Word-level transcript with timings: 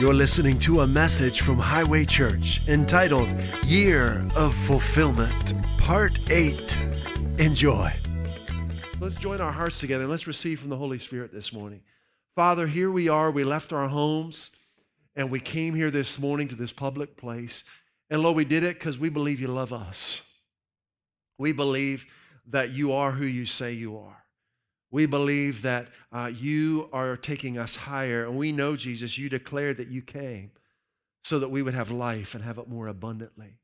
You're 0.00 0.14
listening 0.14 0.60
to 0.60 0.82
a 0.82 0.86
message 0.86 1.40
from 1.40 1.58
Highway 1.58 2.04
Church 2.04 2.68
entitled 2.68 3.28
Year 3.66 4.24
of 4.36 4.54
Fulfillment, 4.54 5.54
Part 5.76 6.30
8. 6.30 6.78
Enjoy. 7.40 7.90
Let's 9.00 9.18
join 9.18 9.40
our 9.40 9.50
hearts 9.50 9.80
together 9.80 10.04
and 10.04 10.10
let's 10.12 10.28
receive 10.28 10.60
from 10.60 10.70
the 10.70 10.76
Holy 10.76 11.00
Spirit 11.00 11.32
this 11.32 11.52
morning. 11.52 11.80
Father, 12.36 12.68
here 12.68 12.92
we 12.92 13.08
are. 13.08 13.32
We 13.32 13.42
left 13.42 13.72
our 13.72 13.88
homes 13.88 14.52
and 15.16 15.32
we 15.32 15.40
came 15.40 15.74
here 15.74 15.90
this 15.90 16.16
morning 16.16 16.46
to 16.46 16.54
this 16.54 16.72
public 16.72 17.16
place. 17.16 17.64
And 18.08 18.22
Lord, 18.22 18.36
we 18.36 18.44
did 18.44 18.62
it 18.62 18.78
because 18.78 19.00
we 19.00 19.08
believe 19.08 19.40
you 19.40 19.48
love 19.48 19.72
us. 19.72 20.22
We 21.38 21.50
believe 21.50 22.06
that 22.46 22.70
you 22.70 22.92
are 22.92 23.10
who 23.10 23.26
you 23.26 23.46
say 23.46 23.72
you 23.72 23.98
are. 23.98 24.17
We 24.90 25.06
believe 25.06 25.62
that 25.62 25.88
uh, 26.12 26.30
you 26.34 26.88
are 26.92 27.16
taking 27.16 27.58
us 27.58 27.76
higher. 27.76 28.24
And 28.24 28.36
we 28.36 28.52
know, 28.52 28.76
Jesus, 28.76 29.18
you 29.18 29.28
declared 29.28 29.76
that 29.76 29.88
you 29.88 30.02
came 30.02 30.50
so 31.22 31.38
that 31.38 31.50
we 31.50 31.62
would 31.62 31.74
have 31.74 31.90
life 31.90 32.34
and 32.34 32.42
have 32.44 32.58
it 32.58 32.68
more 32.68 32.88
abundantly. 32.88 33.58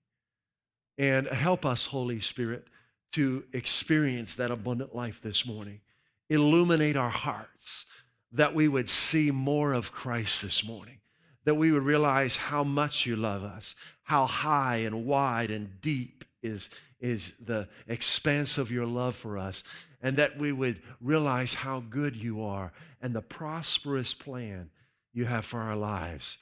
And 0.99 1.27
help 1.27 1.65
us, 1.65 1.87
Holy 1.87 2.21
Spirit, 2.21 2.67
to 3.13 3.45
experience 3.53 4.35
that 4.35 4.51
abundant 4.51 4.95
life 4.95 5.21
this 5.23 5.47
morning. 5.47 5.81
Illuminate 6.29 6.97
our 6.97 7.11
hearts 7.11 7.87
that 8.33 8.55
we 8.55 8.69
would 8.69 8.89
see 8.89 9.31
more 9.31 9.73
of 9.73 9.93
Christ 9.93 10.43
this 10.43 10.65
morning, 10.65 10.99
that 11.45 11.55
we 11.55 11.71
would 11.71 11.85
realize 11.85 12.37
how 12.37 12.65
much 12.65 13.07
you 13.07 13.15
love 13.17 13.45
us, 13.45 13.75
how 14.03 14.27
high 14.27 14.79
and 14.79 15.07
wide 15.07 15.51
and 15.51 15.81
deep 15.81 16.25
is, 16.43 16.69
is 17.01 17.33
the 17.41 17.69
expanse 17.87 18.59
of 18.59 18.71
your 18.71 18.87
love 18.87 19.15
for 19.15 19.39
us, 19.39 19.63
and 20.05 20.19
that 20.19 20.39
we 20.39 20.53
would 20.53 20.81
realize 21.01 21.55
how 21.55 21.81
good 21.81 22.15
you 22.15 22.45
are 22.45 22.73
and 23.01 23.15
the 23.15 23.23
prosperous 23.23 24.13
plan 24.13 24.69
you 25.15 25.25
have 25.25 25.47
for 25.47 25.61
our 25.61 25.75
lives. 25.75 26.37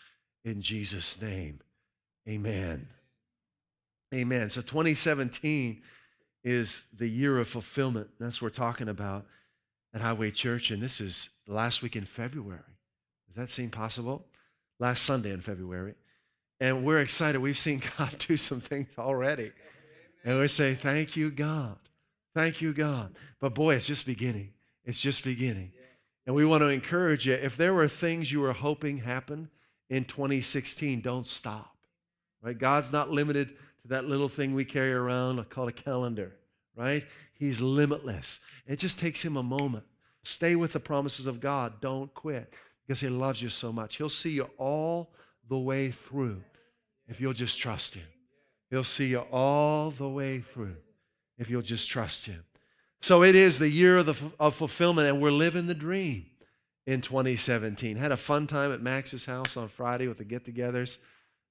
In 0.45 0.61
Jesus' 0.61 1.23
name, 1.23 1.61
amen. 2.29 2.89
Amen. 4.13 4.51
So 4.51 4.63
2017 4.63 5.81
is 6.43 6.83
the 6.93 7.07
year 7.07 7.39
of 7.39 7.47
fulfillment. 7.47 8.09
That's 8.19 8.43
what 8.43 8.47
we're 8.47 8.57
talking 8.57 8.89
about 8.89 9.27
at 9.95 10.01
Highway 10.01 10.33
Church, 10.33 10.73
and 10.73 10.83
this 10.83 11.01
is 11.01 11.31
the 11.47 11.55
last 11.55 11.83
week 11.83 11.95
in 11.95 12.05
February. 12.05 12.61
Does 13.29 13.37
that 13.37 13.51
seem 13.51 13.71
possible? 13.71 14.27
Last 14.81 15.05
Sunday 15.05 15.31
in 15.31 15.41
February. 15.41 15.95
And 16.59 16.85
we're 16.85 16.99
excited. 16.99 17.41
We've 17.41 17.57
seen 17.57 17.81
God 17.99 18.17
do 18.19 18.37
some 18.37 18.61
things 18.61 18.89
already. 18.99 19.53
And 20.25 20.41
we 20.41 20.49
say, 20.49 20.75
Thank 20.75 21.17
you, 21.17 21.31
God. 21.31 21.77
Thank 22.35 22.61
you, 22.61 22.73
God. 22.73 23.15
But 23.41 23.55
boy, 23.55 23.75
it's 23.75 23.87
just 23.87 24.07
beginning. 24.07 24.53
It's 24.85 25.01
just 25.01 25.23
beginning. 25.23 25.73
And 26.27 26.35
we 26.35 26.45
want 26.45 26.63
to 26.63 26.69
encourage 26.69 27.27
you 27.27 27.35
if 27.35 27.57
there 27.57 27.75
were 27.75 27.89
things 27.89 28.31
you 28.31 28.41
were 28.41 28.53
hoping 28.53 28.99
happen 28.99 29.51
in 29.91 30.05
2016, 30.05 31.01
don't 31.01 31.27
stop. 31.27 31.77
Right? 32.41 32.59
God's 32.59 32.93
not 32.93 33.11
limited 33.11 33.49
to 33.83 33.89
that 33.89 34.05
little 34.05 34.29
thing 34.29 34.55
we 34.55 34.65
carry 34.65 34.93
around 34.93 35.49
called 35.51 35.69
a 35.69 35.73
calendar, 35.73 36.33
right? 36.77 37.05
He's 37.35 37.61
limitless. 37.61 38.41
It 38.67 38.79
just 38.79 38.99
takes 38.99 39.23
him 39.23 39.37
a 39.37 39.43
moment. 39.43 39.85
Stay 40.25 40.55
with 40.55 40.73
the 40.73 40.81
promises 40.81 41.27
of 41.27 41.41
God. 41.41 41.81
Don't 41.81 42.13
quit 42.15 42.53
because 42.87 43.01
he 43.01 43.09
loves 43.09 43.43
you 43.43 43.49
so 43.49 43.73
much. 43.73 43.97
He'll 43.97 44.09
see 44.09 44.31
you 44.31 44.49
all 44.57 45.13
the 45.49 45.59
way 45.59 45.91
through 45.91 46.43
if 47.09 47.21
you'll 47.21 47.33
just 47.33 47.59
trust 47.59 47.95
him. 47.95 48.07
He'll 48.71 48.85
see 48.85 49.09
you 49.09 49.21
all 49.33 49.91
the 49.91 50.09
way 50.09 50.39
through 50.39 50.77
if 51.43 51.51
you'll 51.51 51.61
just 51.61 51.89
trust 51.89 52.27
Him. 52.27 52.45
So 53.03 53.23
it 53.23 53.35
is 53.35 53.59
the 53.59 53.69
year 53.69 53.99
of, 53.99 54.07
the, 54.07 54.17
of 54.39 54.55
fulfillment, 54.55 55.09
and 55.09 55.21
we're 55.21 55.31
living 55.33 55.67
the 55.67 55.75
dream 55.75 56.27
in 56.87 57.01
2017. 57.01 57.97
Had 57.97 58.13
a 58.13 58.17
fun 58.17 58.47
time 58.47 58.73
at 58.73 58.81
Max's 58.81 59.25
house 59.25 59.57
on 59.57 59.69
Friday 59.69 60.09
with 60.09 60.19
the 60.19 60.25
get 60.25 60.45
togethers 60.45 60.99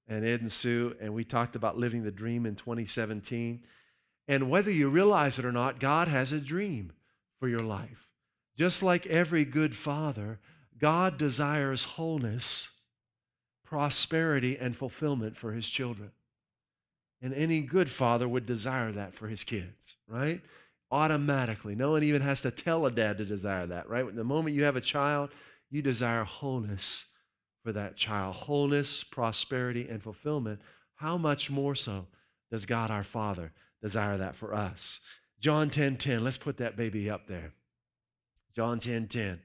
and 0.08 0.24
Ed 0.24 0.40
and 0.40 0.50
Sue, 0.50 0.96
and 1.00 1.14
we 1.14 1.24
talked 1.24 1.54
about 1.54 1.78
living 1.78 2.02
the 2.02 2.10
dream 2.10 2.46
in 2.46 2.56
2017. 2.56 3.62
And 4.28 4.50
whether 4.50 4.70
you 4.70 4.88
realize 4.88 5.38
it 5.38 5.44
or 5.44 5.52
not, 5.52 5.78
God 5.78 6.08
has 6.08 6.32
a 6.32 6.40
dream 6.40 6.92
for 7.38 7.48
your 7.48 7.60
life. 7.60 8.08
Just 8.56 8.82
like 8.82 9.06
every 9.06 9.44
good 9.44 9.76
father, 9.76 10.38
God 10.78 11.18
desires 11.18 11.84
wholeness, 11.84 12.68
prosperity, 13.64 14.56
and 14.58 14.76
fulfillment 14.76 15.36
for 15.36 15.52
his 15.52 15.68
children. 15.68 16.12
And 17.22 17.32
any 17.32 17.60
good 17.60 17.88
father 17.88 18.28
would 18.28 18.46
desire 18.46 18.90
that 18.92 19.14
for 19.14 19.28
his 19.28 19.44
kids, 19.44 19.96
right? 20.08 20.40
Automatically. 20.90 21.76
No 21.76 21.92
one 21.92 22.02
even 22.02 22.20
has 22.20 22.42
to 22.42 22.50
tell 22.50 22.84
a 22.84 22.90
dad 22.90 23.18
to 23.18 23.24
desire 23.24 23.66
that, 23.66 23.88
right? 23.88 24.04
The 24.14 24.24
moment 24.24 24.56
you 24.56 24.64
have 24.64 24.76
a 24.76 24.80
child, 24.80 25.30
you 25.70 25.82
desire 25.82 26.24
wholeness 26.24 27.04
for 27.62 27.72
that 27.72 27.96
child 27.96 28.34
wholeness, 28.34 29.04
prosperity, 29.04 29.88
and 29.88 30.02
fulfillment. 30.02 30.60
How 30.96 31.16
much 31.16 31.48
more 31.48 31.74
so 31.74 32.06
does 32.50 32.66
God 32.66 32.90
our 32.90 33.04
Father 33.04 33.52
desire 33.80 34.18
that 34.18 34.36
for 34.36 34.52
us? 34.52 35.00
John 35.40 35.70
10 35.70 35.96
10. 35.96 36.24
Let's 36.24 36.38
put 36.38 36.58
that 36.58 36.76
baby 36.76 37.08
up 37.08 37.26
there. 37.28 37.52
John 38.54 38.80
10 38.80 39.08
10. 39.08 39.40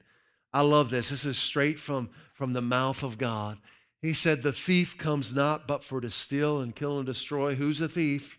I 0.52 0.62
love 0.62 0.90
this. 0.90 1.10
This 1.10 1.24
is 1.24 1.38
straight 1.38 1.78
from, 1.78 2.10
from 2.34 2.52
the 2.52 2.62
mouth 2.62 3.02
of 3.02 3.18
God. 3.18 3.58
He 4.00 4.12
said, 4.12 4.42
The 4.42 4.52
thief 4.52 4.96
comes 4.96 5.34
not 5.34 5.66
but 5.66 5.82
for 5.84 6.00
to 6.00 6.10
steal 6.10 6.60
and 6.60 6.74
kill 6.74 6.98
and 6.98 7.06
destroy. 7.06 7.54
Who's 7.54 7.80
a 7.80 7.88
thief? 7.88 8.38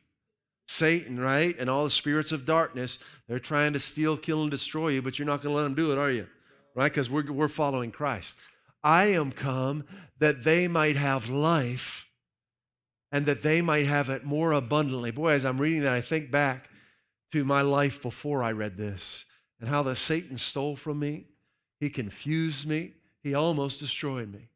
Satan, 0.67 1.19
right? 1.19 1.55
And 1.57 1.67
all 1.67 1.83
the 1.83 1.89
spirits 1.89 2.31
of 2.31 2.45
darkness. 2.45 2.99
They're 3.27 3.39
trying 3.39 3.73
to 3.73 3.79
steal, 3.79 4.17
kill, 4.17 4.43
and 4.43 4.51
destroy 4.51 4.89
you, 4.89 5.01
but 5.01 5.17
you're 5.17 5.25
not 5.25 5.41
going 5.41 5.53
to 5.53 5.57
let 5.57 5.63
them 5.63 5.73
do 5.73 5.91
it, 5.91 5.97
are 5.97 6.11
you? 6.11 6.27
Right? 6.75 6.91
Because 6.91 7.09
we're, 7.09 7.31
we're 7.31 7.47
following 7.47 7.91
Christ. 7.91 8.37
I 8.83 9.05
am 9.07 9.31
come 9.31 9.85
that 10.19 10.43
they 10.43 10.67
might 10.67 10.95
have 10.95 11.29
life 11.29 12.05
and 13.11 13.25
that 13.25 13.41
they 13.41 13.61
might 13.61 13.87
have 13.87 14.09
it 14.09 14.23
more 14.23 14.51
abundantly. 14.51 15.09
Boy, 15.09 15.29
as 15.29 15.43
I'm 15.43 15.59
reading 15.59 15.81
that, 15.81 15.93
I 15.93 16.01
think 16.01 16.29
back 16.29 16.69
to 17.31 17.43
my 17.43 17.61
life 17.61 18.01
before 18.01 18.43
I 18.43 18.51
read 18.51 18.77
this 18.77 19.25
and 19.59 19.69
how 19.69 19.81
the 19.81 19.95
Satan 19.95 20.37
stole 20.37 20.75
from 20.75 20.99
me. 20.99 21.25
He 21.79 21.89
confused 21.89 22.67
me. 22.67 22.93
He 23.23 23.33
almost 23.33 23.79
destroyed 23.79 24.31
me. 24.31 24.48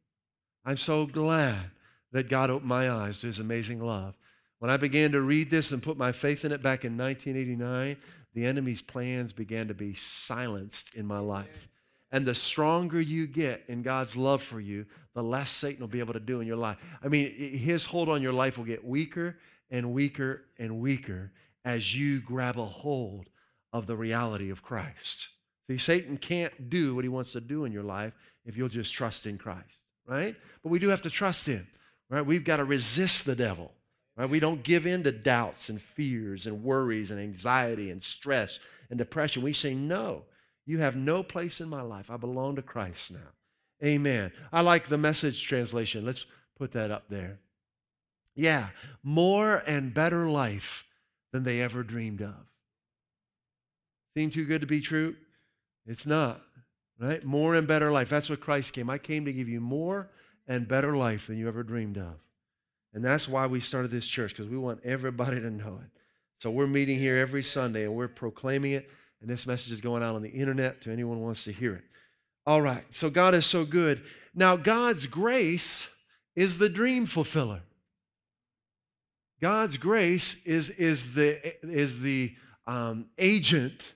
I'm 0.64 0.78
so 0.78 1.06
glad 1.06 1.70
that 2.12 2.28
God 2.28 2.48
opened 2.48 2.68
my 2.68 2.90
eyes 2.90 3.20
to 3.20 3.26
his 3.26 3.40
amazing 3.40 3.80
love. 3.80 4.16
When 4.60 4.70
I 4.70 4.76
began 4.78 5.12
to 5.12 5.20
read 5.20 5.50
this 5.50 5.72
and 5.72 5.82
put 5.82 5.98
my 5.98 6.12
faith 6.12 6.44
in 6.44 6.52
it 6.52 6.62
back 6.62 6.84
in 6.84 6.96
1989, 6.96 7.96
the 8.32 8.46
enemy's 8.46 8.80
plans 8.80 9.32
began 9.32 9.68
to 9.68 9.74
be 9.74 9.92
silenced 9.92 10.94
in 10.94 11.06
my 11.06 11.18
life. 11.18 11.68
And 12.10 12.24
the 12.24 12.34
stronger 12.34 13.00
you 13.00 13.26
get 13.26 13.64
in 13.68 13.82
God's 13.82 14.16
love 14.16 14.42
for 14.42 14.60
you, 14.60 14.86
the 15.14 15.22
less 15.22 15.50
Satan 15.50 15.80
will 15.80 15.88
be 15.88 15.98
able 15.98 16.14
to 16.14 16.20
do 16.20 16.40
in 16.40 16.46
your 16.46 16.56
life. 16.56 16.78
I 17.02 17.08
mean, 17.08 17.30
his 17.30 17.84
hold 17.84 18.08
on 18.08 18.22
your 18.22 18.32
life 18.32 18.56
will 18.56 18.64
get 18.64 18.84
weaker 18.84 19.36
and 19.70 19.92
weaker 19.92 20.44
and 20.58 20.80
weaker 20.80 21.32
as 21.64 21.94
you 21.94 22.20
grab 22.20 22.58
a 22.58 22.64
hold 22.64 23.26
of 23.72 23.86
the 23.86 23.96
reality 23.96 24.50
of 24.50 24.62
Christ. 24.62 25.28
See, 25.66 25.78
Satan 25.78 26.16
can't 26.16 26.70
do 26.70 26.94
what 26.94 27.04
he 27.04 27.08
wants 27.08 27.32
to 27.32 27.40
do 27.40 27.64
in 27.64 27.72
your 27.72 27.82
life 27.82 28.14
if 28.46 28.56
you'll 28.56 28.68
just 28.68 28.94
trust 28.94 29.26
in 29.26 29.36
Christ 29.36 29.83
right? 30.06 30.36
But 30.62 30.70
we 30.70 30.78
do 30.78 30.88
have 30.88 31.02
to 31.02 31.10
trust 31.10 31.46
Him, 31.46 31.66
right? 32.08 32.24
We've 32.24 32.44
got 32.44 32.58
to 32.58 32.64
resist 32.64 33.26
the 33.26 33.36
devil, 33.36 33.72
right? 34.16 34.28
We 34.28 34.40
don't 34.40 34.62
give 34.62 34.86
in 34.86 35.02
to 35.04 35.12
doubts 35.12 35.68
and 35.68 35.80
fears 35.80 36.46
and 36.46 36.62
worries 36.62 37.10
and 37.10 37.20
anxiety 37.20 37.90
and 37.90 38.02
stress 38.02 38.58
and 38.90 38.98
depression. 38.98 39.42
We 39.42 39.52
say, 39.52 39.74
No, 39.74 40.22
you 40.66 40.78
have 40.78 40.96
no 40.96 41.22
place 41.22 41.60
in 41.60 41.68
my 41.68 41.82
life. 41.82 42.10
I 42.10 42.16
belong 42.16 42.56
to 42.56 42.62
Christ 42.62 43.12
now. 43.12 43.32
Amen. 43.84 44.32
I 44.52 44.62
like 44.62 44.86
the 44.86 44.98
message 44.98 45.46
translation. 45.46 46.06
Let's 46.06 46.26
put 46.56 46.72
that 46.72 46.90
up 46.90 47.08
there. 47.08 47.38
Yeah, 48.34 48.68
more 49.02 49.62
and 49.66 49.94
better 49.94 50.28
life 50.28 50.84
than 51.32 51.44
they 51.44 51.60
ever 51.60 51.82
dreamed 51.82 52.22
of. 52.22 52.34
Seem 54.16 54.30
too 54.30 54.44
good 54.44 54.60
to 54.60 54.66
be 54.66 54.80
true? 54.80 55.16
It's 55.86 56.06
not 56.06 56.40
right? 56.98 57.24
More 57.24 57.54
and 57.54 57.66
better 57.66 57.90
life. 57.90 58.08
That's 58.08 58.30
what 58.30 58.40
Christ 58.40 58.72
came. 58.72 58.88
I 58.88 58.98
came 58.98 59.24
to 59.24 59.32
give 59.32 59.48
you 59.48 59.60
more 59.60 60.10
and 60.46 60.68
better 60.68 60.96
life 60.96 61.26
than 61.26 61.38
you 61.38 61.48
ever 61.48 61.62
dreamed 61.62 61.98
of. 61.98 62.14
And 62.92 63.04
that's 63.04 63.28
why 63.28 63.46
we 63.46 63.60
started 63.60 63.90
this 63.90 64.06
church, 64.06 64.30
because 64.30 64.48
we 64.48 64.56
want 64.56 64.80
everybody 64.84 65.40
to 65.40 65.50
know 65.50 65.80
it. 65.82 65.90
So 66.38 66.50
we're 66.50 66.66
meeting 66.66 66.98
here 66.98 67.16
every 67.16 67.42
Sunday 67.42 67.84
and 67.84 67.94
we're 67.94 68.08
proclaiming 68.08 68.72
it. 68.72 68.90
And 69.20 69.30
this 69.30 69.46
message 69.46 69.72
is 69.72 69.80
going 69.80 70.02
out 70.02 70.14
on 70.14 70.22
the 70.22 70.30
internet 70.30 70.82
to 70.82 70.92
anyone 70.92 71.16
who 71.16 71.24
wants 71.24 71.44
to 71.44 71.52
hear 71.52 71.74
it. 71.74 71.84
All 72.46 72.60
right. 72.60 72.84
So 72.90 73.08
God 73.08 73.34
is 73.34 73.46
so 73.46 73.64
good. 73.64 74.02
Now, 74.34 74.56
God's 74.56 75.06
grace 75.06 75.88
is 76.36 76.58
the 76.58 76.68
dream 76.68 77.06
fulfiller. 77.06 77.62
God's 79.40 79.76
grace 79.78 80.44
is, 80.44 80.70
is 80.70 81.14
the, 81.14 81.40
is 81.66 82.00
the 82.00 82.34
um, 82.66 83.06
agent 83.18 83.93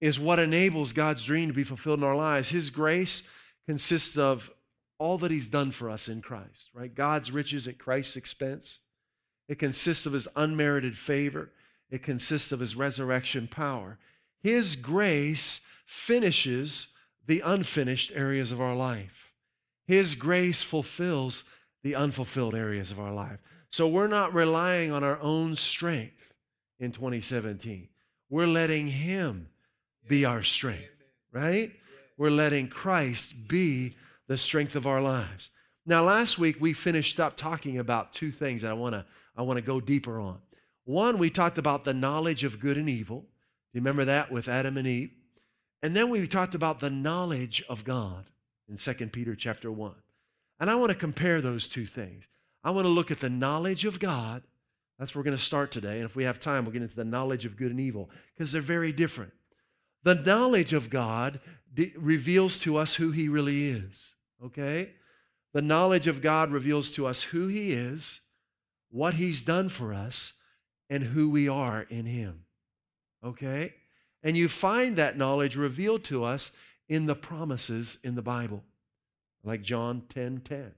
is 0.00 0.18
what 0.18 0.38
enables 0.38 0.92
God's 0.92 1.24
dream 1.24 1.48
to 1.48 1.54
be 1.54 1.64
fulfilled 1.64 1.98
in 1.98 2.04
our 2.04 2.16
lives. 2.16 2.50
His 2.50 2.70
grace 2.70 3.22
consists 3.66 4.16
of 4.16 4.50
all 4.98 5.18
that 5.18 5.30
He's 5.30 5.48
done 5.48 5.70
for 5.70 5.90
us 5.90 6.08
in 6.08 6.22
Christ, 6.22 6.70
right? 6.74 6.94
God's 6.94 7.30
riches 7.30 7.68
at 7.68 7.78
Christ's 7.78 8.16
expense. 8.16 8.80
It 9.48 9.58
consists 9.58 10.06
of 10.06 10.12
His 10.12 10.28
unmerited 10.36 10.96
favor, 10.96 11.50
it 11.90 12.02
consists 12.02 12.52
of 12.52 12.60
His 12.60 12.76
resurrection 12.76 13.48
power. 13.48 13.98
His 14.42 14.76
grace 14.76 15.60
finishes 15.86 16.88
the 17.26 17.42
unfinished 17.44 18.12
areas 18.14 18.52
of 18.52 18.60
our 18.60 18.74
life. 18.74 19.32
His 19.86 20.14
grace 20.14 20.62
fulfills 20.62 21.44
the 21.82 21.94
unfulfilled 21.94 22.54
areas 22.54 22.90
of 22.90 23.00
our 23.00 23.12
life. 23.12 23.38
So 23.70 23.88
we're 23.88 24.06
not 24.06 24.34
relying 24.34 24.92
on 24.92 25.02
our 25.02 25.18
own 25.20 25.56
strength 25.56 26.34
in 26.78 26.92
2017. 26.92 27.88
We're 28.30 28.46
letting 28.46 28.88
Him 28.88 29.48
be 30.08 30.24
our 30.24 30.42
strength, 30.42 30.90
right? 31.32 31.72
We're 32.16 32.30
letting 32.30 32.68
Christ 32.68 33.48
be 33.48 33.94
the 34.26 34.36
strength 34.36 34.74
of 34.74 34.86
our 34.86 35.00
lives. 35.00 35.50
Now, 35.86 36.02
last 36.02 36.38
week 36.38 36.60
we 36.60 36.72
finished 36.72 37.20
up 37.20 37.36
talking 37.36 37.78
about 37.78 38.12
two 38.12 38.30
things 38.30 38.62
that 38.62 38.70
I 38.70 38.74
want 38.74 38.94
to 38.94 39.06
I 39.36 39.42
want 39.42 39.56
to 39.58 39.62
go 39.62 39.80
deeper 39.80 40.18
on. 40.18 40.38
One, 40.84 41.16
we 41.16 41.30
talked 41.30 41.58
about 41.58 41.84
the 41.84 41.94
knowledge 41.94 42.42
of 42.42 42.58
good 42.58 42.76
and 42.76 42.88
evil. 42.88 43.20
Do 43.20 43.26
you 43.74 43.80
remember 43.80 44.04
that 44.06 44.32
with 44.32 44.48
Adam 44.48 44.76
and 44.76 44.86
Eve? 44.86 45.12
And 45.80 45.94
then 45.94 46.10
we 46.10 46.26
talked 46.26 46.56
about 46.56 46.80
the 46.80 46.90
knowledge 46.90 47.62
of 47.68 47.84
God 47.84 48.24
in 48.68 48.76
2 48.76 48.94
Peter 49.08 49.36
chapter 49.36 49.70
1. 49.70 49.94
And 50.58 50.68
I 50.68 50.74
want 50.74 50.90
to 50.90 50.98
compare 50.98 51.40
those 51.40 51.68
two 51.68 51.86
things. 51.86 52.26
I 52.64 52.72
want 52.72 52.84
to 52.86 52.90
look 52.90 53.12
at 53.12 53.20
the 53.20 53.30
knowledge 53.30 53.84
of 53.84 54.00
God. 54.00 54.42
That's 54.98 55.14
where 55.14 55.20
we're 55.20 55.26
going 55.26 55.36
to 55.36 55.42
start 55.42 55.70
today. 55.70 55.96
And 55.98 56.04
if 56.04 56.16
we 56.16 56.24
have 56.24 56.40
time, 56.40 56.64
we'll 56.64 56.72
get 56.72 56.82
into 56.82 56.96
the 56.96 57.04
knowledge 57.04 57.44
of 57.44 57.56
good 57.56 57.70
and 57.70 57.78
evil 57.78 58.10
because 58.34 58.50
they're 58.50 58.60
very 58.60 58.90
different. 58.92 59.32
The 60.02 60.14
knowledge 60.14 60.72
of 60.72 60.90
God 60.90 61.40
reveals 61.96 62.58
to 62.60 62.76
us 62.76 62.94
who 62.96 63.10
He 63.10 63.28
really 63.28 63.68
is, 63.68 64.14
okay? 64.44 64.92
The 65.52 65.62
knowledge 65.62 66.06
of 66.06 66.22
God 66.22 66.50
reveals 66.50 66.90
to 66.92 67.06
us 67.06 67.22
who 67.22 67.48
He 67.48 67.72
is, 67.72 68.20
what 68.90 69.14
He's 69.14 69.42
done 69.42 69.68
for 69.68 69.92
us, 69.92 70.34
and 70.90 71.04
who 71.04 71.28
we 71.28 71.48
are 71.48 71.82
in 71.90 72.06
Him, 72.06 72.44
okay? 73.24 73.74
And 74.22 74.36
you 74.36 74.48
find 74.48 74.96
that 74.96 75.16
knowledge 75.16 75.56
revealed 75.56 76.04
to 76.04 76.24
us 76.24 76.52
in 76.88 77.06
the 77.06 77.14
promises 77.14 77.98
in 78.02 78.14
the 78.14 78.22
Bible, 78.22 78.64
like 79.44 79.62
John 79.62 80.02
10 80.08 80.40
10, 80.40 80.72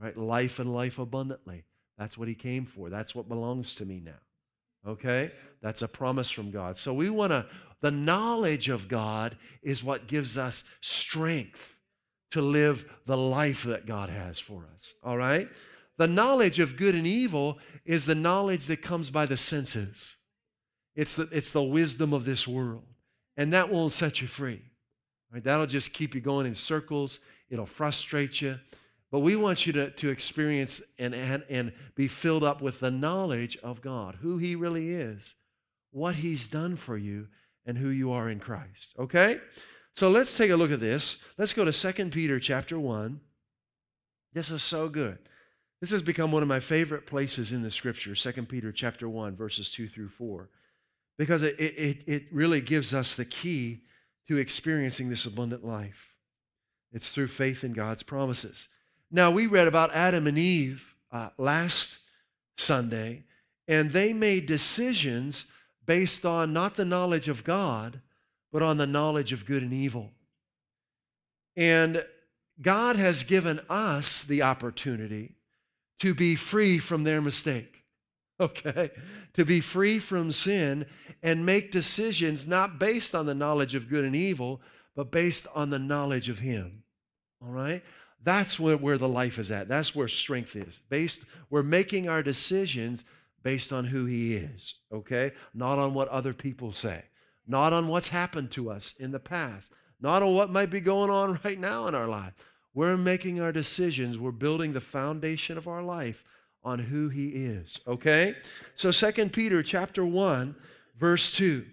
right? 0.00 0.16
Life 0.16 0.58
and 0.58 0.74
life 0.74 0.98
abundantly. 0.98 1.64
That's 1.98 2.18
what 2.18 2.28
He 2.28 2.34
came 2.34 2.66
for. 2.66 2.90
That's 2.90 3.14
what 3.14 3.28
belongs 3.28 3.74
to 3.76 3.84
me 3.84 4.00
now. 4.04 4.90
Okay? 4.90 5.30
That's 5.60 5.82
a 5.82 5.88
promise 5.88 6.30
from 6.30 6.50
God. 6.50 6.76
So 6.76 6.92
we 6.92 7.10
want 7.10 7.30
to, 7.30 7.46
the 7.82 7.90
knowledge 7.90 8.68
of 8.68 8.88
God 8.88 9.36
is 9.62 9.84
what 9.84 10.06
gives 10.06 10.38
us 10.38 10.64
strength 10.80 11.74
to 12.30 12.40
live 12.40 12.90
the 13.04 13.16
life 13.16 13.64
that 13.64 13.84
God 13.86 14.08
has 14.08 14.40
for 14.40 14.66
us. 14.74 14.94
All 15.04 15.18
right? 15.18 15.48
The 15.98 16.06
knowledge 16.06 16.58
of 16.58 16.76
good 16.76 16.94
and 16.94 17.06
evil 17.06 17.58
is 17.84 18.06
the 18.06 18.14
knowledge 18.14 18.66
that 18.66 18.80
comes 18.80 19.10
by 19.10 19.26
the 19.26 19.36
senses. 19.36 20.16
It's 20.96 21.16
the, 21.16 21.28
it's 21.30 21.50
the 21.50 21.62
wisdom 21.62 22.14
of 22.14 22.24
this 22.24 22.48
world. 22.48 22.84
And 23.36 23.52
that 23.52 23.70
won't 23.70 23.92
set 23.92 24.22
you 24.22 24.28
free. 24.28 24.62
Right? 25.32 25.44
That'll 25.44 25.66
just 25.66 25.92
keep 25.92 26.14
you 26.14 26.20
going 26.20 26.46
in 26.46 26.54
circles. 26.54 27.20
It'll 27.50 27.66
frustrate 27.66 28.40
you. 28.40 28.58
But 29.10 29.20
we 29.20 29.36
want 29.36 29.66
you 29.66 29.72
to, 29.74 29.90
to 29.90 30.08
experience 30.08 30.80
and, 30.98 31.14
and, 31.14 31.44
and 31.50 31.72
be 31.94 32.08
filled 32.08 32.44
up 32.44 32.62
with 32.62 32.80
the 32.80 32.90
knowledge 32.90 33.58
of 33.62 33.82
God, 33.82 34.16
who 34.22 34.38
He 34.38 34.54
really 34.54 34.90
is, 34.90 35.34
what 35.90 36.14
He's 36.16 36.46
done 36.46 36.76
for 36.76 36.96
you, 36.96 37.28
and 37.66 37.78
who 37.78 37.88
you 37.88 38.12
are 38.12 38.28
in 38.28 38.40
Christ. 38.40 38.94
Okay? 38.98 39.40
So 39.94 40.10
let's 40.10 40.36
take 40.36 40.50
a 40.50 40.56
look 40.56 40.72
at 40.72 40.80
this. 40.80 41.18
Let's 41.38 41.52
go 41.52 41.64
to 41.64 41.72
2 41.72 42.06
Peter 42.06 42.40
chapter 42.40 42.78
1. 42.78 43.20
This 44.32 44.50
is 44.50 44.62
so 44.62 44.88
good. 44.88 45.18
This 45.80 45.90
has 45.90 46.00
become 46.00 46.32
one 46.32 46.42
of 46.42 46.48
my 46.48 46.60
favorite 46.60 47.06
places 47.06 47.52
in 47.52 47.62
the 47.62 47.70
scripture, 47.70 48.14
2 48.14 48.44
Peter 48.44 48.72
chapter 48.72 49.08
1, 49.08 49.36
verses 49.36 49.68
2 49.68 49.88
through 49.88 50.10
4, 50.10 50.48
because 51.18 51.42
it, 51.42 51.58
it, 51.58 52.04
it 52.06 52.24
really 52.30 52.60
gives 52.60 52.94
us 52.94 53.14
the 53.14 53.24
key 53.24 53.80
to 54.28 54.36
experiencing 54.36 55.08
this 55.08 55.26
abundant 55.26 55.64
life. 55.64 56.14
It's 56.92 57.08
through 57.08 57.28
faith 57.28 57.64
in 57.64 57.72
God's 57.72 58.04
promises. 58.04 58.68
Now, 59.10 59.30
we 59.30 59.46
read 59.46 59.66
about 59.66 59.92
Adam 59.92 60.26
and 60.26 60.38
Eve 60.38 60.94
uh, 61.10 61.30
last 61.36 61.98
Sunday, 62.56 63.24
and 63.66 63.90
they 63.90 64.12
made 64.12 64.46
decisions 64.46 65.46
based 65.86 66.24
on 66.24 66.52
not 66.52 66.74
the 66.74 66.84
knowledge 66.84 67.28
of 67.28 67.44
God, 67.44 68.00
but 68.52 68.62
on 68.62 68.76
the 68.76 68.86
knowledge 68.86 69.32
of 69.32 69.46
good 69.46 69.62
and 69.62 69.72
evil. 69.72 70.10
And 71.56 72.04
God 72.60 72.96
has 72.96 73.24
given 73.24 73.60
us 73.68 74.24
the 74.24 74.42
opportunity 74.42 75.34
to 76.00 76.14
be 76.14 76.36
free 76.36 76.78
from 76.78 77.04
their 77.04 77.20
mistake, 77.20 77.84
okay? 78.40 78.90
To 79.34 79.44
be 79.44 79.60
free 79.60 79.98
from 79.98 80.32
sin 80.32 80.86
and 81.22 81.46
make 81.46 81.70
decisions 81.70 82.46
not 82.46 82.78
based 82.78 83.14
on 83.14 83.26
the 83.26 83.34
knowledge 83.34 83.74
of 83.74 83.88
good 83.88 84.04
and 84.04 84.16
evil, 84.16 84.60
but 84.94 85.10
based 85.10 85.46
on 85.54 85.70
the 85.70 85.78
knowledge 85.78 86.28
of 86.28 86.40
Him, 86.40 86.82
all 87.40 87.52
right? 87.52 87.82
That's 88.24 88.58
where, 88.58 88.76
where 88.76 88.98
the 88.98 89.08
life 89.08 89.38
is 89.38 89.50
at. 89.50 89.68
That's 89.68 89.94
where 89.94 90.08
strength 90.08 90.54
is. 90.54 90.80
Based, 90.88 91.24
we're 91.50 91.62
making 91.62 92.08
our 92.08 92.22
decisions 92.22 93.04
based 93.42 93.72
on 93.72 93.86
who 93.86 94.06
He 94.06 94.34
is, 94.34 94.74
okay? 94.92 95.32
Not 95.54 95.78
on 95.78 95.94
what 95.94 96.08
other 96.08 96.32
people 96.32 96.72
say, 96.72 97.02
not 97.46 97.72
on 97.72 97.88
what's 97.88 98.08
happened 98.08 98.50
to 98.52 98.70
us 98.70 98.94
in 98.98 99.12
the 99.12 99.20
past, 99.20 99.72
not 100.00 100.22
on 100.22 100.34
what 100.34 100.50
might 100.50 100.70
be 100.70 100.80
going 100.80 101.10
on 101.10 101.38
right 101.44 101.58
now 101.58 101.86
in 101.86 101.94
our 101.94 102.08
life. 102.08 102.32
We're 102.74 102.96
making 102.96 103.40
our 103.40 103.52
decisions, 103.52 104.18
we're 104.18 104.30
building 104.30 104.72
the 104.72 104.80
foundation 104.80 105.58
of 105.58 105.68
our 105.68 105.82
life 105.82 106.24
on 106.64 106.78
who 106.78 107.08
He 107.08 107.28
is, 107.28 107.78
okay? 107.86 108.36
So 108.74 108.90
Second 108.90 109.32
Peter 109.32 109.62
chapter 109.62 110.04
1, 110.04 110.54
verse 110.98 111.32
2. 111.32 111.64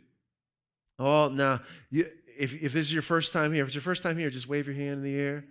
Oh, 0.98 1.30
now, 1.30 1.62
you, 1.90 2.08
if, 2.38 2.54
if 2.54 2.74
this 2.74 2.88
is 2.88 2.94
your 2.94 3.02
first 3.02 3.34
time 3.34 3.54
here, 3.54 3.64
if 3.64 3.70
it's 3.70 3.76
your 3.76 3.82
first 3.82 4.04
time 4.04 4.18
here, 4.18 4.30
just 4.30 4.48
wave 4.48 4.66
your 4.66 4.76
hand 4.76 4.94
in 4.94 5.04
the 5.04 5.20
air. 5.20 5.46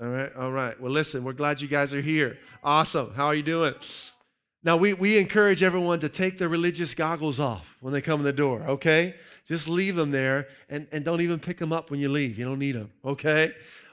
All 0.00 0.08
right, 0.08 0.34
all 0.34 0.52
right. 0.52 0.80
Well, 0.80 0.90
listen, 0.90 1.24
we're 1.24 1.34
glad 1.34 1.60
you 1.60 1.68
guys 1.68 1.92
are 1.92 2.00
here. 2.00 2.38
Awesome. 2.64 3.12
How 3.14 3.26
are 3.26 3.34
you 3.34 3.42
doing? 3.42 3.74
Now, 4.62 4.76
we, 4.76 4.92
we 4.92 5.16
encourage 5.18 5.62
everyone 5.62 6.00
to 6.00 6.08
take 6.08 6.38
their 6.38 6.48
religious 6.48 6.94
goggles 6.94 7.40
off 7.40 7.76
when 7.80 7.94
they 7.94 8.02
come 8.02 8.20
in 8.20 8.24
the 8.24 8.32
door, 8.32 8.62
okay? 8.62 9.14
Just 9.46 9.68
leave 9.68 9.96
them 9.96 10.10
there 10.10 10.48
and, 10.68 10.86
and 10.92 11.04
don't 11.04 11.22
even 11.22 11.38
pick 11.38 11.58
them 11.58 11.72
up 11.72 11.90
when 11.90 11.98
you 11.98 12.10
leave. 12.10 12.38
You 12.38 12.44
don't 12.44 12.58
need 12.58 12.76
them, 12.76 12.92
okay? 13.04 13.52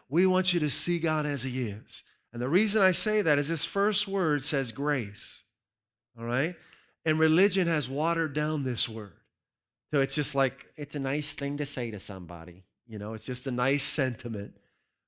We 0.10 0.26
want 0.26 0.54
you 0.54 0.60
to 0.60 0.70
see 0.70 1.00
God 1.00 1.26
as 1.26 1.44
He 1.44 1.70
is. 1.70 2.04
And 2.34 2.42
the 2.42 2.50
reason 2.50 2.82
I 2.82 2.92
say 2.92 3.22
that 3.22 3.40
is 3.40 3.48
this 3.48 3.64
first 3.64 4.08
word 4.08 4.44
says 4.44 4.72
grace, 4.74 5.44
all 6.20 6.26
right? 6.26 6.56
And 7.06 7.18
religion 7.18 7.68
has 7.68 7.88
watered 7.88 8.34
down 8.34 8.64
this 8.64 8.90
word. 8.90 9.14
So 9.92 10.02
it's 10.02 10.16
just 10.16 10.36
like, 10.36 10.68
it's 10.76 10.96
a 10.96 11.00
nice 11.00 11.32
thing 11.32 11.58
to 11.58 11.66
say 11.66 11.92
to 11.92 12.00
somebody. 12.00 12.66
You 12.86 13.00
know, 13.00 13.14
it's 13.14 13.24
just 13.24 13.48
a 13.48 13.52
nice 13.52 13.84
sentiment. 13.84 14.58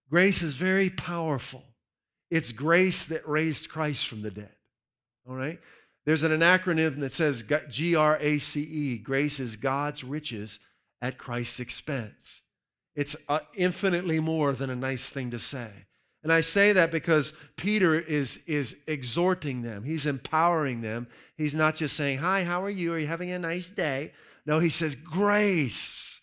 Grace 0.10 0.42
is 0.42 0.54
very 0.54 0.90
powerful. 0.90 1.64
It's 2.32 2.54
grace 2.54 3.06
that 3.06 3.28
raised 3.28 3.70
Christ 3.70 4.08
from 4.08 4.22
the 4.22 4.32
dead. 4.32 4.56
All 5.30 5.36
right? 5.36 5.60
There's 6.06 6.24
an 6.24 6.32
acronym 6.42 7.00
that 7.02 7.12
says 7.12 7.44
G 7.70 7.96
R 7.96 8.18
A 8.20 8.40
C 8.40 8.62
E. 8.62 8.98
Grace 8.98 9.40
is 9.40 9.56
God's 9.56 10.04
riches 10.04 10.60
at 11.02 11.18
Christ's 11.18 11.60
expense. 11.60 12.42
It's 12.96 13.16
uh, 13.28 13.40
infinitely 13.56 14.20
more 14.20 14.54
than 14.54 14.70
a 14.70 14.76
nice 14.76 15.08
thing 15.08 15.32
to 15.32 15.40
say. 15.40 15.70
And 16.24 16.34
I 16.34 16.42
say 16.42 16.74
that 16.74 16.92
because 16.92 17.34
Peter 17.56 17.98
is, 17.98 18.44
is 18.46 18.82
exhorting 18.88 19.62
them, 19.62 19.84
he's 19.84 20.06
empowering 20.06 20.82
them. 20.82 21.08
He's 21.38 21.56
not 21.56 21.76
just 21.76 21.96
saying, 21.96 22.18
Hi, 22.18 22.44
how 22.44 22.64
are 22.64 22.70
you? 22.70 22.94
Are 22.94 23.00
you 23.00 23.08
having 23.08 23.32
a 23.32 23.40
nice 23.40 23.70
day? 23.70 24.12
No, 24.46 24.60
he 24.60 24.70
says, 24.70 24.96
Grace, 24.96 26.20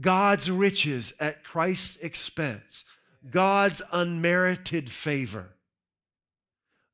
God's 0.00 0.50
riches 0.50 1.12
at 1.20 1.44
Christ's 1.44 1.96
expense. 1.96 2.84
God's 3.30 3.82
unmerited 3.92 4.90
favor, 4.90 5.55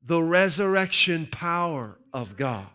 the 0.05 0.21
resurrection 0.21 1.27
power 1.31 1.97
of 2.13 2.35
God. 2.37 2.67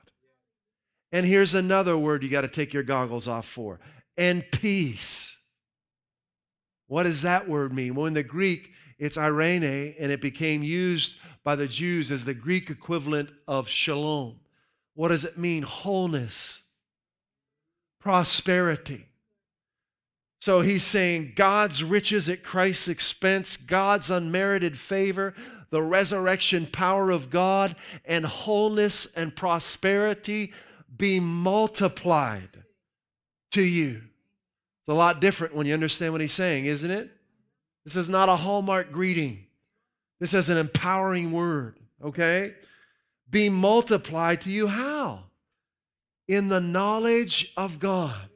And 1.13 1.27
here's 1.27 1.55
another 1.55 1.97
word 1.97 2.23
you 2.23 2.29
got 2.29 2.43
to 2.43 2.49
take 2.49 2.73
your 2.73 2.83
goggles 2.83 3.29
off 3.29 3.47
for 3.47 3.81
and 4.17 4.45
peace. 4.51 5.37
What 6.87 7.05
does 7.05 7.23
that 7.23 7.49
word 7.49 7.73
mean? 7.73 7.95
Well, 7.95 8.07
in 8.07 8.15
the 8.15 8.23
Greek, 8.23 8.73
it's 8.99 9.17
irene, 9.17 9.63
and 9.99 10.11
it 10.11 10.21
became 10.21 10.63
used 10.63 11.19
by 11.45 11.55
the 11.55 11.69
Jews 11.69 12.11
as 12.11 12.25
the 12.25 12.35
Greek 12.35 12.69
equivalent 12.69 13.31
of 13.47 13.69
shalom. 13.69 14.41
What 14.95 15.09
does 15.09 15.25
it 15.25 15.39
mean? 15.39 15.63
Wholeness, 15.63 16.63
prosperity. 18.01 19.07
So 20.41 20.61
he's 20.61 20.83
saying 20.83 21.33
God's 21.37 21.85
riches 21.85 22.29
at 22.29 22.43
Christ's 22.43 22.89
expense, 22.89 23.57
God's 23.57 24.11
unmerited 24.11 24.79
favor, 24.79 25.35
the 25.71 25.83
resurrection 25.83 26.67
power 26.67 27.11
of 27.11 27.31
God, 27.31 27.77
and 28.05 28.25
wholeness 28.25 29.07
and 29.17 29.35
prosperity 29.35 30.53
be 30.97 31.21
multiplied 31.21 32.65
to 33.53 33.63
you. 33.63 34.03
It's 34.81 34.89
a 34.89 34.95
lot 34.95 35.21
different 35.21 35.55
when 35.55 35.67
you 35.67 35.75
understand 35.75 36.13
what 36.13 36.21
he's 36.21 36.33
saying, 36.33 36.67
isn't 36.67 36.91
it? 36.91 37.11
This 37.85 37.97
is 37.97 38.09
not 38.09 38.29
a 38.29 38.37
hallmark 38.37 38.93
greeting. 38.93 39.47
This 40.21 40.35
is 40.35 40.49
an 40.49 40.59
empowering 40.59 41.33
word, 41.33 41.79
okay? 42.05 42.55
Be 43.31 43.49
multiplied 43.49 44.41
to 44.43 44.51
you 44.51 44.67
how? 44.67 45.25
In 46.27 46.49
the 46.49 46.61
knowledge 46.61 47.53
of 47.57 47.79
God 47.79 48.29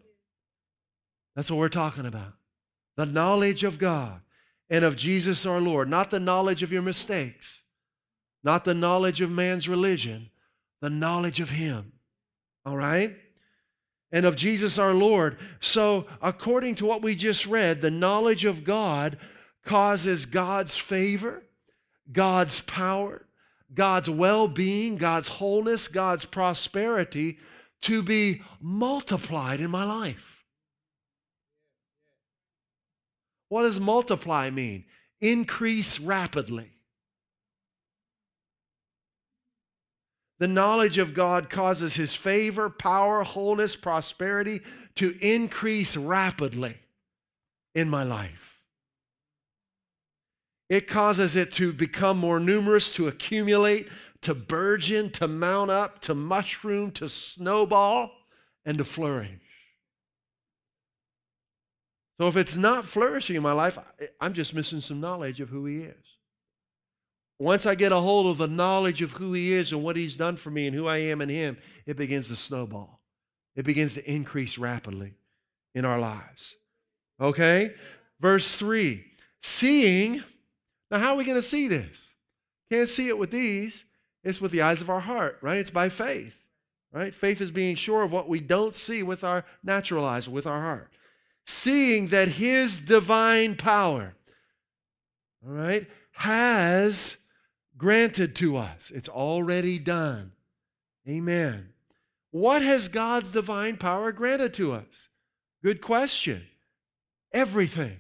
that's 1.34 1.50
what 1.50 1.58
we're 1.58 1.68
talking 1.68 2.06
about. 2.06 2.34
The 2.96 3.06
knowledge 3.06 3.64
of 3.64 3.78
God. 3.78 4.20
And 4.72 4.86
of 4.86 4.96
Jesus 4.96 5.44
our 5.44 5.60
Lord, 5.60 5.90
not 5.90 6.10
the 6.10 6.18
knowledge 6.18 6.62
of 6.62 6.72
your 6.72 6.80
mistakes, 6.80 7.60
not 8.42 8.64
the 8.64 8.72
knowledge 8.72 9.20
of 9.20 9.30
man's 9.30 9.68
religion, 9.68 10.30
the 10.80 10.88
knowledge 10.88 11.40
of 11.40 11.50
Him. 11.50 11.92
All 12.64 12.76
right? 12.76 13.14
And 14.12 14.24
of 14.24 14.34
Jesus 14.34 14.78
our 14.78 14.94
Lord. 14.94 15.36
So, 15.60 16.06
according 16.22 16.76
to 16.76 16.86
what 16.86 17.02
we 17.02 17.14
just 17.14 17.44
read, 17.44 17.82
the 17.82 17.90
knowledge 17.90 18.46
of 18.46 18.64
God 18.64 19.18
causes 19.66 20.24
God's 20.24 20.78
favor, 20.78 21.42
God's 22.10 22.60
power, 22.60 23.26
God's 23.74 24.08
well 24.08 24.48
being, 24.48 24.96
God's 24.96 25.28
wholeness, 25.28 25.86
God's 25.86 26.24
prosperity 26.24 27.38
to 27.82 28.02
be 28.02 28.40
multiplied 28.58 29.60
in 29.60 29.70
my 29.70 29.84
life. 29.84 30.31
What 33.52 33.64
does 33.64 33.78
multiply 33.78 34.48
mean? 34.48 34.86
Increase 35.20 36.00
rapidly. 36.00 36.70
The 40.38 40.48
knowledge 40.48 40.96
of 40.96 41.12
God 41.12 41.50
causes 41.50 41.94
his 41.94 42.14
favor, 42.14 42.70
power, 42.70 43.24
wholeness, 43.24 43.76
prosperity 43.76 44.62
to 44.94 45.18
increase 45.20 45.98
rapidly 45.98 46.76
in 47.74 47.90
my 47.90 48.04
life. 48.04 48.62
It 50.70 50.88
causes 50.88 51.36
it 51.36 51.52
to 51.52 51.74
become 51.74 52.16
more 52.16 52.40
numerous, 52.40 52.90
to 52.94 53.06
accumulate, 53.06 53.86
to 54.22 54.34
burgeon, 54.34 55.10
to 55.10 55.28
mount 55.28 55.70
up, 55.70 56.00
to 56.00 56.14
mushroom, 56.14 56.90
to 56.92 57.06
snowball, 57.06 58.12
and 58.64 58.78
to 58.78 58.84
flourish. 58.86 59.51
So 62.20 62.28
if 62.28 62.36
it's 62.36 62.56
not 62.56 62.84
flourishing 62.84 63.36
in 63.36 63.42
my 63.42 63.52
life, 63.52 63.78
I'm 64.20 64.32
just 64.32 64.54
missing 64.54 64.80
some 64.80 65.00
knowledge 65.00 65.40
of 65.40 65.48
who 65.48 65.66
He 65.66 65.78
is. 65.78 66.16
Once 67.38 67.66
I 67.66 67.74
get 67.74 67.90
a 67.90 67.96
hold 67.96 68.26
of 68.26 68.38
the 68.38 68.46
knowledge 68.46 69.02
of 69.02 69.12
who 69.12 69.32
He 69.32 69.52
is 69.52 69.72
and 69.72 69.82
what 69.82 69.96
He's 69.96 70.16
done 70.16 70.36
for 70.36 70.50
me 70.50 70.66
and 70.66 70.76
who 70.76 70.86
I 70.86 70.98
am 70.98 71.20
in 71.20 71.28
Him, 71.28 71.58
it 71.86 71.96
begins 71.96 72.28
to 72.28 72.36
snowball. 72.36 73.00
It 73.56 73.64
begins 73.64 73.94
to 73.94 74.10
increase 74.10 74.58
rapidly 74.58 75.14
in 75.74 75.84
our 75.84 75.98
lives. 75.98 76.56
Okay? 77.20 77.74
Verse 78.20 78.54
3 78.56 79.04
Seeing, 79.42 80.22
now 80.90 80.98
how 80.98 81.12
are 81.12 81.16
we 81.16 81.24
going 81.24 81.36
to 81.36 81.42
see 81.42 81.68
this? 81.68 82.10
Can't 82.70 82.88
see 82.88 83.08
it 83.08 83.18
with 83.18 83.30
these. 83.30 83.84
It's 84.24 84.40
with 84.40 84.52
the 84.52 84.62
eyes 84.62 84.80
of 84.80 84.88
our 84.88 85.00
heart, 85.00 85.38
right? 85.42 85.58
It's 85.58 85.70
by 85.70 85.88
faith, 85.88 86.38
right? 86.92 87.12
Faith 87.12 87.40
is 87.40 87.50
being 87.50 87.74
sure 87.74 88.02
of 88.02 88.12
what 88.12 88.28
we 88.28 88.38
don't 88.38 88.72
see 88.72 89.02
with 89.02 89.24
our 89.24 89.44
natural 89.64 90.04
eyes, 90.04 90.28
with 90.28 90.46
our 90.46 90.60
heart. 90.60 90.92
Seeing 91.46 92.08
that 92.08 92.28
His 92.28 92.80
divine 92.80 93.56
power, 93.56 94.14
all 95.44 95.52
right, 95.52 95.86
has 96.12 97.16
granted 97.76 98.36
to 98.36 98.56
us. 98.56 98.90
It's 98.94 99.08
already 99.08 99.78
done. 99.78 100.32
Amen. 101.08 101.70
What 102.30 102.62
has 102.62 102.88
God's 102.88 103.32
divine 103.32 103.76
power 103.76 104.12
granted 104.12 104.54
to 104.54 104.72
us? 104.72 105.08
Good 105.62 105.80
question. 105.80 106.46
Everything 107.32 107.98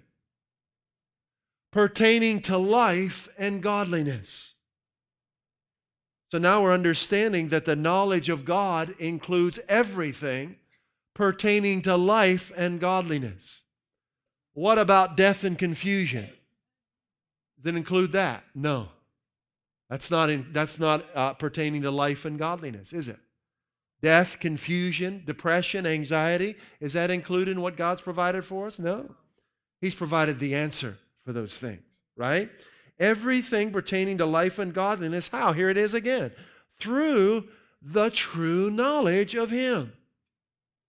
pertaining 1.72 2.40
to 2.42 2.56
life 2.56 3.28
and 3.38 3.62
godliness. 3.62 4.54
So 6.30 6.38
now 6.38 6.62
we're 6.62 6.72
understanding 6.72 7.48
that 7.48 7.64
the 7.64 7.76
knowledge 7.76 8.28
of 8.28 8.44
God 8.44 8.94
includes 8.98 9.58
everything 9.68 10.56
pertaining 11.14 11.82
to 11.82 11.96
life 11.96 12.52
and 12.56 12.80
godliness. 12.80 13.62
What 14.54 14.78
about 14.78 15.16
death 15.16 15.44
and 15.44 15.58
confusion? 15.58 16.28
Does 17.60 17.72
it 17.72 17.76
include 17.76 18.12
that? 18.12 18.44
No. 18.54 18.88
That's 19.88 20.10
not, 20.10 20.30
in, 20.30 20.46
that's 20.52 20.78
not 20.78 21.04
uh, 21.14 21.34
pertaining 21.34 21.82
to 21.82 21.90
life 21.90 22.24
and 22.24 22.38
godliness, 22.38 22.92
is 22.92 23.08
it? 23.08 23.18
Death, 24.00 24.40
confusion, 24.40 25.22
depression, 25.24 25.86
anxiety, 25.86 26.56
is 26.80 26.94
that 26.94 27.10
included 27.10 27.52
in 27.52 27.60
what 27.60 27.76
God's 27.76 28.00
provided 28.00 28.44
for 28.44 28.66
us? 28.66 28.78
No. 28.78 29.14
He's 29.80 29.94
provided 29.94 30.38
the 30.38 30.54
answer 30.54 30.98
for 31.24 31.32
those 31.32 31.58
things, 31.58 31.82
right? 32.16 32.50
everything 33.02 33.72
pertaining 33.72 34.18
to 34.18 34.26
life 34.26 34.58
and 34.58 34.72
godliness. 34.72 35.28
How? 35.28 35.52
Here 35.52 35.68
it 35.68 35.76
is 35.76 35.92
again. 35.92 36.32
Through 36.78 37.48
the 37.82 38.10
true 38.10 38.70
knowledge 38.70 39.34
of 39.34 39.50
Him. 39.50 39.92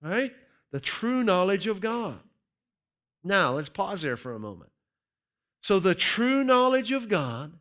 Right? 0.04 0.34
The 0.72 0.82
true 0.82 1.24
knowledge 1.24 1.66
of 1.66 1.80
God. 1.80 2.20
Now, 3.24 3.54
let's 3.54 3.70
pause 3.70 4.02
there 4.02 4.18
for 4.18 4.34
a 4.34 4.40
moment. 4.40 4.72
So, 5.62 5.80
the 5.80 5.96
true 5.96 6.44
knowledge 6.44 6.92
of 6.92 7.08
God 7.08 7.54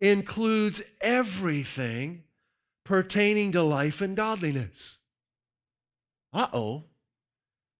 includes 0.00 0.82
everything 1.00 2.22
pertaining 2.84 3.52
to 3.52 3.62
life 3.62 4.00
and 4.00 4.16
godliness. 4.16 4.98
Uh 6.32 6.46
oh. 6.52 6.84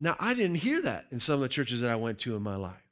Now, 0.01 0.17
I 0.19 0.35
didn't 0.35 0.57
hear 0.57 0.83
that 0.83 1.07
in 1.13 1.21
some 1.21 1.35
of 1.35 1.41
the 1.41 1.49
churches 1.49 1.81
that 1.83 1.91
I 1.91 1.97
went 1.97 2.19
to 2.21 2.35
in 2.35 2.43
my 2.43 2.57
life. 2.57 2.83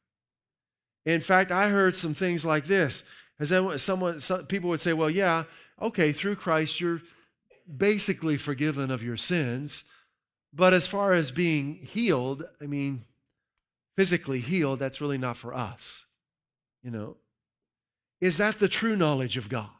In 1.05 1.21
fact, 1.21 1.51
I 1.51 1.71
heard 1.71 1.95
some 1.95 2.15
things 2.15 2.45
like 2.45 2.67
this. 2.67 3.03
As 3.41 3.51
someone, 3.83 4.21
some 4.21 4.47
people 4.47 4.69
would 4.71 4.81
say, 4.81 4.93
well, 4.93 5.11
yeah, 5.11 5.45
okay, 5.81 6.13
through 6.13 6.37
Christ, 6.37 6.81
you're 6.81 7.03
basically 7.77 8.37
forgiven 8.37 8.91
of 8.91 9.03
your 9.03 9.17
sins. 9.17 9.85
But 10.53 10.73
as 10.73 10.87
far 10.87 11.13
as 11.13 11.31
being 11.31 11.75
healed, 11.75 12.45
I 12.61 12.67
mean, 12.67 13.05
physically 13.97 14.41
healed, 14.41 14.79
that's 14.79 15.01
really 15.01 15.19
not 15.19 15.37
for 15.37 15.55
us. 15.55 16.05
You 16.83 16.91
know? 16.91 17.17
Is 18.21 18.39
that 18.39 18.59
the 18.59 18.69
true 18.69 18.97
knowledge 18.97 19.37
of 19.37 19.49
God? 19.49 19.71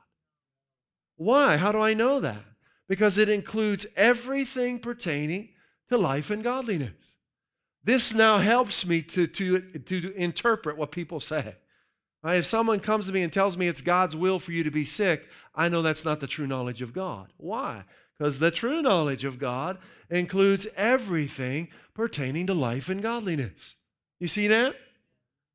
Why? 1.17 1.57
How 1.57 1.73
do 1.73 1.81
I 1.81 1.95
know 1.95 2.21
that? 2.21 2.45
Because 2.89 3.19
it 3.19 3.29
includes 3.29 3.87
everything 3.97 4.79
pertaining 4.79 5.51
to 5.89 5.99
life 5.99 6.31
and 6.31 6.45
godliness. 6.45 6.93
This 7.85 8.13
now 8.13 8.39
helps 8.39 8.85
me 8.87 9.03
to, 9.03 9.27
to, 9.27 9.61
to 9.61 10.13
interpret 10.15 10.77
what 10.77 10.93
people 10.93 11.21
say. 11.21 11.57
Right? 12.23 12.39
If 12.39 12.47
someone 12.47 12.81
comes 12.81 13.07
to 13.07 13.13
me 13.13 13.23
and 13.23 13.33
tells 13.33 13.57
me 13.57 13.69
it's 13.69 13.81
God's 13.81 14.17
will 14.17 14.39
for 14.39 14.53
you 14.53 14.65
to 14.65 14.71
be 14.71 14.85
sick, 14.85 15.29
I 15.55 15.69
know 15.69 15.83
that's 15.83 16.05
not 16.05 16.21
the 16.21 16.27
true 16.27 16.47
knowledge 16.47 16.83
of 16.83 16.93
God. 16.93 17.33
Why? 17.37 17.85
Because 18.19 18.39
the 18.39 18.51
true 18.51 18.83
knowledge 18.83 19.25
of 19.25 19.39
God 19.39 19.79
includes 20.11 20.67
everything 20.77 21.69
pertaining 21.95 22.47
to 22.47 22.55
life 22.55 22.89
and 22.89 23.03
godliness. 23.03 23.77
You 24.19 24.29
see 24.29 24.49
that? 24.49 24.75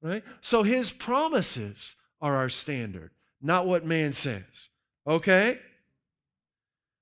Right? 0.01 0.23
So 0.41 0.63
his 0.63 0.91
promises 0.91 1.95
are 2.21 2.35
our 2.35 2.49
standard, 2.49 3.11
not 3.41 3.65
what 3.65 3.85
man 3.85 4.13
says. 4.13 4.69
Okay? 5.05 5.59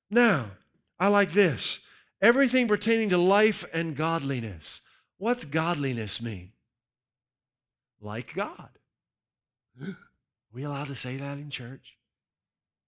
Now, 0.10 0.52
I 1.00 1.08
like 1.08 1.34
this. 1.34 1.80
Everything 2.22 2.68
pertaining 2.68 3.10
to 3.10 3.18
life 3.18 3.66
and 3.74 3.96
godliness. 3.96 4.82
What's 5.18 5.46
godliness 5.46 6.22
mean? 6.22 6.52
Like 8.00 8.34
God. 8.34 8.70
We 10.54 10.64
allowed 10.64 10.88
to 10.88 10.98
say 10.98 11.16
that 11.16 11.38
in 11.38 11.50
church? 11.50 11.96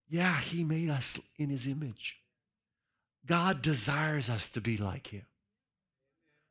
Yeah, 0.09 0.37
He 0.37 0.65
made 0.65 0.89
us 0.89 1.17
in 1.37 1.49
His 1.49 1.65
image. 1.65 2.17
God 3.25 3.61
desires 3.61 4.29
us 4.29 4.49
to 4.49 4.61
be 4.61 4.77
like 4.77 5.07
Him. 5.07 5.25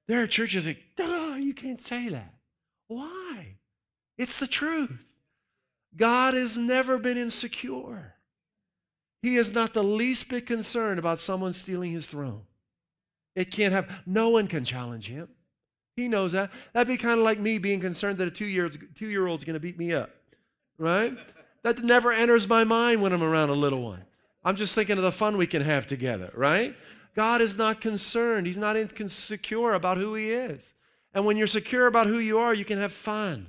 There 0.08 0.22
are 0.22 0.26
churches 0.26 0.66
that, 0.66 0.76
oh, 0.98 1.36
you 1.36 1.54
can't 1.54 1.80
say 1.80 2.08
that. 2.08 2.34
Why? 2.88 3.56
It's 4.18 4.38
the 4.38 4.46
truth. 4.46 4.90
God 5.96 6.34
has 6.34 6.56
never 6.56 6.98
been 6.98 7.16
insecure. 7.16 8.14
He 9.22 9.36
is 9.36 9.54
not 9.54 9.72
the 9.72 9.84
least 9.84 10.28
bit 10.28 10.46
concerned 10.46 10.98
about 10.98 11.18
someone 11.18 11.52
stealing 11.52 11.92
his 11.92 12.06
throne. 12.06 12.42
It 13.36 13.50
can't 13.50 13.72
have, 13.72 14.02
no 14.04 14.30
one 14.30 14.48
can 14.48 14.64
challenge 14.64 15.08
him. 15.08 15.28
He 15.96 16.08
knows 16.08 16.32
that. 16.32 16.50
That'd 16.72 16.88
be 16.88 16.96
kind 16.96 17.18
of 17.18 17.24
like 17.24 17.38
me 17.38 17.58
being 17.58 17.80
concerned 17.80 18.18
that 18.18 18.28
a 18.28 18.30
two 18.30 18.46
year 18.46 18.68
two 18.68 19.08
year 19.08 19.26
old's 19.26 19.44
going 19.44 19.54
to 19.54 19.60
beat 19.60 19.78
me 19.78 19.92
up, 19.92 20.10
right? 20.78 21.16
That 21.64 21.82
never 21.82 22.12
enters 22.12 22.48
my 22.48 22.64
mind 22.64 23.02
when 23.02 23.12
I'm 23.12 23.22
around 23.22 23.50
a 23.50 23.54
little 23.54 23.82
one. 23.82 24.04
I'm 24.44 24.56
just 24.56 24.74
thinking 24.74 24.96
of 24.96 25.02
the 25.02 25.12
fun 25.12 25.36
we 25.36 25.46
can 25.46 25.62
have 25.62 25.86
together, 25.86 26.32
right? 26.34 26.74
God 27.14 27.40
is 27.40 27.56
not 27.56 27.80
concerned. 27.80 28.46
He's 28.46 28.56
not 28.56 28.76
insecure 28.76 29.72
about 29.72 29.98
who 29.98 30.14
He 30.14 30.30
is. 30.30 30.74
And 31.14 31.26
when 31.26 31.36
you're 31.36 31.46
secure 31.46 31.86
about 31.86 32.06
who 32.06 32.18
you 32.18 32.38
are, 32.38 32.54
you 32.54 32.64
can 32.64 32.78
have 32.78 32.92
fun, 32.92 33.48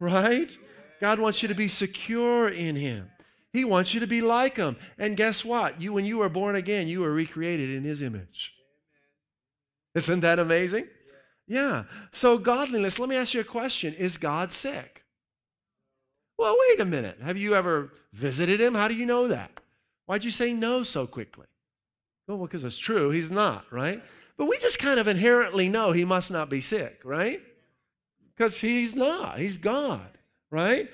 right? 0.00 0.56
God 1.00 1.18
wants 1.18 1.42
you 1.42 1.48
to 1.48 1.54
be 1.54 1.68
secure 1.68 2.48
in 2.48 2.76
Him. 2.76 3.10
He 3.52 3.64
wants 3.64 3.94
you 3.94 4.00
to 4.00 4.06
be 4.06 4.20
like 4.20 4.56
Him. 4.56 4.76
And 4.98 5.16
guess 5.16 5.44
what? 5.44 5.80
You, 5.80 5.92
when 5.92 6.04
you 6.04 6.18
were 6.18 6.28
born 6.28 6.56
again, 6.56 6.88
you 6.88 7.00
were 7.00 7.12
recreated 7.12 7.70
in 7.70 7.84
His 7.84 8.02
image. 8.02 8.52
Isn't 9.94 10.20
that 10.20 10.38
amazing? 10.38 10.88
Yeah. 11.46 11.84
So, 12.10 12.38
godliness, 12.38 12.98
let 12.98 13.08
me 13.08 13.16
ask 13.16 13.34
you 13.34 13.40
a 13.40 13.44
question 13.44 13.94
Is 13.94 14.18
God 14.18 14.50
sick? 14.50 15.04
Well, 16.36 16.56
wait 16.68 16.80
a 16.80 16.84
minute. 16.84 17.18
Have 17.22 17.38
you 17.38 17.54
ever 17.54 17.92
visited 18.12 18.60
him? 18.60 18.74
How 18.74 18.88
do 18.88 18.94
you 18.94 19.06
know 19.06 19.28
that? 19.28 19.60
Why'd 20.06 20.24
you 20.24 20.30
say 20.30 20.52
no 20.52 20.82
so 20.82 21.06
quickly? 21.06 21.46
Well, 22.26 22.38
because 22.38 22.64
it's 22.64 22.78
true. 22.78 23.10
He's 23.10 23.30
not, 23.30 23.64
right? 23.70 24.02
But 24.36 24.46
we 24.46 24.58
just 24.58 24.78
kind 24.78 24.98
of 24.98 25.08
inherently 25.08 25.68
know 25.68 25.92
he 25.92 26.04
must 26.04 26.30
not 26.30 26.50
be 26.50 26.60
sick, 26.60 27.00
right? 27.04 27.40
Because 28.34 28.60
he's 28.60 28.94
not. 28.94 29.38
He's 29.38 29.56
God, 29.56 30.18
right? 30.50 30.90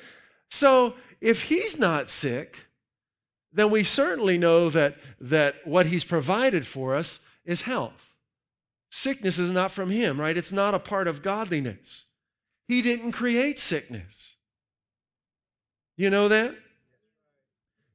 So 0.50 0.95
if 1.21 1.45
he's 1.45 1.79
not 1.79 2.11
sick, 2.11 2.67
then 3.52 3.71
we 3.71 3.83
certainly 3.83 4.38
know 4.38 4.71
that, 4.71 4.97
that 5.21 5.57
what 5.64 5.87
he's 5.87 6.05
provided 6.05 6.67
for 6.67 6.95
us 6.95 7.21
is 7.45 7.62
health. 7.62 8.14
Sickness 8.90 9.38
is 9.38 9.50
not 9.50 9.71
from 9.71 9.90
him, 9.90 10.21
right? 10.21 10.37
It's 10.37 10.52
not 10.52 10.75
a 10.75 10.79
part 10.79 11.09
of 11.09 11.23
godliness. 11.23 12.07
He 12.69 12.83
didn't 12.83 13.12
create 13.12 13.59
sickness. 13.59 14.37
You 15.97 16.11
know 16.11 16.29
that? 16.29 16.55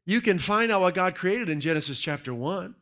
You 0.06 0.22
can 0.22 0.38
find 0.40 0.72
out 0.72 0.82
what 0.82 0.94
God 0.94 1.16
created 1.16 1.50
in 1.50 1.60
Genesis 1.60 2.00
chapter 2.00 2.34
1. 2.34 2.76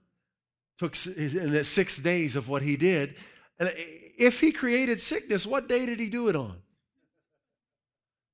Took 0.78 0.96
in 1.06 1.52
the 1.52 1.64
six 1.64 2.00
days 2.00 2.36
of 2.36 2.50
what 2.50 2.64
he 2.64 2.76
did. 2.76 3.16
And 3.60 3.70
eh, 3.70 3.84
if 4.18 4.40
he 4.40 4.52
created 4.52 5.00
sickness, 5.00 5.46
what 5.46 5.70
day 5.70 5.86
did 5.86 6.00
he 6.00 6.10
do 6.10 6.28
it 6.28 6.36
on? 6.36 6.58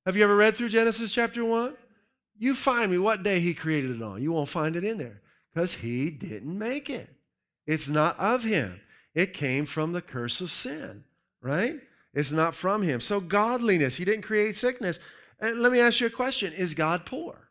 Have 0.05 0.15
you 0.15 0.23
ever 0.23 0.35
read 0.35 0.55
through 0.55 0.69
Genesis 0.69 1.13
chapter 1.13 1.45
1? 1.45 1.75
You 2.37 2.55
find 2.55 2.91
me 2.91 2.97
what 2.97 3.21
day 3.21 3.39
he 3.39 3.53
created 3.53 3.97
it 3.97 4.01
on. 4.01 4.23
You 4.23 4.31
won't 4.31 4.49
find 4.49 4.75
it 4.75 4.83
in 4.83 4.97
there 4.97 5.21
because 5.53 5.75
he 5.75 6.09
didn't 6.09 6.57
make 6.57 6.89
it. 6.89 7.13
It's 7.67 7.89
not 7.89 8.17
of 8.17 8.43
him. 8.43 8.79
It 9.13 9.33
came 9.33 9.65
from 9.65 9.91
the 9.91 10.01
curse 10.01 10.41
of 10.41 10.51
sin, 10.51 11.03
right? 11.41 11.79
It's 12.13 12.31
not 12.31 12.55
from 12.55 12.81
him. 12.81 12.99
So, 13.01 13.19
godliness, 13.19 13.97
he 13.97 14.05
didn't 14.05 14.23
create 14.23 14.55
sickness. 14.55 14.99
And 15.39 15.57
let 15.61 15.71
me 15.71 15.79
ask 15.79 15.99
you 15.99 16.07
a 16.07 16.11
question 16.11 16.53
Is 16.53 16.73
God 16.73 17.05
poor? 17.05 17.48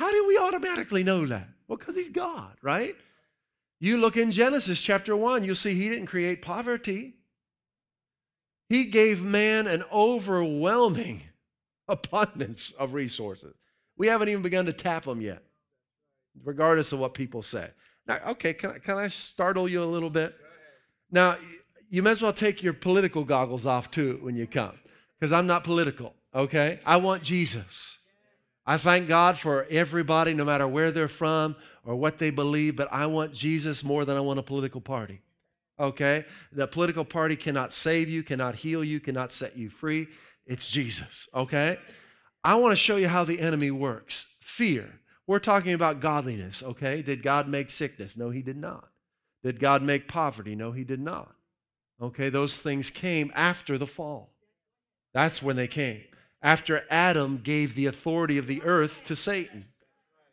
How 0.00 0.10
do 0.10 0.26
we 0.26 0.38
automatically 0.38 1.04
know 1.04 1.26
that? 1.26 1.46
Well, 1.68 1.76
because 1.76 1.94
he's 1.94 2.08
God, 2.08 2.56
right? 2.62 2.96
You 3.80 3.98
look 3.98 4.16
in 4.16 4.32
Genesis 4.32 4.80
chapter 4.80 5.14
1, 5.14 5.44
you'll 5.44 5.54
see 5.54 5.74
he 5.74 5.90
didn't 5.90 6.06
create 6.06 6.40
poverty. 6.40 7.16
He 8.70 8.86
gave 8.86 9.22
man 9.22 9.66
an 9.66 9.84
overwhelming 9.92 11.24
abundance 11.88 12.70
of 12.78 12.94
resources. 12.94 13.54
We 13.98 14.06
haven't 14.06 14.30
even 14.30 14.40
begun 14.40 14.64
to 14.66 14.72
tap 14.72 15.04
them 15.04 15.20
yet, 15.20 15.42
regardless 16.44 16.92
of 16.92 16.98
what 16.98 17.12
people 17.12 17.42
say. 17.42 17.68
Now, 18.06 18.20
okay, 18.28 18.54
can 18.54 18.70
I, 18.70 18.78
can 18.78 18.96
I 18.96 19.08
startle 19.08 19.68
you 19.68 19.82
a 19.82 19.84
little 19.84 20.08
bit? 20.08 20.34
Now, 21.10 21.36
you 21.90 22.02
may 22.02 22.12
as 22.12 22.22
well 22.22 22.32
take 22.32 22.62
your 22.62 22.72
political 22.72 23.24
goggles 23.24 23.66
off 23.66 23.90
too 23.90 24.18
when 24.22 24.34
you 24.34 24.46
come, 24.46 24.78
because 25.18 25.30
I'm 25.30 25.46
not 25.46 25.62
political, 25.62 26.14
okay? 26.34 26.80
I 26.86 26.96
want 26.96 27.22
Jesus. 27.22 27.98
I 28.70 28.76
thank 28.76 29.08
God 29.08 29.36
for 29.36 29.66
everybody, 29.68 30.32
no 30.32 30.44
matter 30.44 30.68
where 30.68 30.92
they're 30.92 31.08
from 31.08 31.56
or 31.84 31.96
what 31.96 32.18
they 32.18 32.30
believe, 32.30 32.76
but 32.76 32.86
I 32.92 33.06
want 33.06 33.34
Jesus 33.34 33.82
more 33.82 34.04
than 34.04 34.16
I 34.16 34.20
want 34.20 34.38
a 34.38 34.44
political 34.44 34.80
party. 34.80 35.22
Okay? 35.80 36.24
The 36.52 36.68
political 36.68 37.04
party 37.04 37.34
cannot 37.34 37.72
save 37.72 38.08
you, 38.08 38.22
cannot 38.22 38.54
heal 38.54 38.84
you, 38.84 39.00
cannot 39.00 39.32
set 39.32 39.56
you 39.56 39.70
free. 39.70 40.06
It's 40.46 40.70
Jesus. 40.70 41.26
Okay? 41.34 41.78
I 42.44 42.54
want 42.54 42.70
to 42.70 42.76
show 42.76 42.94
you 42.94 43.08
how 43.08 43.24
the 43.24 43.40
enemy 43.40 43.72
works. 43.72 44.26
Fear. 44.40 45.00
We're 45.26 45.40
talking 45.40 45.72
about 45.72 45.98
godliness, 45.98 46.62
okay? 46.62 47.02
Did 47.02 47.24
God 47.24 47.48
make 47.48 47.70
sickness? 47.70 48.16
No, 48.16 48.30
he 48.30 48.40
did 48.40 48.56
not. 48.56 48.88
Did 49.42 49.58
God 49.58 49.82
make 49.82 50.06
poverty? 50.06 50.54
No, 50.54 50.70
he 50.70 50.84
did 50.84 51.00
not. 51.00 51.34
Okay, 52.00 52.28
those 52.28 52.60
things 52.60 52.88
came 52.88 53.32
after 53.34 53.76
the 53.78 53.88
fall. 53.88 54.30
That's 55.12 55.42
when 55.42 55.56
they 55.56 55.66
came. 55.66 56.04
After 56.42 56.84
Adam 56.90 57.38
gave 57.38 57.74
the 57.74 57.86
authority 57.86 58.38
of 58.38 58.46
the 58.46 58.62
earth 58.62 59.04
to 59.04 59.16
Satan. 59.16 59.66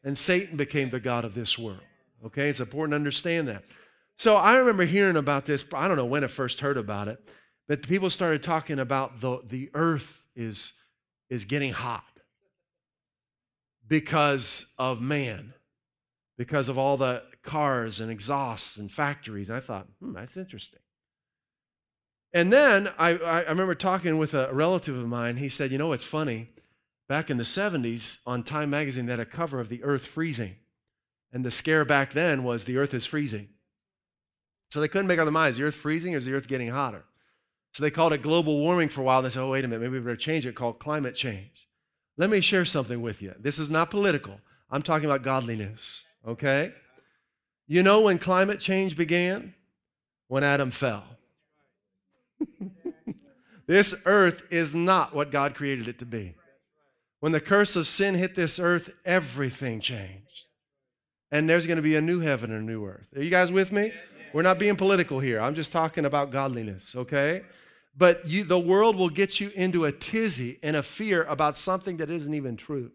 And 0.04 0.18
Satan 0.18 0.56
became 0.56 0.90
the 0.90 1.00
God 1.00 1.26
of 1.26 1.36
this 1.36 1.58
world. 1.58 1.82
Okay, 2.26 2.50
it's 2.50 2.60
important 2.60 2.92
to 2.94 2.96
understand 2.96 3.48
that. 3.48 3.64
So 4.18 4.36
I 4.36 4.56
remember 4.56 4.86
hearing 4.86 5.18
about 5.18 5.46
this, 5.46 5.64
I 5.74 5.88
don't 5.88 5.98
know 5.98 6.06
when 6.06 6.24
I 6.24 6.28
first 6.28 6.62
heard 6.62 6.78
about 6.78 7.08
it, 7.08 7.20
but 7.68 7.84
people 7.88 8.10
started 8.10 8.42
talking 8.42 8.80
about 8.80 9.20
the, 9.22 9.42
the 9.48 9.70
earth 9.74 10.24
is, 10.36 10.74
is 11.30 11.46
getting 11.46 11.74
hot 11.74 12.06
because 13.88 14.74
of 14.80 15.02
man, 15.02 15.54
because 16.38 16.70
of 16.70 16.78
all 16.78 16.98
the 16.98 17.24
cars 17.44 18.00
and 18.00 18.10
exhausts 18.10 18.78
and 18.78 18.92
factories. 18.92 19.50
I 19.50 19.60
thought, 19.60 19.88
hmm, 20.00 20.14
that's 20.14 20.38
interesting. 20.38 20.80
And 22.34 22.52
then 22.52 22.90
I, 22.98 23.12
I 23.18 23.42
remember 23.50 23.76
talking 23.76 24.18
with 24.18 24.34
a 24.34 24.54
relative 24.54 24.98
of 24.98 25.08
mine. 25.08 25.38
He 25.38 25.50
said, 25.50 25.72
You 25.72 25.78
know, 25.78 25.94
it's 25.94 26.04
funny. 26.04 26.50
Back 27.08 27.30
in 27.30 27.38
the 27.38 27.44
70s, 27.44 28.18
on 28.26 28.44
Time 28.44 28.70
magazine, 28.70 29.06
they 29.06 29.14
had 29.14 29.20
a 29.22 29.26
cover 29.26 29.62
of 29.62 29.70
the 29.70 29.82
earth 29.84 30.06
freezing. 30.06 30.56
And 31.32 31.46
the 31.46 31.52
scare 31.52 31.86
back 31.86 32.12
then 32.12 32.44
was 32.44 32.66
the 32.66 32.78
earth 32.78 32.94
is 32.94 33.06
freezing. 33.06 33.50
So 34.70 34.82
they 34.82 34.90
couldn't 34.90 35.08
make 35.08 35.20
up 35.20 35.26
their 35.26 35.32
minds. 35.32 35.56
Is 35.56 35.60
the 35.60 35.68
earth 35.68 35.76
freezing 35.76 36.14
or 36.14 36.18
is 36.18 36.26
the 36.26 36.34
earth 36.34 36.48
getting 36.48 36.68
hotter? 36.68 37.06
So 37.74 37.84
they 37.84 37.92
called 37.92 38.12
it 38.12 38.22
global 38.22 38.60
warming 38.60 38.90
for 38.90 39.02
a 39.02 39.04
while. 39.04 39.20
And 39.20 39.26
they 39.26 39.30
said, 39.30 39.44
oh, 39.44 39.52
wait 39.52 39.64
a 39.64 39.68
minute, 39.68 39.82
maybe 39.82 40.00
we 40.00 40.00
better 40.00 40.16
change 40.16 40.46
it, 40.46 40.56
called 40.56 40.80
climate 40.80 41.16
change. 41.16 41.68
Let 42.18 42.30
me 42.30 42.42
share 42.42 42.66
something 42.66 43.02
with 43.02 43.22
you. 43.22 43.34
This 43.40 43.60
is 43.60 43.70
not 43.70 43.92
political. 43.92 44.42
I'm 44.70 44.82
talking 44.82 45.06
about 45.06 45.22
godliness, 45.22 46.04
okay? 46.28 46.74
You 47.68 47.84
know 47.84 48.02
when 48.02 48.18
climate 48.18 48.60
change 48.60 48.98
began? 48.98 49.54
When 50.28 50.44
Adam 50.44 50.72
fell. 50.72 51.17
this 53.68 53.96
earth 54.06 54.44
is 54.50 54.76
not 54.76 55.14
what 55.14 55.32
God 55.32 55.56
created 55.56 55.88
it 55.88 56.00
to 56.00 56.06
be. 56.06 56.36
When 57.20 57.32
the 57.32 57.42
curse 57.42 57.76
of 57.76 57.88
sin 57.88 58.16
hit 58.16 58.36
this 58.36 58.60
earth, 58.60 58.92
everything 59.06 59.80
changed. 59.80 60.46
And 61.32 61.50
there's 61.50 61.68
going 61.68 61.78
to 61.78 61.84
be 61.84 61.96
a 61.96 62.02
new 62.02 62.20
heaven 62.20 62.52
and 62.52 62.62
a 62.62 62.72
new 62.72 62.86
earth. 62.86 63.08
Are 63.16 63.22
you 63.22 63.30
guys 63.30 63.52
with 63.52 63.72
me? 63.72 63.92
We're 64.34 64.44
not 64.44 64.60
being 64.60 64.76
political 64.76 65.20
here. 65.20 65.40
I'm 65.40 65.56
just 65.56 65.72
talking 65.72 66.06
about 66.06 66.32
godliness, 66.32 66.96
okay? 66.96 67.44
But 67.98 68.28
you, 68.28 68.44
the 68.44 68.60
world 68.60 68.96
will 68.96 69.10
get 69.10 69.40
you 69.40 69.50
into 69.56 69.86
a 69.86 69.92
tizzy 69.92 70.60
and 70.62 70.76
a 70.76 70.84
fear 70.84 71.24
about 71.24 71.58
something 71.58 71.98
that 71.98 72.10
isn't 72.10 72.34
even 72.34 72.56
true. 72.56 72.92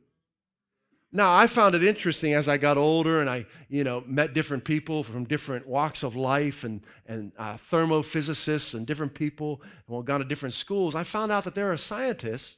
Now, 1.14 1.34
I 1.34 1.46
found 1.46 1.74
it 1.74 1.84
interesting 1.84 2.32
as 2.32 2.48
I 2.48 2.56
got 2.56 2.78
older 2.78 3.20
and 3.20 3.28
I, 3.28 3.44
you 3.68 3.84
know, 3.84 4.02
met 4.06 4.32
different 4.32 4.64
people 4.64 5.04
from 5.04 5.24
different 5.24 5.66
walks 5.66 6.02
of 6.02 6.16
life 6.16 6.64
and, 6.64 6.80
and 7.06 7.32
uh, 7.38 7.58
thermophysicists 7.70 8.74
and 8.74 8.86
different 8.86 9.12
people 9.12 9.60
who 9.86 9.96
have 9.96 10.06
gone 10.06 10.20
to 10.20 10.26
different 10.26 10.54
schools. 10.54 10.94
I 10.94 11.04
found 11.04 11.30
out 11.30 11.44
that 11.44 11.54
there 11.54 11.70
are 11.70 11.76
scientists 11.76 12.56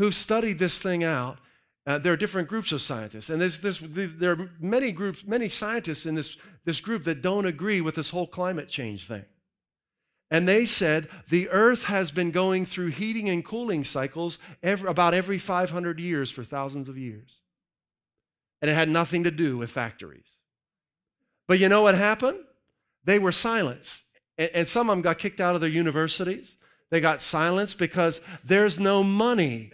who 0.00 0.10
studied 0.10 0.58
this 0.58 0.80
thing 0.80 1.04
out. 1.04 1.38
Uh, 1.86 1.98
there 1.98 2.12
are 2.12 2.16
different 2.16 2.48
groups 2.48 2.72
of 2.72 2.82
scientists, 2.82 3.30
and 3.30 3.40
there's, 3.40 3.60
there's, 3.60 3.80
there 3.80 4.32
are 4.32 4.50
many 4.58 4.90
groups, 4.90 5.24
many 5.24 5.48
scientists 5.48 6.06
in 6.06 6.14
this, 6.14 6.36
this 6.64 6.80
group 6.80 7.04
that 7.04 7.22
don't 7.22 7.46
agree 7.46 7.80
with 7.80 7.94
this 7.94 8.10
whole 8.10 8.26
climate 8.26 8.68
change 8.68 9.06
thing. 9.06 9.24
And 10.28 10.46
they 10.46 10.64
said 10.64 11.08
the 11.28 11.48
earth 11.50 11.84
has 11.84 12.10
been 12.10 12.32
going 12.32 12.66
through 12.66 12.88
heating 12.88 13.28
and 13.28 13.44
cooling 13.44 13.84
cycles 13.84 14.38
every, 14.62 14.88
about 14.88 15.14
every 15.14 15.38
500 15.38 16.00
years 16.00 16.30
for 16.30 16.44
thousands 16.44 16.88
of 16.88 16.98
years. 16.98 17.40
And 18.60 18.70
it 18.70 18.74
had 18.74 18.88
nothing 18.88 19.24
to 19.24 19.30
do 19.30 19.56
with 19.56 19.70
factories. 19.70 20.24
But 21.48 21.58
you 21.58 21.68
know 21.68 21.82
what 21.82 21.94
happened? 21.94 22.38
They 23.04 23.18
were 23.18 23.32
silenced. 23.32 24.04
And, 24.38 24.66
some 24.68 24.88
of 24.88 24.96
them 24.96 25.02
got 25.02 25.18
kicked 25.18 25.40
out 25.40 25.54
of 25.54 25.60
their 25.60 25.70
universities. 25.70 26.56
They 26.90 27.00
got 27.00 27.20
silenced 27.20 27.78
because 27.78 28.20
there's 28.44 28.80
no 28.80 29.02
money 29.02 29.70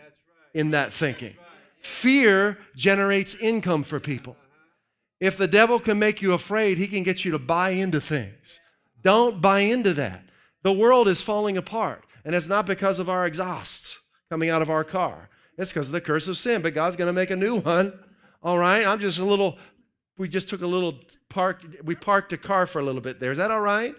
in 0.54 0.70
that 0.72 0.92
thinking. 0.92 1.34
Fear 1.82 2.58
generates 2.74 3.34
income 3.36 3.84
for 3.84 4.00
people. 4.00 4.36
If 5.20 5.38
the 5.38 5.46
devil 5.46 5.78
can 5.78 5.98
make 5.98 6.20
you 6.20 6.32
afraid, 6.32 6.78
he 6.78 6.88
can 6.88 7.02
get 7.02 7.24
you 7.24 7.30
to 7.32 7.38
buy 7.38 7.70
into 7.70 8.00
things. 8.00 8.60
Don't 9.02 9.40
buy 9.40 9.60
into 9.60 9.94
that. 9.94 10.24
The 10.62 10.72
world 10.72 11.06
is 11.08 11.22
falling 11.22 11.56
apart, 11.56 12.04
and 12.24 12.34
it's 12.34 12.48
not 12.48 12.66
because 12.66 12.98
of 12.98 13.08
our 13.08 13.24
exhausts 13.24 13.98
coming 14.28 14.50
out 14.50 14.62
of 14.62 14.68
our 14.68 14.82
car. 14.82 15.30
It's 15.56 15.72
because 15.72 15.86
of 15.86 15.92
the 15.92 16.00
curse 16.00 16.26
of 16.26 16.36
sin, 16.36 16.60
but 16.60 16.74
God's 16.74 16.96
going 16.96 17.06
to 17.06 17.12
make 17.12 17.30
a 17.30 17.36
new 17.36 17.56
one. 17.60 17.92
All 18.46 18.58
right? 18.58 18.86
I'm 18.86 19.00
just 19.00 19.18
a 19.18 19.24
little, 19.24 19.58
we 20.16 20.28
just 20.28 20.48
took 20.48 20.62
a 20.62 20.66
little 20.68 21.00
park, 21.28 21.64
we 21.82 21.96
parked 21.96 22.32
a 22.32 22.38
car 22.38 22.64
for 22.64 22.78
a 22.78 22.84
little 22.84 23.00
bit 23.00 23.18
there. 23.18 23.32
Is 23.32 23.38
that 23.38 23.50
all 23.50 23.60
right? 23.60 23.92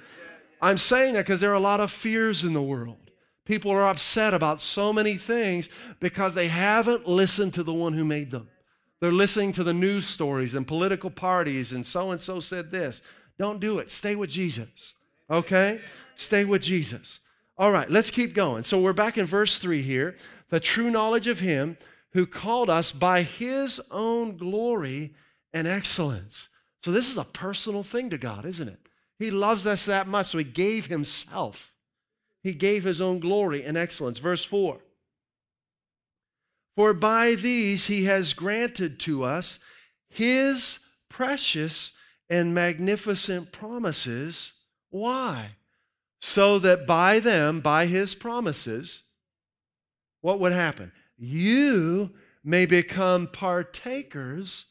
I'm 0.62 0.78
saying 0.78 1.16
that 1.16 1.26
because 1.26 1.42
there 1.42 1.52
are 1.52 1.56
a 1.56 1.60
lot 1.60 1.82
of 1.82 1.92
fears 1.92 2.46
in 2.46 2.54
the 2.54 2.62
world. 2.62 3.12
People 3.44 3.72
are 3.72 3.86
upset 3.86 4.34
about 4.34 4.62
so 4.62 4.94
many 4.94 5.16
things 5.16 5.68
because 6.00 6.34
they 6.34 6.48
haven't 6.48 7.10
listened 7.10 7.54
to 7.56 7.64
the 7.64 7.74
one 7.74 7.92
who 7.92 8.06
made 8.06 8.32
them. 8.32 8.48
They're 9.02 9.12
listening 9.12 9.52
to 9.52 9.66
the 9.66 9.74
news 9.74 10.08
stories 10.08 10.56
and 10.56 10.66
political 10.66 11.10
parties, 11.10 11.74
and 11.74 11.86
so 11.86 12.12
and 12.12 12.20
so 12.20 12.40
said 12.40 12.72
this. 12.72 13.02
Don't 13.38 13.60
do 13.60 13.80
it. 13.80 13.90
Stay 13.90 14.16
with 14.16 14.30
Jesus. 14.30 14.94
Okay? 15.30 15.82
Stay 16.16 16.46
with 16.46 16.62
Jesus. 16.62 17.20
All 17.58 17.74
right, 17.74 17.92
let's 17.92 18.12
keep 18.12 18.34
going. 18.34 18.64
So 18.64 18.80
we're 18.80 18.94
back 18.94 19.18
in 19.18 19.26
verse 19.26 19.58
3 19.58 19.82
here. 19.82 20.16
The 20.50 20.62
true 20.62 20.90
knowledge 20.90 21.28
of 21.28 21.42
Him 21.42 21.78
who 22.14 22.26
called 22.26 22.70
us 22.70 22.92
by 22.92 23.22
His 23.24 23.82
own 23.92 24.38
glory 24.38 25.14
and 25.54 25.68
excellence. 25.68 26.50
So 26.84 26.92
this 26.92 27.12
is 27.12 27.18
a 27.18 27.24
personal 27.24 27.84
thing 27.84 28.10
to 28.10 28.18
God, 28.18 28.46
isn't 28.46 28.68
it? 28.68 28.80
He 29.20 29.32
loves 29.32 29.66
us 29.66 29.86
that 29.86 30.08
much, 30.08 30.28
so 30.28 30.38
He 30.38 30.44
gave 30.44 30.88
Himself. 30.88 31.74
He 32.44 32.54
gave 32.54 32.84
His 32.84 33.02
own 33.02 33.20
glory 33.20 33.64
and 33.64 33.78
excellence. 33.78 34.20
Verse 34.20 34.44
4 34.44 34.80
For 36.76 36.94
by 36.94 37.36
these 37.36 37.88
He 37.88 38.06
has 38.06 38.34
granted 38.34 39.00
to 39.02 39.24
us 39.24 39.60
His 40.10 40.80
precious 41.10 41.92
and 42.30 42.54
magnificent 42.54 43.52
promises. 43.52 44.54
Why? 44.90 45.52
so 46.20 46.60
that 46.60 46.88
by 46.88 47.20
them, 47.20 47.60
by 47.60 47.86
his 47.86 48.16
promises, 48.16 49.04
what 50.22 50.40
would 50.40 50.52
happen? 50.52 50.92
You 51.18 52.12
may 52.44 52.66
become 52.66 53.28
partakers, 53.28 54.66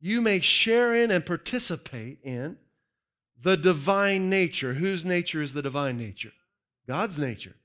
you 0.00 0.20
may 0.20 0.40
share 0.40 0.94
in 0.94 1.10
and 1.10 1.26
participate 1.26 2.18
in 2.22 2.56
the 3.40 3.56
divine 3.56 4.30
nature. 4.30 4.74
Whose 4.74 5.04
nature 5.04 5.42
is 5.42 5.52
the 5.52 5.62
divine 5.62 5.98
nature? 5.98 6.32
God's 6.86 7.18
nature. 7.18 7.56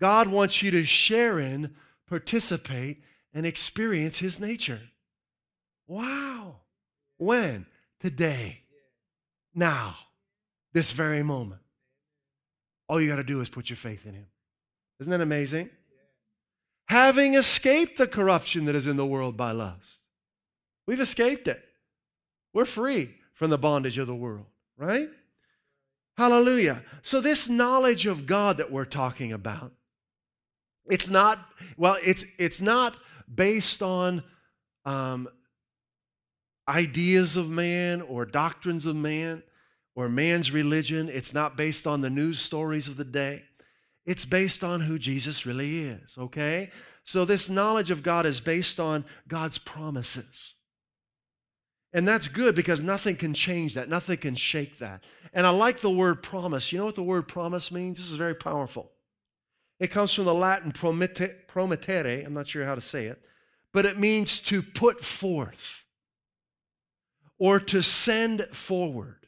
God 0.00 0.28
wants 0.28 0.62
you 0.62 0.70
to 0.72 0.84
share 0.84 1.38
in, 1.38 1.74
participate, 2.08 3.02
and 3.32 3.46
experience 3.46 4.18
His 4.18 4.40
nature. 4.40 4.80
Wow. 5.86 6.56
When? 7.16 7.66
Today. 8.00 8.62
Now. 9.54 9.94
This 10.72 10.90
very 10.90 11.22
moment. 11.22 11.60
All 12.88 13.00
you 13.00 13.08
got 13.08 13.16
to 13.16 13.24
do 13.24 13.40
is 13.40 13.48
put 13.48 13.70
your 13.70 13.76
faith 13.76 14.04
in 14.06 14.14
Him. 14.14 14.26
Isn't 14.98 15.10
that 15.12 15.20
amazing? 15.20 15.70
Having 16.88 17.34
escaped 17.34 17.98
the 17.98 18.06
corruption 18.06 18.66
that 18.66 18.74
is 18.74 18.86
in 18.86 18.96
the 18.96 19.06
world 19.06 19.36
by 19.36 19.52
lust. 19.52 20.00
We've 20.86 21.00
escaped 21.00 21.48
it. 21.48 21.62
We're 22.52 22.66
free 22.66 23.14
from 23.32 23.50
the 23.50 23.58
bondage 23.58 23.98
of 23.98 24.06
the 24.06 24.14
world, 24.14 24.46
right? 24.76 25.08
Hallelujah. 26.16 26.82
So, 27.02 27.20
this 27.20 27.48
knowledge 27.48 28.06
of 28.06 28.26
God 28.26 28.58
that 28.58 28.70
we're 28.70 28.84
talking 28.84 29.32
about, 29.32 29.72
it's 30.86 31.10
not, 31.10 31.38
well, 31.76 31.96
it's, 32.04 32.24
it's 32.38 32.60
not 32.60 32.96
based 33.32 33.82
on 33.82 34.22
um, 34.84 35.28
ideas 36.68 37.36
of 37.36 37.48
man 37.48 38.02
or 38.02 38.24
doctrines 38.24 38.86
of 38.86 38.94
man 38.94 39.42
or 39.96 40.08
man's 40.08 40.50
religion. 40.50 41.08
It's 41.08 41.34
not 41.34 41.56
based 41.56 41.86
on 41.86 42.00
the 42.00 42.10
news 42.10 42.38
stories 42.38 42.86
of 42.86 42.96
the 42.96 43.04
day. 43.04 43.44
It's 44.06 44.24
based 44.24 44.62
on 44.62 44.82
who 44.82 44.98
Jesus 44.98 45.46
really 45.46 45.80
is, 45.80 46.14
okay? 46.18 46.70
So, 47.04 47.24
this 47.24 47.48
knowledge 47.48 47.90
of 47.90 48.02
God 48.02 48.26
is 48.26 48.40
based 48.40 48.80
on 48.80 49.04
God's 49.28 49.58
promises. 49.58 50.54
And 51.92 52.08
that's 52.08 52.28
good 52.28 52.54
because 52.54 52.80
nothing 52.80 53.16
can 53.16 53.34
change 53.34 53.74
that, 53.74 53.88
nothing 53.88 54.18
can 54.18 54.34
shake 54.34 54.78
that. 54.78 55.04
And 55.32 55.46
I 55.46 55.50
like 55.50 55.80
the 55.80 55.90
word 55.90 56.22
promise. 56.22 56.72
You 56.72 56.78
know 56.78 56.86
what 56.86 56.96
the 56.96 57.02
word 57.02 57.28
promise 57.28 57.70
means? 57.70 57.98
This 57.98 58.10
is 58.10 58.16
very 58.16 58.34
powerful. 58.34 58.90
It 59.78 59.90
comes 59.90 60.12
from 60.12 60.24
the 60.24 60.34
Latin 60.34 60.72
promettere, 60.72 62.26
I'm 62.26 62.34
not 62.34 62.48
sure 62.48 62.64
how 62.64 62.74
to 62.74 62.80
say 62.80 63.06
it, 63.06 63.20
but 63.72 63.86
it 63.86 63.98
means 63.98 64.40
to 64.40 64.62
put 64.62 65.04
forth 65.04 65.84
or 67.38 67.58
to 67.58 67.82
send 67.82 68.42
forward. 68.52 69.23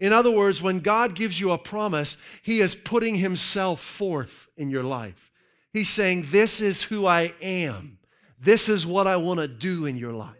In 0.00 0.12
other 0.12 0.30
words, 0.30 0.60
when 0.60 0.80
God 0.80 1.14
gives 1.14 1.38
you 1.38 1.52
a 1.52 1.58
promise, 1.58 2.16
He 2.42 2.60
is 2.60 2.74
putting 2.74 3.16
Himself 3.16 3.80
forth 3.80 4.48
in 4.56 4.70
your 4.70 4.82
life. 4.82 5.30
He's 5.72 5.88
saying, 5.88 6.26
This 6.30 6.60
is 6.60 6.84
who 6.84 7.06
I 7.06 7.34
am. 7.40 7.98
This 8.40 8.68
is 8.68 8.86
what 8.86 9.06
I 9.06 9.16
want 9.16 9.40
to 9.40 9.48
do 9.48 9.86
in 9.86 9.96
your 9.96 10.12
life. 10.12 10.36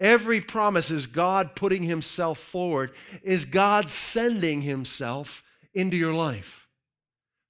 Every 0.00 0.40
promise 0.40 0.90
is 0.90 1.06
God 1.06 1.54
putting 1.54 1.82
Himself 1.82 2.38
forward, 2.38 2.92
is 3.22 3.44
God 3.44 3.88
sending 3.88 4.62
Himself 4.62 5.42
into 5.72 5.96
your 5.96 6.12
life. 6.12 6.68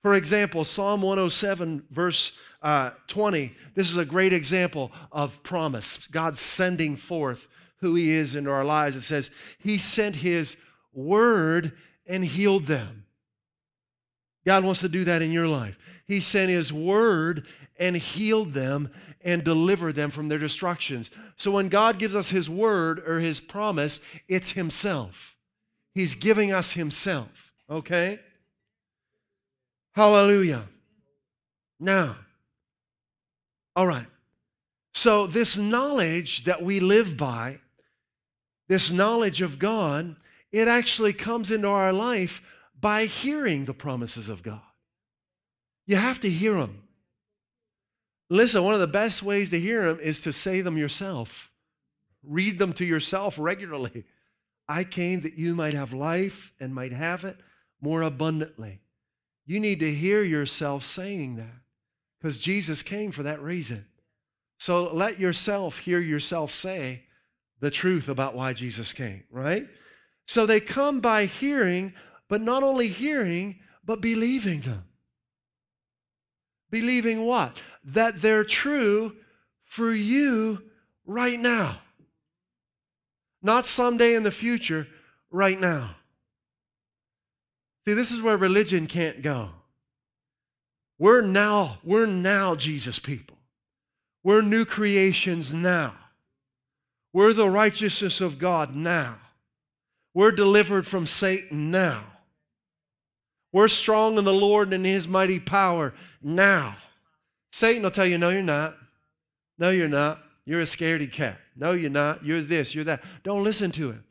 For 0.02 0.14
example, 0.14 0.64
Psalm 0.64 1.00
107, 1.00 1.84
verse 1.90 2.32
uh, 2.62 2.90
20, 3.06 3.54
this 3.74 3.90
is 3.90 3.96
a 3.96 4.04
great 4.04 4.32
example 4.32 4.92
of 5.10 5.42
promise. 5.42 5.96
God 6.08 6.36
sending 6.36 6.96
forth 6.96 7.48
who 7.80 7.94
He 7.94 8.10
is 8.10 8.34
into 8.34 8.50
our 8.50 8.64
lives. 8.64 8.96
It 8.96 9.02
says, 9.02 9.30
He 9.58 9.78
sent 9.78 10.16
His 10.16 10.56
word 10.94 11.72
and 12.06 12.24
healed 12.24 12.66
them. 12.66 13.06
God 14.46 14.64
wants 14.64 14.80
to 14.80 14.88
do 14.88 15.04
that 15.04 15.22
in 15.22 15.32
your 15.32 15.48
life. 15.48 15.78
He 16.06 16.20
sent 16.20 16.50
His 16.50 16.72
word 16.72 17.46
and 17.78 17.96
healed 17.96 18.52
them 18.52 18.90
and 19.22 19.42
delivered 19.42 19.94
them 19.94 20.10
from 20.10 20.28
their 20.28 20.38
destructions. 20.38 21.10
So 21.36 21.50
when 21.50 21.68
God 21.68 21.98
gives 21.98 22.14
us 22.14 22.28
His 22.28 22.48
word 22.48 23.00
or 23.00 23.20
His 23.20 23.40
promise, 23.40 24.00
it's 24.28 24.52
Himself. 24.52 25.34
He's 25.94 26.14
giving 26.14 26.52
us 26.52 26.72
Himself, 26.72 27.52
okay? 27.70 28.20
Hallelujah. 29.92 30.64
Now, 31.80 32.16
all 33.76 33.86
right. 33.86 34.06
So, 34.92 35.26
this 35.26 35.56
knowledge 35.56 36.44
that 36.44 36.62
we 36.62 36.78
live 36.78 37.16
by, 37.16 37.58
this 38.68 38.92
knowledge 38.92 39.40
of 39.40 39.58
God, 39.58 40.14
it 40.54 40.68
actually 40.68 41.12
comes 41.12 41.50
into 41.50 41.66
our 41.66 41.92
life 41.92 42.40
by 42.80 43.06
hearing 43.06 43.64
the 43.64 43.74
promises 43.74 44.28
of 44.28 44.44
God. 44.44 44.60
You 45.84 45.96
have 45.96 46.20
to 46.20 46.30
hear 46.30 46.54
them. 46.54 46.84
Listen, 48.30 48.62
one 48.62 48.72
of 48.72 48.78
the 48.78 48.86
best 48.86 49.20
ways 49.20 49.50
to 49.50 49.58
hear 49.58 49.92
them 49.92 49.98
is 50.00 50.20
to 50.20 50.32
say 50.32 50.60
them 50.60 50.78
yourself. 50.78 51.50
Read 52.22 52.60
them 52.60 52.72
to 52.74 52.84
yourself 52.84 53.36
regularly. 53.36 54.04
I 54.68 54.84
came 54.84 55.22
that 55.22 55.34
you 55.34 55.56
might 55.56 55.74
have 55.74 55.92
life 55.92 56.52
and 56.60 56.72
might 56.72 56.92
have 56.92 57.24
it 57.24 57.36
more 57.80 58.02
abundantly. 58.02 58.80
You 59.46 59.58
need 59.58 59.80
to 59.80 59.92
hear 59.92 60.22
yourself 60.22 60.84
saying 60.84 61.34
that 61.34 61.62
because 62.20 62.38
Jesus 62.38 62.84
came 62.84 63.10
for 63.10 63.24
that 63.24 63.42
reason. 63.42 63.86
So 64.60 64.94
let 64.94 65.18
yourself 65.18 65.78
hear 65.78 65.98
yourself 65.98 66.52
say 66.52 67.02
the 67.58 67.72
truth 67.72 68.08
about 68.08 68.36
why 68.36 68.52
Jesus 68.52 68.92
came, 68.92 69.24
right? 69.32 69.66
So 70.26 70.46
they 70.46 70.60
come 70.60 71.00
by 71.00 71.26
hearing, 71.26 71.92
but 72.28 72.40
not 72.40 72.62
only 72.62 72.88
hearing, 72.88 73.60
but 73.84 74.00
believing 74.00 74.60
them. 74.60 74.84
Believing 76.70 77.24
what? 77.24 77.62
That 77.84 78.20
they're 78.20 78.44
true 78.44 79.16
for 79.64 79.92
you 79.92 80.62
right 81.06 81.38
now. 81.38 81.78
Not 83.42 83.66
someday 83.66 84.14
in 84.14 84.22
the 84.22 84.30
future, 84.30 84.88
right 85.30 85.58
now. 85.58 85.96
See, 87.86 87.92
this 87.92 88.10
is 88.10 88.22
where 88.22 88.38
religion 88.38 88.86
can't 88.86 89.20
go. 89.20 89.50
We're 90.98 91.20
now, 91.20 91.78
we're 91.84 92.06
now 92.06 92.54
Jesus 92.54 92.98
people. 92.98 93.36
We're 94.22 94.40
new 94.40 94.64
creations 94.64 95.52
now. 95.52 95.94
We're 97.12 97.34
the 97.34 97.50
righteousness 97.50 98.20
of 98.20 98.38
God 98.38 98.74
now. 98.74 99.18
We're 100.14 100.32
delivered 100.32 100.86
from 100.86 101.06
Satan 101.06 101.70
now. 101.70 102.04
We're 103.52 103.68
strong 103.68 104.16
in 104.16 104.24
the 104.24 104.32
Lord 104.32 104.72
and 104.72 104.86
in 104.86 104.92
his 104.92 105.06
mighty 105.06 105.40
power 105.40 105.92
now. 106.22 106.76
Satan 107.52 107.82
will 107.82 107.90
tell 107.90 108.06
you, 108.06 108.18
no, 108.18 108.30
you're 108.30 108.42
not. 108.42 108.76
No, 109.58 109.70
you're 109.70 109.88
not. 109.88 110.22
You're 110.44 110.60
a 110.60 110.64
scaredy 110.64 111.10
cat. 111.10 111.38
No, 111.56 111.72
you're 111.72 111.90
not. 111.90 112.24
You're 112.24 112.40
this, 112.40 112.74
you're 112.74 112.84
that. 112.84 113.02
Don't 113.22 113.44
listen 113.44 113.70
to 113.72 113.90
him. 113.90 114.04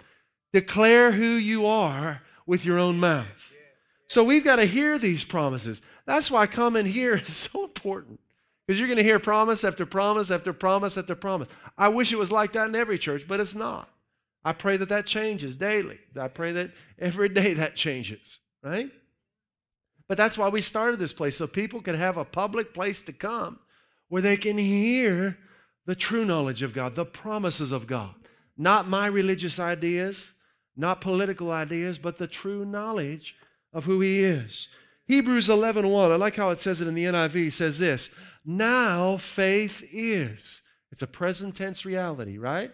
Declare 0.54 1.14
who 1.14 1.26
you 1.26 1.66
are 1.66 2.22
with 2.46 2.66
your 2.66 2.80
own 2.80 3.00
mouth. 3.00 3.50
So 4.08 4.24
we've 4.24 4.44
got 4.44 4.58
to 4.58 4.66
hear 4.66 4.98
these 4.98 5.24
promises. 5.24 5.82
That's 6.06 6.30
why 6.30 6.46
coming 6.46 6.86
here 6.86 7.16
is 7.26 7.36
so 7.36 7.64
important. 7.64 8.20
Because 8.66 8.80
you're 8.80 8.88
going 8.88 8.98
to 8.98 9.04
hear 9.04 9.20
promise 9.20 9.64
after 9.64 9.86
promise 9.86 10.32
after 10.32 10.54
promise 10.54 10.98
after 10.98 11.16
promise. 11.16 11.50
I 11.78 11.90
wish 11.90 12.14
it 12.14 12.20
was 12.20 12.32
like 12.32 12.54
that 12.54 12.70
in 12.70 12.76
every 12.76 12.98
church, 12.98 13.26
but 13.28 13.40
it's 13.40 13.56
not. 13.56 13.90
I 14.46 14.54
pray 14.54 14.78
that 14.78 14.90
that 14.90 15.06
changes 15.06 15.56
daily. 15.56 16.00
I 16.20 16.28
pray 16.28 16.52
that 16.52 16.72
every 17.00 17.30
day 17.30 17.54
that 17.54 17.76
changes, 17.76 18.40
right? 18.62 18.90
But 20.08 20.18
that's 20.18 20.38
why 20.38 20.50
we 20.50 20.62
started 20.62 21.00
this 21.00 21.14
place, 21.14 21.38
so 21.38 21.48
people 21.48 21.82
could 21.82 21.96
have 21.96 22.18
a 22.18 22.26
public 22.26 22.74
place 22.74 23.02
to 23.04 23.14
come 23.14 23.60
where 24.10 24.22
they 24.22 24.38
can 24.38 24.58
hear 24.58 25.38
the 25.86 25.96
true 25.96 26.26
knowledge 26.26 26.62
of 26.62 26.74
God, 26.74 26.96
the 26.96 27.06
promises 27.06 27.72
of 27.72 27.88
God. 27.88 28.16
Not 28.58 28.88
my 28.88 29.08
religious 29.08 29.60
ideas, 29.60 30.34
not 30.76 31.02
political 31.02 31.52
ideas, 31.52 31.98
but 31.98 32.18
the 32.18 32.28
true 32.28 32.66
knowledge 32.66 33.36
of 33.72 33.86
who 33.86 34.02
He 34.02 34.20
is. 34.20 34.68
Hebrews 35.08 35.50
11 35.50 35.90
1, 35.90 36.12
I 36.12 36.16
like 36.16 36.36
how 36.36 36.50
it 36.50 36.60
says 36.60 36.82
it 36.82 36.88
in 36.88 36.94
the 36.94 37.06
NIV, 37.06 37.52
says 37.52 37.80
this 37.80 38.10
Now 38.46 39.18
faith 39.18 39.84
is. 39.92 40.62
It's 40.92 41.02
a 41.02 41.08
present 41.08 41.56
tense 41.56 41.86
reality, 41.86 42.38
right? 42.38 42.72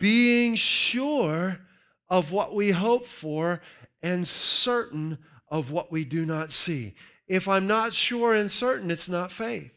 Being 0.00 0.56
sure 0.56 1.60
of 2.08 2.32
what 2.32 2.52
we 2.52 2.72
hope 2.72 3.06
for 3.06 3.60
and 4.02 4.26
certain 4.26 5.18
of 5.46 5.70
what 5.70 5.92
we 5.92 6.04
do 6.04 6.26
not 6.26 6.50
see. 6.50 6.94
If 7.28 7.46
I'm 7.46 7.68
not 7.68 7.92
sure 7.92 8.34
and 8.34 8.50
certain, 8.50 8.90
it's 8.90 9.08
not 9.08 9.30
faith. 9.30 9.70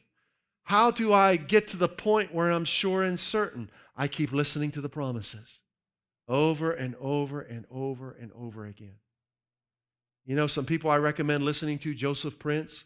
How 0.64 0.90
do 0.90 1.14
I 1.14 1.36
get 1.36 1.68
to 1.68 1.78
the 1.78 1.90
point 1.90 2.34
where 2.34 2.50
I'm 2.50 2.66
sure 2.66 3.04
and 3.04 3.20
certain? 3.20 3.70
I 3.96 4.08
keep 4.08 4.32
listening 4.32 4.72
to 4.72 4.82
the 4.82 4.90
promises 4.90 5.60
over 6.28 6.72
and 6.72 6.96
over 7.00 7.42
and 7.42 7.66
over 7.70 8.16
and 8.20 8.32
over 8.34 8.66
again. 8.66 8.96
You 10.26 10.36
know, 10.36 10.48
some 10.48 10.66
people 10.66 10.90
I 10.90 10.98
recommend 10.98 11.44
listening 11.44 11.78
to 11.80 11.94
Joseph 11.94 12.40
Prince, 12.40 12.86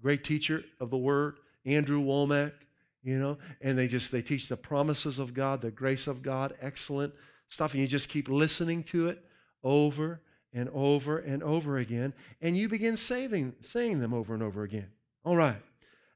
great 0.00 0.24
teacher 0.24 0.64
of 0.80 0.90
the 0.90 0.96
word, 0.96 1.36
Andrew 1.66 2.00
Wommack, 2.00 2.52
you 3.02 3.18
know, 3.18 3.38
and 3.60 3.78
they 3.78 3.88
just 3.88 4.12
they 4.12 4.22
teach 4.22 4.48
the 4.48 4.56
promises 4.56 5.18
of 5.18 5.34
God, 5.34 5.60
the 5.60 5.70
grace 5.70 6.06
of 6.06 6.22
God, 6.22 6.54
excellent 6.60 7.14
stuff, 7.48 7.72
and 7.72 7.80
you 7.80 7.86
just 7.86 8.08
keep 8.08 8.28
listening 8.28 8.82
to 8.84 9.08
it 9.08 9.24
over 9.62 10.20
and 10.52 10.68
over 10.70 11.18
and 11.18 11.42
over 11.42 11.78
again, 11.78 12.14
and 12.40 12.56
you 12.56 12.68
begin 12.68 12.96
saying, 12.96 13.54
saying 13.62 14.00
them 14.00 14.14
over 14.14 14.34
and 14.34 14.42
over 14.42 14.62
again. 14.62 14.88
All 15.24 15.36
right. 15.36 15.62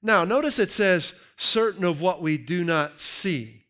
Now, 0.03 0.25
notice 0.25 0.59
it 0.59 0.71
says, 0.71 1.15
certain 1.37 1.85
of 1.85 2.01
what 2.01 2.21
we 2.21 2.39
do 2.39 2.65
not 2.65 2.99
see. 2.99 3.67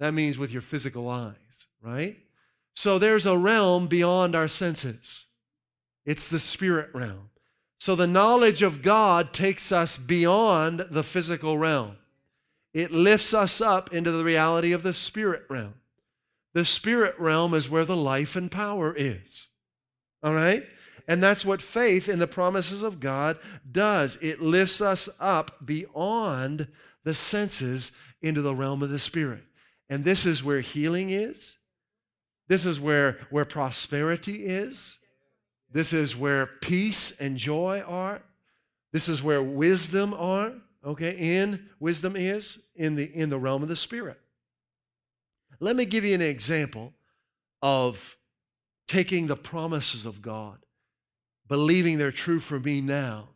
That 0.00 0.14
means 0.14 0.38
with 0.38 0.50
your 0.50 0.62
physical 0.62 1.08
eyes, 1.08 1.66
right? 1.82 2.16
So 2.74 2.98
there's 2.98 3.26
a 3.26 3.36
realm 3.36 3.86
beyond 3.86 4.34
our 4.34 4.48
senses. 4.48 5.26
It's 6.04 6.28
the 6.28 6.38
spirit 6.38 6.90
realm. 6.94 7.30
So 7.88 7.94
the 7.94 8.06
knowledge 8.06 8.60
of 8.60 8.82
God 8.82 9.32
takes 9.32 9.72
us 9.72 9.96
beyond 9.96 10.80
the 10.90 11.02
physical 11.02 11.56
realm. 11.56 11.96
It 12.74 12.92
lifts 12.92 13.32
us 13.32 13.62
up 13.62 13.94
into 13.94 14.10
the 14.10 14.24
reality 14.24 14.72
of 14.72 14.82
the 14.82 14.92
spirit 14.92 15.44
realm. 15.48 15.72
The 16.52 16.66
spirit 16.66 17.18
realm 17.18 17.54
is 17.54 17.70
where 17.70 17.86
the 17.86 17.96
life 17.96 18.36
and 18.36 18.50
power 18.50 18.94
is. 18.94 19.48
All 20.22 20.34
right? 20.34 20.66
And 21.08 21.22
that's 21.22 21.46
what 21.46 21.62
faith 21.62 22.10
in 22.10 22.18
the 22.18 22.26
promises 22.26 22.82
of 22.82 23.00
God 23.00 23.38
does. 23.72 24.18
It 24.20 24.42
lifts 24.42 24.82
us 24.82 25.08
up 25.18 25.64
beyond 25.64 26.68
the 27.04 27.14
senses 27.14 27.90
into 28.20 28.42
the 28.42 28.54
realm 28.54 28.82
of 28.82 28.90
the 28.90 28.98
spirit. 28.98 29.44
And 29.88 30.04
this 30.04 30.26
is 30.26 30.44
where 30.44 30.60
healing 30.60 31.08
is. 31.08 31.56
This 32.48 32.66
is 32.66 32.78
where, 32.78 33.26
where 33.30 33.46
prosperity 33.46 34.44
is. 34.44 34.97
This 35.70 35.92
is 35.92 36.16
where 36.16 36.46
peace 36.46 37.10
and 37.20 37.36
joy 37.36 37.82
are. 37.86 38.22
This 38.92 39.08
is 39.08 39.22
where 39.22 39.42
wisdom 39.42 40.14
are. 40.14 40.52
Okay, 40.84 41.16
in 41.18 41.68
wisdom 41.80 42.14
is 42.16 42.60
in 42.74 42.94
the 42.94 43.04
in 43.04 43.30
the 43.30 43.38
realm 43.38 43.62
of 43.62 43.68
the 43.68 43.76
spirit. 43.76 44.18
Let 45.60 45.76
me 45.76 45.84
give 45.84 46.04
you 46.04 46.14
an 46.14 46.22
example 46.22 46.94
of 47.60 48.16
taking 48.86 49.26
the 49.26 49.36
promises 49.36 50.06
of 50.06 50.22
God 50.22 50.58
believing 51.48 51.98
they're 51.98 52.12
true 52.12 52.40
for 52.40 52.60
me 52.60 52.80
now, 52.80 53.30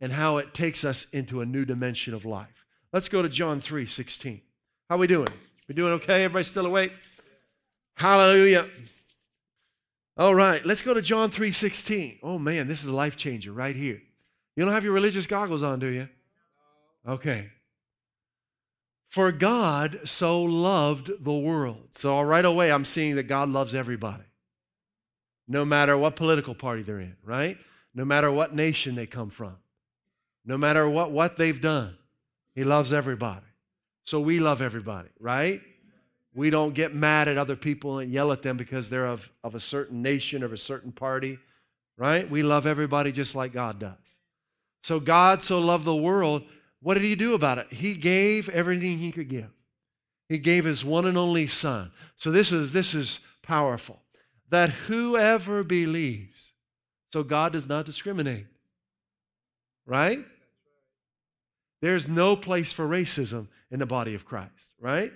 and 0.00 0.12
how 0.12 0.38
it 0.38 0.54
takes 0.54 0.82
us 0.82 1.04
into 1.10 1.42
a 1.42 1.46
new 1.46 1.64
dimension 1.66 2.14
of 2.14 2.24
life. 2.24 2.64
Let's 2.92 3.08
go 3.08 3.22
to 3.22 3.28
John 3.28 3.60
3 3.60 3.86
16. 3.86 4.40
How 4.88 4.96
we 4.96 5.06
doing? 5.06 5.28
We 5.68 5.74
doing 5.74 5.92
okay? 5.94 6.24
Everybody 6.24 6.44
still 6.44 6.66
awake? 6.66 6.92
Hallelujah. 7.96 8.66
All 10.16 10.34
right, 10.34 10.64
let's 10.66 10.82
go 10.82 10.92
to 10.92 11.02
John 11.02 11.30
3 11.30 11.50
16. 11.50 12.18
Oh 12.22 12.38
man, 12.38 12.68
this 12.68 12.82
is 12.82 12.88
a 12.88 12.94
life 12.94 13.16
changer 13.16 13.52
right 13.52 13.76
here. 13.76 14.02
You 14.56 14.64
don't 14.64 14.74
have 14.74 14.84
your 14.84 14.92
religious 14.92 15.26
goggles 15.26 15.62
on, 15.62 15.78
do 15.78 15.86
you? 15.86 16.08
Okay. 17.08 17.50
For 19.08 19.32
God 19.32 20.00
so 20.04 20.42
loved 20.42 21.10
the 21.24 21.32
world. 21.32 21.88
So 21.96 22.20
right 22.20 22.44
away, 22.44 22.70
I'm 22.70 22.84
seeing 22.84 23.16
that 23.16 23.24
God 23.24 23.48
loves 23.48 23.74
everybody 23.74 24.24
no 25.50 25.64
matter 25.64 25.98
what 25.98 26.14
political 26.14 26.54
party 26.54 26.82
they're 26.82 27.00
in, 27.00 27.16
right? 27.24 27.58
No 27.92 28.04
matter 28.04 28.30
what 28.30 28.54
nation 28.54 28.94
they 28.94 29.06
come 29.06 29.30
from, 29.30 29.56
no 30.44 30.56
matter 30.56 30.88
what, 30.88 31.10
what 31.10 31.36
they've 31.36 31.60
done. 31.60 31.96
He 32.54 32.62
loves 32.62 32.92
everybody. 32.92 33.46
So 34.04 34.20
we 34.20 34.38
love 34.38 34.62
everybody, 34.62 35.08
right? 35.18 35.60
We 36.34 36.50
don't 36.50 36.74
get 36.74 36.94
mad 36.94 37.28
at 37.28 37.38
other 37.38 37.56
people 37.56 37.98
and 37.98 38.12
yell 38.12 38.32
at 38.32 38.42
them 38.42 38.56
because 38.56 38.88
they're 38.88 39.06
of, 39.06 39.30
of 39.42 39.54
a 39.54 39.60
certain 39.60 40.00
nation 40.02 40.44
or 40.44 40.52
a 40.52 40.58
certain 40.58 40.92
party, 40.92 41.38
right? 41.96 42.28
We 42.30 42.42
love 42.42 42.66
everybody 42.66 43.10
just 43.10 43.34
like 43.34 43.52
God 43.52 43.78
does. 43.80 43.96
So 44.82 45.00
God 45.00 45.42
so 45.42 45.58
loved 45.58 45.84
the 45.84 45.94
world. 45.94 46.44
What 46.80 46.94
did 46.94 47.02
he 47.02 47.14
do 47.14 47.34
about 47.34 47.58
it? 47.58 47.72
He 47.72 47.94
gave 47.94 48.48
everything 48.48 48.98
he 48.98 49.12
could 49.12 49.28
give. 49.28 49.50
He 50.28 50.38
gave 50.38 50.64
his 50.64 50.84
one 50.84 51.06
and 51.06 51.18
only 51.18 51.48
son. 51.48 51.90
So 52.16 52.30
this 52.30 52.52
is 52.52 52.72
this 52.72 52.94
is 52.94 53.18
powerful 53.42 54.00
that 54.50 54.70
whoever 54.70 55.64
believes, 55.64 56.52
so 57.12 57.22
God 57.22 57.52
does 57.52 57.68
not 57.68 57.84
discriminate, 57.84 58.46
right? 59.86 60.24
There's 61.82 62.08
no 62.08 62.36
place 62.36 62.72
for 62.72 62.86
racism 62.86 63.48
in 63.70 63.80
the 63.80 63.86
body 63.86 64.14
of 64.14 64.24
Christ, 64.24 64.70
right? 64.78 65.12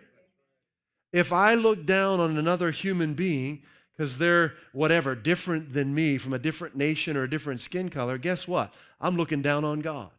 If 1.15 1.33
I 1.33 1.55
look 1.55 1.87
down 1.87 2.19
on 2.19 2.37
another 2.37 2.73
human 2.73 3.15
being 3.15 3.63
because 3.97 4.19
they're 4.19 4.55
whatever, 4.73 5.15
different 5.15 5.73
than 5.73 5.95
me 5.95 6.19
from 6.19 6.33
a 6.33 6.41
different 6.41 6.75
nation 6.75 7.17
or 7.17 7.23
a 7.23 7.31
different 7.31 7.61
skin 7.61 7.89
color, 7.89 8.19
guess 8.19 8.49
what? 8.49 8.75
I'm 9.01 9.15
looking 9.15 9.41
down 9.41 9.65
on 9.65 9.79
God 9.79 10.11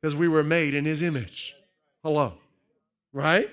because 0.00 0.14
we 0.14 0.28
were 0.28 0.44
made 0.44 0.72
in 0.72 0.84
His 0.84 1.02
image. 1.02 1.56
Hello, 2.04 2.34
right? 3.12 3.50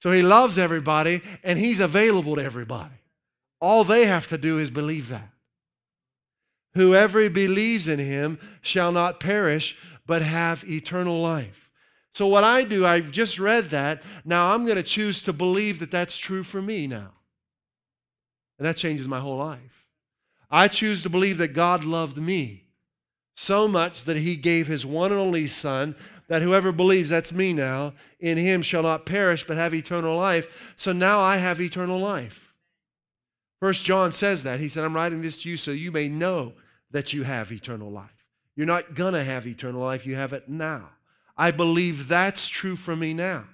So 0.00 0.10
He 0.10 0.22
loves 0.22 0.56
everybody 0.56 1.20
and 1.44 1.58
He's 1.58 1.80
available 1.80 2.36
to 2.36 2.42
everybody. 2.42 2.94
All 3.60 3.84
they 3.84 4.06
have 4.06 4.26
to 4.28 4.38
do 4.38 4.58
is 4.58 4.70
believe 4.70 5.10
that. 5.10 5.28
Whoever 6.72 7.28
believes 7.28 7.88
in 7.88 7.98
him 7.98 8.38
shall 8.62 8.92
not 8.92 9.20
perish, 9.20 9.76
but 10.06 10.22
have 10.22 10.64
eternal 10.66 11.20
life. 11.20 11.67
So, 12.18 12.26
what 12.26 12.42
I 12.42 12.64
do, 12.64 12.84
I've 12.84 13.12
just 13.12 13.38
read 13.38 13.70
that. 13.70 14.02
Now 14.24 14.50
I'm 14.50 14.64
going 14.64 14.74
to 14.74 14.82
choose 14.82 15.22
to 15.22 15.32
believe 15.32 15.78
that 15.78 15.92
that's 15.92 16.18
true 16.18 16.42
for 16.42 16.60
me 16.60 16.88
now. 16.88 17.12
And 18.58 18.66
that 18.66 18.76
changes 18.76 19.06
my 19.06 19.20
whole 19.20 19.36
life. 19.36 19.86
I 20.50 20.66
choose 20.66 21.04
to 21.04 21.10
believe 21.10 21.38
that 21.38 21.52
God 21.52 21.84
loved 21.84 22.16
me 22.16 22.64
so 23.36 23.68
much 23.68 24.02
that 24.02 24.16
he 24.16 24.34
gave 24.34 24.66
his 24.66 24.84
one 24.84 25.12
and 25.12 25.20
only 25.20 25.46
Son, 25.46 25.94
that 26.26 26.42
whoever 26.42 26.72
believes, 26.72 27.08
that's 27.08 27.30
me 27.30 27.52
now, 27.52 27.92
in 28.18 28.36
him 28.36 28.62
shall 28.62 28.82
not 28.82 29.06
perish, 29.06 29.46
but 29.46 29.56
have 29.56 29.72
eternal 29.72 30.16
life. 30.16 30.74
So 30.76 30.92
now 30.92 31.20
I 31.20 31.36
have 31.36 31.60
eternal 31.60 32.00
life. 32.00 32.52
First 33.60 33.84
John 33.84 34.10
says 34.10 34.42
that. 34.42 34.58
He 34.58 34.68
said, 34.68 34.82
I'm 34.82 34.96
writing 34.96 35.22
this 35.22 35.40
to 35.42 35.48
you 35.48 35.56
so 35.56 35.70
you 35.70 35.92
may 35.92 36.08
know 36.08 36.54
that 36.90 37.12
you 37.12 37.22
have 37.22 37.52
eternal 37.52 37.92
life. 37.92 38.26
You're 38.56 38.66
not 38.66 38.94
going 38.94 39.14
to 39.14 39.22
have 39.22 39.46
eternal 39.46 39.82
life, 39.82 40.04
you 40.04 40.16
have 40.16 40.32
it 40.32 40.48
now. 40.48 40.88
I 41.38 41.52
believe 41.52 42.08
that's 42.08 42.48
true 42.48 42.76
for 42.76 42.96
me 42.96 43.14
now. 43.14 43.44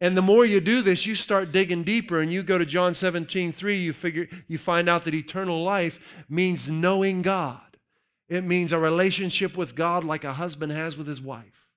And 0.00 0.16
the 0.16 0.22
more 0.22 0.44
you 0.44 0.60
do 0.60 0.80
this, 0.82 1.04
you 1.04 1.14
start 1.14 1.52
digging 1.52 1.82
deeper 1.82 2.20
and 2.20 2.32
you 2.32 2.42
go 2.42 2.58
to 2.58 2.64
John 2.64 2.94
17, 2.94 3.52
3, 3.52 3.76
you 3.76 3.92
figure 3.92 4.28
you 4.48 4.58
find 4.58 4.88
out 4.88 5.04
that 5.04 5.14
eternal 5.14 5.62
life 5.62 6.24
means 6.28 6.70
knowing 6.70 7.22
God. 7.22 7.60
It 8.28 8.44
means 8.44 8.72
a 8.72 8.78
relationship 8.78 9.56
with 9.56 9.74
God 9.74 10.04
like 10.04 10.24
a 10.24 10.32
husband 10.32 10.72
has 10.72 10.96
with 10.96 11.06
his 11.06 11.20
wife. 11.20 11.68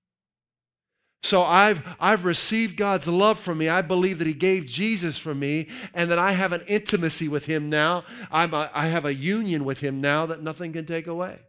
So 1.25 1.41
I've, 1.41 1.95
I've 1.99 2.23
received 2.23 2.77
God's 2.77 3.07
love 3.07 3.39
for 3.39 3.55
me. 3.55 3.67
I 3.67 3.81
believe 3.81 4.19
that 4.19 4.27
He 4.27 4.35
gave 4.35 4.67
Jesus 4.67 5.17
for 5.17 5.33
me 5.33 5.67
and 5.91 6.11
that 6.11 6.19
I 6.19 6.33
have 6.33 6.53
an 6.53 6.61
intimacy 6.67 7.27
with 7.27 7.47
Him 7.47 7.67
now. 7.67 8.03
I'm 8.31 8.53
a, 8.53 8.69
I 8.75 8.87
have 8.87 9.05
a 9.05 9.13
union 9.13 9.65
with 9.65 9.81
Him 9.81 10.01
now 10.01 10.27
that 10.27 10.43
nothing 10.43 10.71
can 10.71 10.85
take 10.85 11.07
away. 11.07 11.39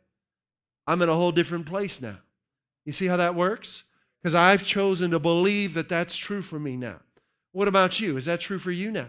I'm 0.86 1.02
in 1.02 1.10
a 1.10 1.14
whole 1.14 1.30
different 1.30 1.66
place 1.66 2.00
now. 2.00 2.16
You 2.86 2.92
see 2.92 3.08
how 3.08 3.18
that 3.18 3.34
works? 3.34 3.82
Because 4.22 4.34
I've 4.34 4.64
chosen 4.64 5.10
to 5.10 5.18
believe 5.18 5.74
that 5.74 5.90
that's 5.90 6.16
true 6.16 6.40
for 6.40 6.58
me 6.58 6.76
now. 6.76 7.00
What 7.52 7.68
about 7.68 8.00
you? 8.00 8.16
Is 8.16 8.24
that 8.24 8.40
true 8.40 8.58
for 8.58 8.70
you 8.70 8.90
now? 8.90 9.08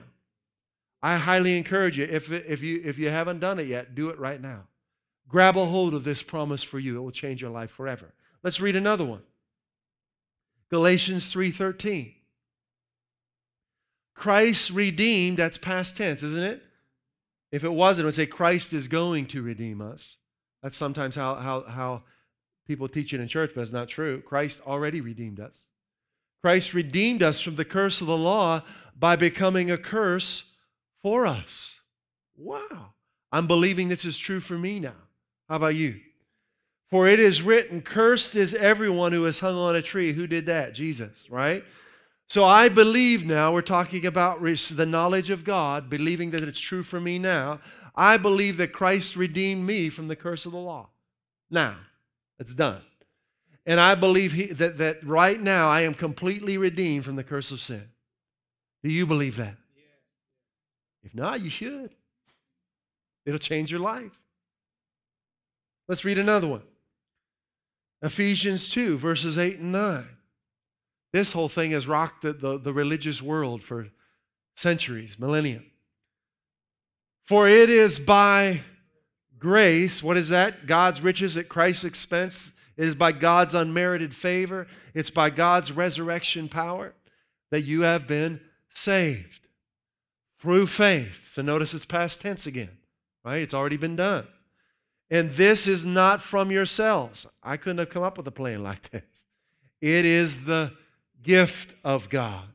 I 1.02 1.18
highly 1.18 1.58
encourage 1.58 1.98
you, 1.98 2.06
if, 2.06 2.32
if, 2.32 2.62
you, 2.62 2.82
if 2.84 2.98
you 2.98 3.10
haven't 3.10 3.40
done 3.40 3.60
it 3.60 3.68
yet, 3.68 3.96
do 3.96 4.10
it 4.10 4.20
right 4.20 4.42
now. 4.42 4.64
Grab 5.30 5.56
a 5.56 5.66
hold 5.66 5.94
of 5.94 6.04
this 6.04 6.24
promise 6.24 6.64
for 6.64 6.80
you. 6.80 6.98
It 6.98 7.02
will 7.02 7.12
change 7.12 7.42
your 7.42 7.52
life 7.52 7.72
forever. 7.72 8.14
Let's 8.44 8.60
read 8.60 8.76
another 8.76 9.06
one. 9.06 9.22
Galatians 10.70 11.32
3:13. 11.34 12.14
Christ 14.14 14.72
redeemed, 14.72 15.38
that's 15.38 15.58
past 15.58 15.98
tense, 15.98 16.24
isn't 16.24 16.44
it? 16.44 16.64
If 17.52 17.64
it 17.64 17.74
wasn't, 17.74 18.06
it 18.06 18.08
would 18.08 18.16
say 18.16 18.26
Christ 18.26 18.74
is 18.74 18.88
going 18.88 19.28
to 19.28 19.44
redeem 19.44 19.80
us. 19.80 20.18
That's 20.64 20.76
sometimes 20.76 21.16
how, 21.16 21.36
how, 21.36 21.62
how 21.64 22.04
people 22.68 22.88
teach 22.88 23.14
it 23.14 23.20
in 23.20 23.28
church, 23.28 23.52
but 23.56 23.62
it's 23.62 23.72
not 23.72 23.88
true. 23.88 24.22
Christ 24.22 24.62
already 24.66 25.02
redeemed 25.02 25.40
us. 25.40 25.66
Christ 26.42 26.74
redeemed 26.74 27.24
us 27.24 27.42
from 27.42 27.56
the 27.56 27.66
curse 27.66 28.02
of 28.02 28.08
the 28.08 28.18
law 28.18 28.62
by 28.98 29.16
becoming 29.16 29.72
a 29.72 29.78
curse 29.78 30.44
for 31.02 31.26
us. 31.26 31.76
Wow. 32.36 32.94
I'm 33.32 33.48
believing 33.48 33.90
this 33.90 34.06
is 34.06 34.18
true 34.18 34.40
for 34.40 34.58
me 34.58 34.80
now. 34.80 34.94
How 35.50 35.56
about 35.56 35.76
you? 35.76 36.00
For 36.90 37.08
it 37.08 37.20
is 37.20 37.42
written, 37.42 37.82
Cursed 37.82 38.36
is 38.36 38.54
everyone 38.54 39.12
who 39.12 39.26
is 39.26 39.40
hung 39.40 39.56
on 39.56 39.76
a 39.76 39.82
tree. 39.82 40.14
Who 40.14 40.28
did 40.28 40.46
that? 40.46 40.74
Jesus, 40.74 41.30
right? 41.30 41.64
So 42.30 42.44
I 42.44 42.70
believe 42.70 43.26
now, 43.26 43.54
we're 43.54 43.62
talking 43.62 44.06
about 44.06 44.42
the 44.42 44.86
knowledge 44.86 45.30
of 45.30 45.44
God, 45.44 45.90
believing 45.90 46.32
that 46.32 46.44
it's 46.44 46.60
true 46.60 46.84
for 46.84 47.00
me 47.00 47.20
now. 47.20 47.60
I 47.96 48.18
believe 48.18 48.58
that 48.58 48.74
Christ 48.74 49.16
redeemed 49.16 49.66
me 49.66 49.90
from 49.90 50.08
the 50.08 50.16
curse 50.16 50.46
of 50.46 50.52
the 50.52 50.58
law. 50.58 50.90
Now, 51.50 51.78
it's 52.40 52.54
done. 52.54 52.82
And 53.66 53.80
I 53.80 53.96
believe 53.96 54.32
he, 54.32 54.46
that, 54.48 54.78
that 54.78 55.06
right 55.06 55.40
now 55.40 55.70
I 55.70 55.82
am 55.82 55.94
completely 55.94 56.58
redeemed 56.58 57.04
from 57.04 57.18
the 57.18 57.24
curse 57.24 57.52
of 57.52 57.62
sin. 57.62 57.90
Do 58.84 58.90
you 58.90 59.06
believe 59.06 59.36
that? 59.38 59.58
If 61.04 61.14
not, 61.14 61.42
you 61.42 61.50
should. 61.50 61.92
It'll 63.26 63.40
change 63.40 63.72
your 63.72 63.82
life. 63.82 64.12
Let's 65.88 66.06
read 66.06 66.18
another 66.18 66.48
one. 66.48 66.64
Ephesians 68.02 68.70
2, 68.70 68.98
verses 68.98 69.38
8 69.38 69.60
and 69.60 69.72
9. 69.72 70.08
This 71.14 71.32
whole 71.32 71.50
thing 71.50 71.72
has 71.72 71.88
rocked 71.88 72.22
the, 72.22 72.34
the, 72.34 72.60
the 72.60 72.74
religious 72.74 73.22
world 73.22 73.64
for 73.64 73.88
centuries, 74.56 75.18
millennia. 75.18 75.62
For 77.26 77.48
it 77.48 77.70
is 77.70 78.00
by 78.00 78.62
Grace, 79.40 80.02
what 80.02 80.18
is 80.18 80.30
that? 80.30 80.66
God's 80.66 81.02
riches 81.02 81.38
at 81.38 81.50
Christ's 81.50 81.84
expense. 81.84 82.52
It 82.76 82.86
is 82.86 82.96
by 82.96 83.12
God's 83.12 83.56
unmerited 83.56 84.14
favor, 84.14 84.68
it's 84.94 85.10
by 85.10 85.30
God's 85.30 85.72
resurrection 85.72 86.48
power 86.48 86.94
that 87.50 87.62
you 87.62 87.82
have 87.82 88.08
been 88.08 88.42
saved 88.74 89.48
through 90.40 90.68
faith. 90.68 91.32
So 91.32 91.42
notice 91.42 91.74
it's 91.74 91.86
past 91.86 92.22
tense 92.22 92.46
again, 92.46 92.78
right? 93.24 93.42
It's 93.42 93.54
already 93.54 93.78
been 93.78 93.96
done. 93.96 94.28
And 95.10 95.32
this 95.32 95.68
is 95.68 95.86
not 95.86 96.22
from 96.22 96.52
yourselves. 96.52 97.26
I 97.42 97.58
couldn't 97.58 97.78
have 97.80 97.90
come 97.90 98.04
up 98.04 98.18
with 98.18 98.28
a 98.28 98.32
plan 98.32 98.62
like 98.64 98.90
this. 98.92 99.04
It 99.82 100.06
is 100.06 100.46
the 100.46 100.74
gift 101.24 101.76
of 101.84 102.10
God, 102.10 102.48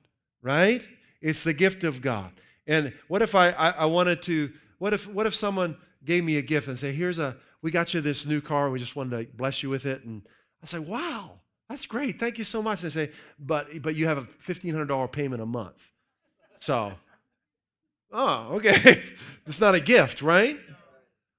right? 0.43 0.83
It's 1.21 1.45
the 1.45 1.55
gift 1.55 1.85
of 1.85 2.03
God. 2.03 2.33
And 2.67 2.93
what 3.09 3.23
if 3.23 3.35
I, 3.35 3.51
I, 3.51 3.71
I, 3.71 3.85
wanted 3.87 4.23
to, 4.23 4.53
what 4.79 4.93
if, 4.93 5.09
what 5.09 5.27
if 5.27 5.35
someone 5.35 5.77
gave 6.05 6.25
me 6.25 6.37
a 6.37 6.43
gift 6.43 6.69
and 6.69 6.79
say, 6.79 6.93
here's 6.93 7.19
a, 7.19 7.37
we 7.63 7.71
got 7.71 7.95
you 7.95 8.01
this 8.01 8.27
new 8.27 8.41
car 8.41 8.65
and 8.65 8.73
we 8.73 8.79
just 8.79 8.97
wanted 8.97 9.17
to 9.17 9.37
bless 9.37 9.63
you 9.63 9.69
with 9.69 9.87
it. 9.87 10.05
And 10.05 10.23
I 10.63 10.67
say, 10.67 10.79
wow, 10.79 11.41
that's 11.69 11.87
great. 11.87 12.19
Thank 12.19 12.39
you 12.39 12.45
so 12.45 12.63
much. 12.63 12.83
And 12.83 12.91
they 12.91 13.07
say, 13.07 13.13
but, 13.39 13.69
but 13.83 13.95
you 13.95 14.07
have 14.07 14.19
a 14.19 14.29
$1,500 14.47 15.13
payment 15.13 15.43
a 15.43 15.47
month. 15.47 15.77
So, 16.59 16.93
oh, 18.13 18.49
okay. 18.57 19.03
it's 19.47 19.61
not 19.61 19.75
a 19.75 19.81
gift, 19.81 20.23
right? 20.23 20.59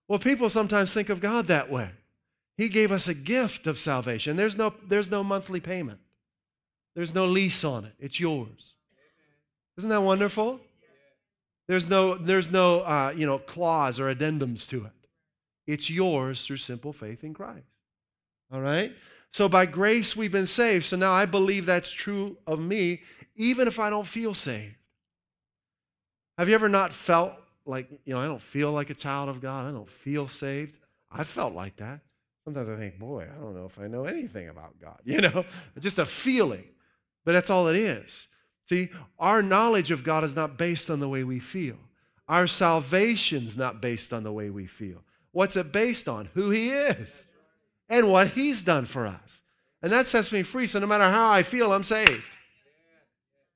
Well, 0.07 0.19
people 0.19 0.49
sometimes 0.49 0.93
think 0.93 1.09
of 1.09 1.19
God 1.19 1.47
that 1.47 1.71
way. 1.71 1.91
He 2.57 2.69
gave 2.69 2.91
us 2.91 3.07
a 3.07 3.13
gift 3.13 3.67
of 3.67 3.79
salvation. 3.79 4.35
There's 4.35 4.55
no, 4.55 4.73
there's 4.87 5.09
no 5.09 5.23
monthly 5.23 5.59
payment. 5.59 5.99
There's 6.95 7.13
no 7.13 7.25
lease 7.25 7.63
on 7.63 7.85
it. 7.85 7.93
It's 7.99 8.19
yours. 8.19 8.75
Isn't 9.77 9.89
that 9.89 10.01
wonderful? 10.01 10.59
There's 11.67 11.87
no, 11.87 12.15
there's 12.15 12.51
no 12.51 12.81
uh, 12.81 13.13
you 13.15 13.25
know, 13.25 13.39
clause 13.39 13.99
or 13.99 14.13
addendums 14.13 14.67
to 14.69 14.85
it. 14.85 14.91
It's 15.65 15.89
yours 15.89 16.45
through 16.45 16.57
simple 16.57 16.93
faith 16.93 17.23
in 17.23 17.33
Christ. 17.33 17.67
All 18.51 18.61
right? 18.61 18.91
So 19.31 19.49
by 19.49 19.65
grace 19.65 20.15
we've 20.15 20.31
been 20.31 20.45
saved. 20.45 20.85
So 20.85 20.97
now 20.97 21.11
I 21.11 21.25
believe 21.25 21.65
that's 21.65 21.91
true 21.91 22.37
of 22.45 22.59
me, 22.59 23.01
even 23.35 23.67
if 23.67 23.79
I 23.79 23.89
don't 23.89 24.07
feel 24.07 24.33
saved. 24.33 24.75
Have 26.37 26.49
you 26.49 26.55
ever 26.55 26.69
not 26.69 26.93
felt 26.93 27.33
like, 27.65 27.89
you 28.05 28.13
know, 28.13 28.19
I 28.19 28.25
don't 28.25 28.41
feel 28.41 28.71
like 28.71 28.89
a 28.89 28.93
child 28.93 29.29
of 29.29 29.41
God. 29.41 29.67
I 29.67 29.71
don't 29.71 29.89
feel 29.89 30.27
saved. 30.27 30.77
I 31.11 31.23
felt 31.23 31.53
like 31.53 31.77
that. 31.77 32.01
Sometimes 32.43 32.69
I 32.69 32.75
think, 32.75 32.99
boy, 32.99 33.23
I 33.23 33.41
don't 33.41 33.55
know 33.55 33.65
if 33.65 33.79
I 33.79 33.87
know 33.87 34.05
anything 34.05 34.49
about 34.49 34.79
God. 34.81 34.99
You 35.05 35.21
know, 35.21 35.45
just 35.79 35.99
a 35.99 36.05
feeling. 36.05 36.65
But 37.25 37.33
that's 37.33 37.49
all 37.49 37.67
it 37.67 37.77
is. 37.77 38.27
See, 38.69 38.89
our 39.19 39.41
knowledge 39.41 39.91
of 39.91 40.03
God 40.03 40.23
is 40.23 40.35
not 40.35 40.57
based 40.57 40.89
on 40.89 40.99
the 40.99 41.09
way 41.09 41.23
we 41.23 41.39
feel. 41.39 41.77
Our 42.27 42.47
salvation's 42.47 43.57
not 43.57 43.81
based 43.81 44.13
on 44.13 44.23
the 44.23 44.31
way 44.31 44.49
we 44.49 44.65
feel. 44.65 45.03
What's 45.31 45.57
it 45.57 45.71
based 45.71 46.07
on? 46.07 46.29
Who 46.33 46.49
He 46.49 46.69
is 46.69 47.25
and 47.89 48.09
what 48.09 48.29
He's 48.29 48.63
done 48.63 48.85
for 48.85 49.05
us. 49.05 49.41
And 49.81 49.91
that 49.91 50.07
sets 50.07 50.31
me 50.31 50.43
free. 50.43 50.67
So 50.67 50.79
no 50.79 50.87
matter 50.87 51.03
how 51.03 51.31
I 51.31 51.43
feel, 51.43 51.73
I'm 51.73 51.83
saved. 51.83 52.29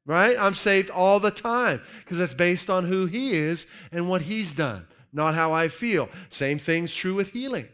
Right? 0.05 0.37
I'm 0.37 0.55
saved 0.55 0.89
all 0.89 1.19
the 1.19 1.31
time 1.31 1.81
because 1.99 2.19
it's 2.19 2.33
based 2.33 2.69
on 2.69 2.85
who 2.85 3.05
He 3.05 3.31
is 3.31 3.67
and 3.91 4.09
what 4.09 4.23
He's 4.23 4.53
done, 4.53 4.87
not 5.13 5.35
how 5.35 5.53
I 5.53 5.69
feel. 5.69 6.09
Same 6.29 6.59
thing's 6.59 6.93
true 6.93 7.13
with 7.13 7.29
healing. 7.29 7.67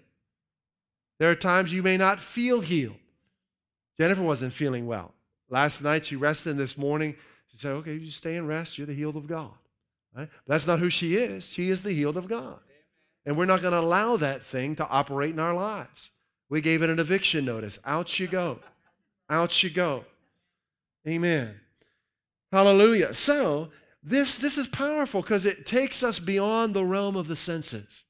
There 1.19 1.29
are 1.29 1.35
times 1.35 1.73
you 1.73 1.83
may 1.83 1.97
not 1.97 2.19
feel 2.19 2.61
healed. 2.61 2.97
Jennifer 3.99 4.23
wasn't 4.23 4.53
feeling 4.53 4.87
well. 4.87 5.12
Last 5.53 5.83
night 5.83 6.03
she 6.03 6.15
rested, 6.15 6.49
and 6.49 6.59
this 6.59 6.79
morning 6.79 7.15
she 7.51 7.59
said, 7.59 7.73
Okay, 7.73 7.93
you 7.93 8.09
stay 8.09 8.37
and 8.37 8.47
rest. 8.47 8.79
You're 8.79 8.87
the 8.87 8.93
healed 8.95 9.15
of 9.15 9.27
God. 9.27 9.51
Right? 10.15 10.27
That's 10.47 10.65
not 10.65 10.79
who 10.79 10.89
she 10.89 11.15
is. 11.15 11.47
She 11.47 11.69
is 11.69 11.83
the 11.83 11.91
healed 11.91 12.17
of 12.17 12.27
God. 12.27 12.57
And 13.23 13.37
we're 13.37 13.45
not 13.45 13.61
going 13.61 13.73
to 13.73 13.79
allow 13.79 14.17
that 14.17 14.41
thing 14.41 14.75
to 14.77 14.87
operate 14.87 15.29
in 15.29 15.39
our 15.39 15.53
lives. 15.53 16.09
We 16.49 16.59
gave 16.59 16.81
it 16.81 16.89
an 16.89 16.97
eviction 16.97 17.45
notice. 17.45 17.77
Out 17.85 18.19
you 18.19 18.25
go. 18.25 18.61
Out 19.29 19.61
you 19.61 19.69
go. 19.69 20.05
Amen. 21.07 21.53
Hallelujah. 22.51 23.13
So, 23.13 23.69
this, 24.01 24.37
this 24.37 24.57
is 24.57 24.65
powerful 24.65 25.21
because 25.21 25.45
it 25.45 25.67
takes 25.67 26.01
us 26.01 26.17
beyond 26.17 26.73
the 26.73 26.83
realm 26.83 27.15
of 27.15 27.27
the 27.27 27.35
senses. 27.35 28.05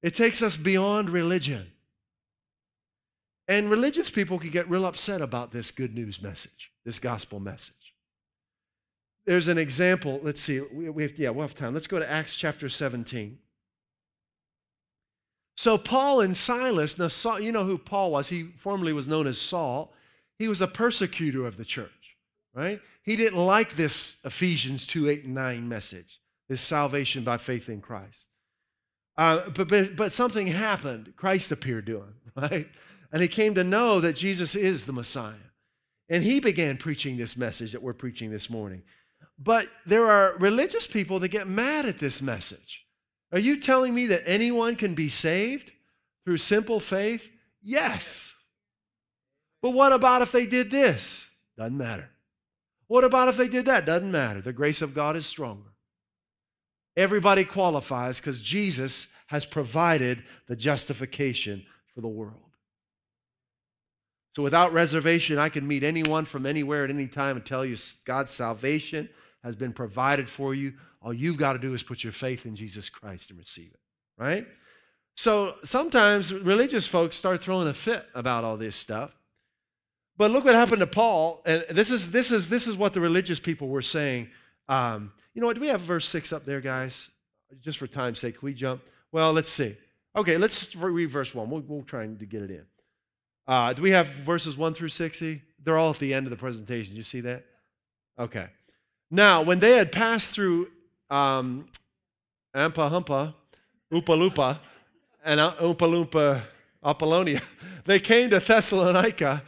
It 0.00 0.14
takes 0.14 0.42
us 0.42 0.56
beyond 0.56 1.10
religion. 1.10 1.72
And 3.48 3.70
religious 3.70 4.10
people 4.10 4.38
can 4.38 4.50
get 4.50 4.68
real 4.68 4.86
upset 4.86 5.20
about 5.20 5.52
this 5.52 5.70
good 5.70 5.94
news 5.94 6.20
message, 6.20 6.72
this 6.84 6.98
gospel 6.98 7.38
message. 7.38 7.94
There's 9.24 9.48
an 9.48 9.58
example. 9.58 10.20
Let's 10.22 10.40
see. 10.40 10.60
We 10.60 11.02
have, 11.02 11.18
yeah, 11.18 11.30
we'll 11.30 11.46
have 11.46 11.54
time. 11.54 11.74
Let's 11.74 11.86
go 11.86 11.98
to 11.98 12.10
Acts 12.10 12.36
chapter 12.36 12.68
17. 12.68 13.38
So 15.56 15.78
Paul 15.78 16.20
and 16.20 16.36
Silas, 16.36 16.98
now 16.98 17.08
Saul, 17.08 17.40
you 17.40 17.50
know 17.50 17.64
who 17.64 17.78
Paul 17.78 18.12
was. 18.12 18.28
He 18.28 18.44
formerly 18.44 18.92
was 18.92 19.08
known 19.08 19.26
as 19.26 19.40
Saul. 19.40 19.92
He 20.38 20.48
was 20.48 20.60
a 20.60 20.68
persecutor 20.68 21.46
of 21.46 21.56
the 21.56 21.64
church, 21.64 22.16
right? 22.54 22.80
He 23.02 23.16
didn't 23.16 23.38
like 23.38 23.74
this 23.74 24.18
Ephesians 24.24 24.86
2, 24.86 25.08
8, 25.08 25.24
and 25.24 25.34
9 25.34 25.68
message, 25.68 26.20
this 26.48 26.60
salvation 26.60 27.24
by 27.24 27.38
faith 27.38 27.68
in 27.68 27.80
Christ. 27.80 28.28
Uh, 29.16 29.48
but, 29.48 29.68
but, 29.68 29.96
but 29.96 30.12
something 30.12 30.46
happened. 30.46 31.14
Christ 31.16 31.50
appeared 31.50 31.86
to 31.86 31.96
him, 31.96 32.14
right? 32.36 32.68
And 33.12 33.22
he 33.22 33.28
came 33.28 33.54
to 33.54 33.64
know 33.64 34.00
that 34.00 34.14
Jesus 34.14 34.54
is 34.54 34.86
the 34.86 34.92
Messiah. 34.92 35.34
And 36.08 36.22
he 36.22 36.40
began 36.40 36.76
preaching 36.76 37.16
this 37.16 37.36
message 37.36 37.72
that 37.72 37.82
we're 37.82 37.92
preaching 37.92 38.30
this 38.30 38.48
morning. 38.48 38.82
But 39.38 39.68
there 39.84 40.06
are 40.06 40.36
religious 40.38 40.86
people 40.86 41.18
that 41.20 41.28
get 41.28 41.48
mad 41.48 41.86
at 41.86 41.98
this 41.98 42.22
message. 42.22 42.84
Are 43.32 43.38
you 43.38 43.60
telling 43.60 43.94
me 43.94 44.06
that 44.06 44.22
anyone 44.24 44.76
can 44.76 44.94
be 44.94 45.08
saved 45.08 45.72
through 46.24 46.38
simple 46.38 46.80
faith? 46.80 47.28
Yes. 47.62 48.32
But 49.62 49.70
what 49.70 49.92
about 49.92 50.22
if 50.22 50.32
they 50.32 50.46
did 50.46 50.70
this? 50.70 51.26
Doesn't 51.58 51.76
matter. 51.76 52.08
What 52.86 53.04
about 53.04 53.28
if 53.28 53.36
they 53.36 53.48
did 53.48 53.66
that? 53.66 53.84
Doesn't 53.84 54.12
matter. 54.12 54.40
The 54.40 54.52
grace 54.52 54.80
of 54.80 54.94
God 54.94 55.16
is 55.16 55.26
stronger. 55.26 55.70
Everybody 56.96 57.44
qualifies 57.44 58.20
because 58.20 58.40
Jesus 58.40 59.08
has 59.26 59.44
provided 59.44 60.22
the 60.46 60.56
justification 60.56 61.66
for 61.94 62.00
the 62.00 62.08
world. 62.08 62.45
So 64.36 64.42
without 64.42 64.74
reservation, 64.74 65.38
I 65.38 65.48
can 65.48 65.66
meet 65.66 65.82
anyone 65.82 66.26
from 66.26 66.44
anywhere 66.44 66.84
at 66.84 66.90
any 66.90 67.06
time 67.06 67.36
and 67.36 67.46
tell 67.46 67.64
you 67.64 67.74
God's 68.04 68.30
salvation 68.30 69.08
has 69.42 69.56
been 69.56 69.72
provided 69.72 70.28
for 70.28 70.54
you. 70.54 70.74
All 71.00 71.14
you've 71.14 71.38
got 71.38 71.54
to 71.54 71.58
do 71.58 71.72
is 71.72 71.82
put 71.82 72.04
your 72.04 72.12
faith 72.12 72.44
in 72.44 72.54
Jesus 72.54 72.90
Christ 72.90 73.30
and 73.30 73.38
receive 73.38 73.70
it, 73.72 73.80
right? 74.18 74.46
So 75.14 75.54
sometimes 75.64 76.34
religious 76.34 76.86
folks 76.86 77.16
start 77.16 77.42
throwing 77.42 77.66
a 77.66 77.72
fit 77.72 78.06
about 78.14 78.44
all 78.44 78.58
this 78.58 78.76
stuff. 78.76 79.10
But 80.18 80.30
look 80.32 80.44
what 80.44 80.54
happened 80.54 80.80
to 80.80 80.86
Paul, 80.86 81.40
and 81.46 81.64
this 81.70 81.90
is 81.90 82.10
this 82.10 82.30
is 82.30 82.50
this 82.50 82.66
is 82.66 82.76
what 82.76 82.92
the 82.92 83.00
religious 83.00 83.40
people 83.40 83.68
were 83.68 83.80
saying. 83.80 84.28
Um, 84.68 85.14
you 85.32 85.40
know 85.40 85.46
what? 85.46 85.54
Do 85.54 85.62
we 85.62 85.68
have 85.68 85.80
verse 85.80 86.06
six 86.06 86.30
up 86.30 86.44
there, 86.44 86.60
guys? 86.60 87.08
Just 87.62 87.78
for 87.78 87.86
time's 87.86 88.18
sake, 88.18 88.38
can 88.38 88.44
we 88.44 88.52
jump? 88.52 88.82
Well, 89.12 89.32
let's 89.32 89.48
see. 89.48 89.78
Okay, 90.14 90.36
let's 90.36 90.76
read 90.76 91.06
verse 91.06 91.34
one. 91.34 91.48
We'll, 91.48 91.62
we'll 91.62 91.84
try 91.84 92.06
to 92.06 92.26
get 92.26 92.42
it 92.42 92.50
in. 92.50 92.66
Uh, 93.48 93.72
do 93.72 93.82
we 93.82 93.90
have 93.90 94.08
verses 94.08 94.56
1 94.56 94.74
through 94.74 94.88
60? 94.88 95.42
They're 95.62 95.78
all 95.78 95.90
at 95.90 95.98
the 95.98 96.12
end 96.12 96.26
of 96.26 96.30
the 96.30 96.36
presentation. 96.36 96.96
You 96.96 97.04
see 97.04 97.20
that? 97.20 97.44
Okay. 98.18 98.46
Now, 99.10 99.42
when 99.42 99.60
they 99.60 99.76
had 99.76 99.92
passed 99.92 100.34
through 100.34 100.68
um, 101.10 101.66
Ampa 102.54 102.90
Humpa, 102.90 103.34
Upalupa, 103.92 104.58
and 105.24 105.40
Upalupa 105.40 106.42
Apollonia, 106.84 107.40
they 107.84 108.00
came 108.00 108.30
to 108.30 108.40
Thessalonica, 108.40 109.42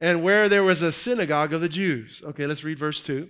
and 0.00 0.22
where 0.22 0.48
there 0.48 0.62
was 0.62 0.80
a 0.80 0.90
synagogue 0.90 1.52
of 1.52 1.60
the 1.60 1.68
Jews. 1.68 2.22
Okay, 2.24 2.46
let's 2.46 2.64
read 2.64 2.78
verse 2.78 3.02
2. 3.02 3.28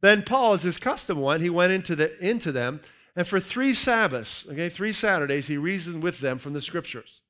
Then 0.00 0.22
Paul, 0.22 0.54
as 0.54 0.62
his 0.62 0.78
custom 0.78 1.20
went, 1.20 1.42
he 1.42 1.50
went 1.50 1.72
into, 1.72 1.94
the, 1.96 2.18
into 2.24 2.52
them, 2.52 2.80
and 3.16 3.26
for 3.26 3.40
three 3.40 3.74
Sabbaths, 3.74 4.46
okay, 4.48 4.68
three 4.68 4.92
Saturdays, 4.92 5.48
he 5.48 5.56
reasoned 5.56 6.02
with 6.02 6.20
them 6.20 6.38
from 6.38 6.52
the 6.52 6.60
scriptures 6.60 7.20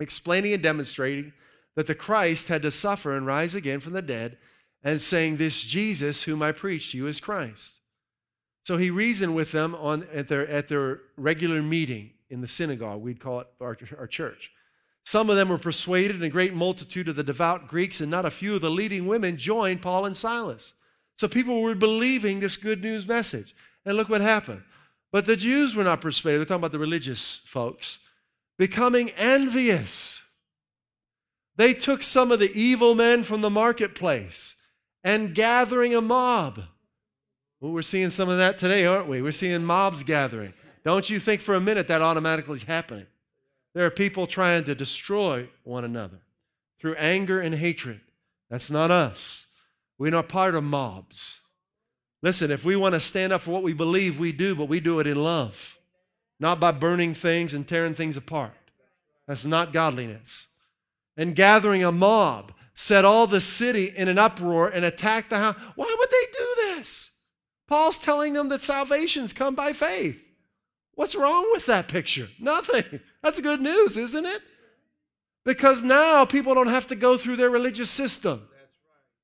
explaining 0.00 0.52
and 0.52 0.62
demonstrating 0.62 1.32
that 1.76 1.86
the 1.86 1.94
Christ 1.94 2.48
had 2.48 2.62
to 2.62 2.70
suffer 2.70 3.16
and 3.16 3.26
rise 3.26 3.54
again 3.54 3.80
from 3.80 3.92
the 3.92 4.02
dead, 4.02 4.38
and 4.82 5.00
saying, 5.00 5.36
This 5.36 5.62
Jesus 5.62 6.24
whom 6.24 6.42
I 6.42 6.52
preach 6.52 6.92
to 6.92 6.98
you 6.98 7.06
is 7.06 7.20
Christ. 7.20 7.80
So 8.64 8.76
he 8.76 8.90
reasoned 8.90 9.34
with 9.34 9.52
them 9.52 9.74
on, 9.74 10.06
at, 10.12 10.28
their, 10.28 10.46
at 10.48 10.68
their 10.68 11.00
regular 11.16 11.62
meeting 11.62 12.10
in 12.28 12.40
the 12.40 12.48
synagogue. 12.48 13.00
We'd 13.00 13.20
call 13.20 13.40
it 13.40 13.48
our, 13.60 13.76
our 13.98 14.06
church. 14.06 14.50
Some 15.04 15.30
of 15.30 15.36
them 15.36 15.48
were 15.48 15.58
persuaded, 15.58 16.16
and 16.16 16.24
a 16.24 16.28
great 16.28 16.54
multitude 16.54 17.08
of 17.08 17.16
the 17.16 17.24
devout 17.24 17.68
Greeks 17.68 18.00
and 18.00 18.10
not 18.10 18.26
a 18.26 18.30
few 18.30 18.54
of 18.54 18.60
the 18.60 18.70
leading 18.70 19.06
women 19.06 19.36
joined 19.36 19.82
Paul 19.82 20.06
and 20.06 20.16
Silas. 20.16 20.74
So 21.16 21.28
people 21.28 21.62
were 21.62 21.74
believing 21.74 22.40
this 22.40 22.56
good 22.56 22.82
news 22.82 23.06
message. 23.06 23.54
And 23.84 23.96
look 23.96 24.08
what 24.08 24.20
happened. 24.20 24.62
But 25.10 25.26
the 25.26 25.36
Jews 25.36 25.74
were 25.74 25.84
not 25.84 26.00
persuaded. 26.00 26.38
They're 26.38 26.44
talking 26.44 26.60
about 26.60 26.72
the 26.72 26.78
religious 26.78 27.40
folks 27.44 27.98
becoming 28.60 29.08
envious. 29.16 30.20
They 31.56 31.72
took 31.72 32.02
some 32.02 32.30
of 32.30 32.40
the 32.40 32.52
evil 32.52 32.94
men 32.94 33.24
from 33.24 33.40
the 33.40 33.48
marketplace 33.48 34.54
and 35.02 35.34
gathering 35.34 35.94
a 35.94 36.02
mob. 36.02 36.60
Well, 37.58 37.72
we're 37.72 37.80
seeing 37.80 38.10
some 38.10 38.28
of 38.28 38.36
that 38.36 38.58
today, 38.58 38.84
aren't 38.84 39.08
we? 39.08 39.22
We're 39.22 39.32
seeing 39.32 39.64
mobs 39.64 40.02
gathering. 40.02 40.52
Don't 40.84 41.08
you 41.08 41.18
think 41.18 41.40
for 41.40 41.54
a 41.54 41.60
minute 41.60 41.88
that 41.88 42.02
automatically 42.02 42.56
is 42.56 42.64
happening. 42.64 43.06
There 43.74 43.86
are 43.86 43.90
people 43.90 44.26
trying 44.26 44.64
to 44.64 44.74
destroy 44.74 45.48
one 45.64 45.86
another 45.86 46.20
through 46.78 46.96
anger 46.96 47.40
and 47.40 47.54
hatred. 47.54 48.02
That's 48.50 48.70
not 48.70 48.90
us. 48.90 49.46
We're 49.98 50.10
not 50.10 50.28
part 50.28 50.54
of 50.54 50.64
mobs. 50.64 51.38
Listen, 52.22 52.50
if 52.50 52.62
we 52.62 52.76
want 52.76 52.94
to 52.94 53.00
stand 53.00 53.32
up 53.32 53.40
for 53.40 53.52
what 53.52 53.62
we 53.62 53.72
believe, 53.72 54.18
we 54.18 54.32
do, 54.32 54.54
but 54.54 54.68
we 54.68 54.80
do 54.80 55.00
it 55.00 55.06
in 55.06 55.16
love, 55.16 55.78
not 56.40 56.58
by 56.58 56.72
burning 56.72 57.14
things 57.14 57.54
and 57.54 57.68
tearing 57.68 57.94
things 57.94 58.16
apart. 58.16 58.54
That's 59.28 59.46
not 59.46 59.72
godliness. 59.72 60.48
And 61.16 61.36
gathering 61.36 61.84
a 61.84 61.92
mob 61.92 62.52
set 62.74 63.04
all 63.04 63.26
the 63.26 63.40
city 63.40 63.92
in 63.94 64.08
an 64.08 64.18
uproar 64.18 64.68
and 64.68 64.84
attacked 64.84 65.30
the 65.30 65.36
house. 65.36 65.56
Why 65.76 65.94
would 65.98 66.10
they 66.10 66.26
do 66.32 66.48
this? 66.56 67.10
Paul's 67.68 67.98
telling 67.98 68.32
them 68.32 68.48
that 68.48 68.62
salvations 68.62 69.32
come 69.32 69.54
by 69.54 69.74
faith. 69.74 70.26
What's 70.94 71.14
wrong 71.14 71.48
with 71.52 71.66
that 71.66 71.88
picture? 71.88 72.28
Nothing. 72.40 73.00
That's 73.22 73.38
good 73.40 73.60
news, 73.60 73.96
isn't 73.96 74.26
it? 74.26 74.42
Because 75.44 75.82
now 75.82 76.24
people 76.24 76.54
don't 76.54 76.66
have 76.68 76.86
to 76.88 76.96
go 76.96 77.16
through 77.16 77.36
their 77.36 77.50
religious 77.50 77.90
system. 77.90 78.48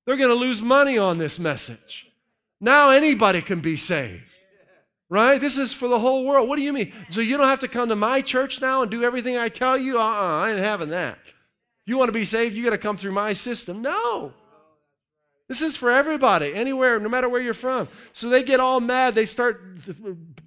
They're 0.04 0.16
going 0.16 0.30
to 0.30 0.34
lose 0.34 0.62
money 0.62 0.96
on 0.96 1.18
this 1.18 1.38
message. 1.38 2.06
Now 2.60 2.90
anybody 2.90 3.42
can 3.42 3.60
be 3.60 3.76
saved. 3.76 4.22
Right? 5.08 5.40
This 5.40 5.56
is 5.56 5.72
for 5.72 5.86
the 5.86 6.00
whole 6.00 6.24
world. 6.24 6.48
What 6.48 6.56
do 6.56 6.62
you 6.62 6.72
mean? 6.72 6.92
So 7.10 7.20
you 7.20 7.36
don't 7.36 7.46
have 7.46 7.60
to 7.60 7.68
come 7.68 7.88
to 7.90 7.96
my 7.96 8.20
church 8.20 8.60
now 8.60 8.82
and 8.82 8.90
do 8.90 9.04
everything 9.04 9.36
I 9.36 9.48
tell 9.48 9.78
you? 9.78 9.98
Uh 9.98 10.02
uh-uh, 10.02 10.44
I 10.44 10.50
ain't 10.50 10.58
having 10.58 10.88
that. 10.88 11.18
You 11.84 11.96
want 11.96 12.08
to 12.08 12.12
be 12.12 12.24
saved, 12.24 12.56
you 12.56 12.64
got 12.64 12.70
to 12.70 12.78
come 12.78 12.96
through 12.96 13.12
my 13.12 13.32
system. 13.32 13.80
No. 13.80 14.32
This 15.48 15.62
is 15.62 15.76
for 15.76 15.92
everybody, 15.92 16.52
anywhere, 16.54 16.98
no 16.98 17.08
matter 17.08 17.28
where 17.28 17.40
you're 17.40 17.54
from. 17.54 17.88
So 18.12 18.28
they 18.28 18.42
get 18.42 18.58
all 18.58 18.80
mad. 18.80 19.14
They 19.14 19.26
start 19.26 19.62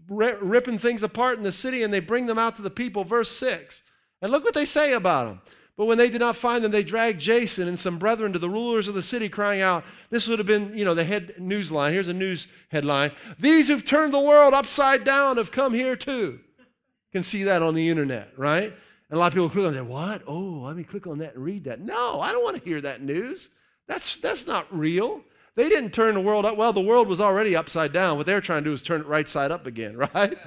ripping 0.10 0.78
things 0.78 1.03
apart 1.03 1.38
in 1.38 1.43
the 1.43 1.53
city 1.53 1.84
and 1.84 1.93
they 1.93 2.01
bring 2.01 2.26
them 2.26 2.38
out 2.38 2.57
to 2.57 2.62
the 2.62 2.70
people. 2.70 3.05
Verse 3.05 3.32
6. 3.32 3.82
And 4.22 4.32
look 4.32 4.43
what 4.43 4.53
they 4.53 4.66
say 4.66 4.91
about 4.91 5.28
them. 5.28 5.41
But 5.80 5.86
when 5.86 5.97
they 5.97 6.09
did 6.09 6.19
not 6.19 6.36
find 6.36 6.61
them, 6.61 6.73
they 6.73 6.84
dragged 6.84 7.21
Jason 7.21 7.69
and 7.69 7.80
some 7.80 7.99
brethren 7.99 8.34
to 8.34 8.39
the 8.39 8.49
rulers 8.49 8.89
of 8.89 8.95
the 8.95 9.01
city, 9.01 9.30
crying 9.30 9.61
out, 9.61 9.86
This 10.09 10.27
would 10.27 10.38
have 10.38 10.45
been, 10.45 10.77
you 10.77 10.84
know, 10.84 10.93
the 10.93 11.05
head 11.05 11.36
news 11.39 11.71
line. 11.71 11.93
Here's 11.93 12.09
a 12.09 12.13
news 12.13 12.49
headline. 12.67 13.11
These 13.39 13.69
who've 13.69 13.86
turned 13.86 14.13
the 14.13 14.19
world 14.19 14.53
upside 14.53 15.05
down 15.05 15.38
have 15.38 15.53
come 15.53 15.73
here 15.73 15.95
too. 15.95 16.41
You 16.57 17.11
can 17.13 17.23
see 17.23 17.43
that 17.43 17.61
on 17.61 17.75
the 17.75 17.88
internet, 17.88 18.34
right? 18.36 18.63
And 18.65 18.73
a 19.09 19.17
lot 19.17 19.27
of 19.27 19.34
people 19.36 19.47
click 19.47 19.67
on 19.67 19.73
that. 19.73 19.86
What? 19.86 20.21
Oh, 20.27 20.63
let 20.65 20.75
me 20.75 20.84
click 20.84 21.07
on 21.07 21.19
that 21.19 21.36
and 21.36 21.45
read 21.45 21.63
that. 21.63 21.80
No, 21.80 22.19
I 22.19 22.34
don't 22.34 22.43
want 22.43 22.57
to 22.57 22.69
hear 22.69 22.82
that 22.82 23.01
news. 23.01 23.49
That's, 23.88 24.17
that's 24.17 24.45
not 24.45 24.67
real. 24.77 25.21
They 25.55 25.69
didn't 25.69 25.91
turn 25.91 26.15
the 26.15 26.19
world 26.19 26.45
up. 26.45 26.57
Well, 26.57 26.73
the 26.73 26.82
world 26.82 27.07
was 27.07 27.21
already 27.21 27.55
upside 27.55 27.93
down. 27.93 28.17
What 28.17 28.25
they're 28.25 28.41
trying 28.41 28.65
to 28.65 28.69
do 28.69 28.73
is 28.73 28.82
turn 28.82 28.99
it 28.99 29.07
right 29.07 29.30
side 29.30 29.49
up 29.49 29.65
again, 29.65 29.95
right? 30.13 30.38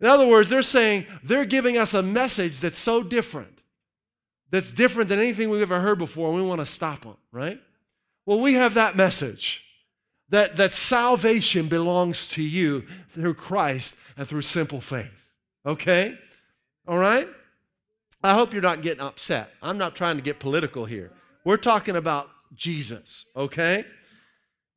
In 0.00 0.06
other 0.06 0.26
words, 0.26 0.48
they're 0.48 0.62
saying 0.62 1.04
they're 1.22 1.44
giving 1.44 1.76
us 1.76 1.92
a 1.92 2.02
message 2.02 2.60
that's 2.60 2.78
so 2.78 3.02
different, 3.02 3.60
that's 4.52 4.70
different 4.70 5.08
than 5.08 5.18
anything 5.18 5.50
we've 5.50 5.62
ever 5.62 5.80
heard 5.80 5.98
before, 5.98 6.28
and 6.28 6.36
we 6.36 6.42
want 6.46 6.60
to 6.60 6.66
stop 6.66 7.00
them, 7.00 7.16
right? 7.32 7.58
Well, 8.26 8.38
we 8.38 8.52
have 8.52 8.74
that 8.74 8.94
message 8.94 9.64
that, 10.28 10.56
that 10.56 10.72
salvation 10.72 11.68
belongs 11.68 12.28
to 12.28 12.42
you 12.42 12.84
through 13.14 13.34
Christ 13.34 13.96
and 14.16 14.28
through 14.28 14.42
simple 14.42 14.80
faith. 14.80 15.10
Okay? 15.64 16.16
All 16.86 16.98
right? 16.98 17.26
I 18.22 18.34
hope 18.34 18.52
you're 18.52 18.62
not 18.62 18.82
getting 18.82 19.02
upset. 19.02 19.50
I'm 19.62 19.78
not 19.78 19.96
trying 19.96 20.16
to 20.16 20.22
get 20.22 20.38
political 20.38 20.84
here. 20.84 21.10
We're 21.44 21.56
talking 21.56 21.96
about 21.96 22.28
Jesus, 22.54 23.26
okay? 23.34 23.84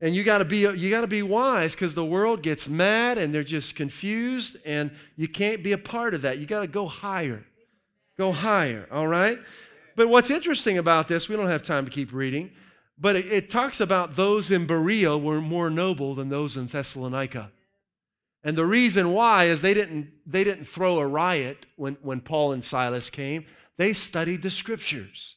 And 0.02 0.16
you 0.16 0.24
got 0.24 0.40
to 0.40 0.46
be 0.46 0.60
you 0.60 0.90
got 0.90 1.02
to 1.02 1.08
be 1.08 1.22
wise 1.22 1.76
cuz 1.76 1.96
the 1.96 2.06
world 2.06 2.42
gets 2.42 2.68
mad 2.68 3.18
and 3.18 3.34
they're 3.34 3.44
just 3.44 3.76
confused 3.76 4.58
and 4.66 4.92
you 5.16 5.28
can't 5.28 5.64
be 5.64 5.74
a 5.74 5.78
part 5.78 6.14
of 6.14 6.22
that. 6.24 6.38
You 6.38 6.46
got 6.46 6.62
to 6.62 6.68
go 6.68 6.88
higher. 6.88 7.46
Go 8.18 8.32
higher, 8.32 8.88
all 8.92 9.08
right? 9.08 9.40
But 9.96 10.10
what's 10.10 10.30
interesting 10.30 10.78
about 10.78 11.08
this, 11.08 11.30
we 11.30 11.36
don't 11.36 11.48
have 11.48 11.64
time 11.64 11.86
to 11.86 11.92
keep 11.92 12.12
reading, 12.14 12.52
but 12.98 13.16
it, 13.16 13.32
it 13.32 13.50
talks 13.50 13.80
about 13.80 14.16
those 14.16 14.52
in 14.52 14.66
Berea 14.66 15.18
were 15.18 15.42
more 15.42 15.70
noble 15.70 16.16
than 16.16 16.30
those 16.30 16.58
in 16.58 16.68
Thessalonica. 16.68 17.52
And 18.44 18.58
the 18.58 18.66
reason 18.66 19.12
why 19.12 19.46
is 19.46 19.62
they 19.62 19.74
didn't, 19.74 20.12
they 20.26 20.44
didn't 20.44 20.66
throw 20.66 21.00
a 21.00 21.08
riot 21.08 21.66
when, 21.78 21.98
when 22.02 22.22
Paul 22.22 22.52
and 22.52 22.64
Silas 22.64 23.10
came. 23.10 23.46
They 23.78 23.92
studied 23.92 24.44
the 24.44 24.52
scriptures. 24.52 25.36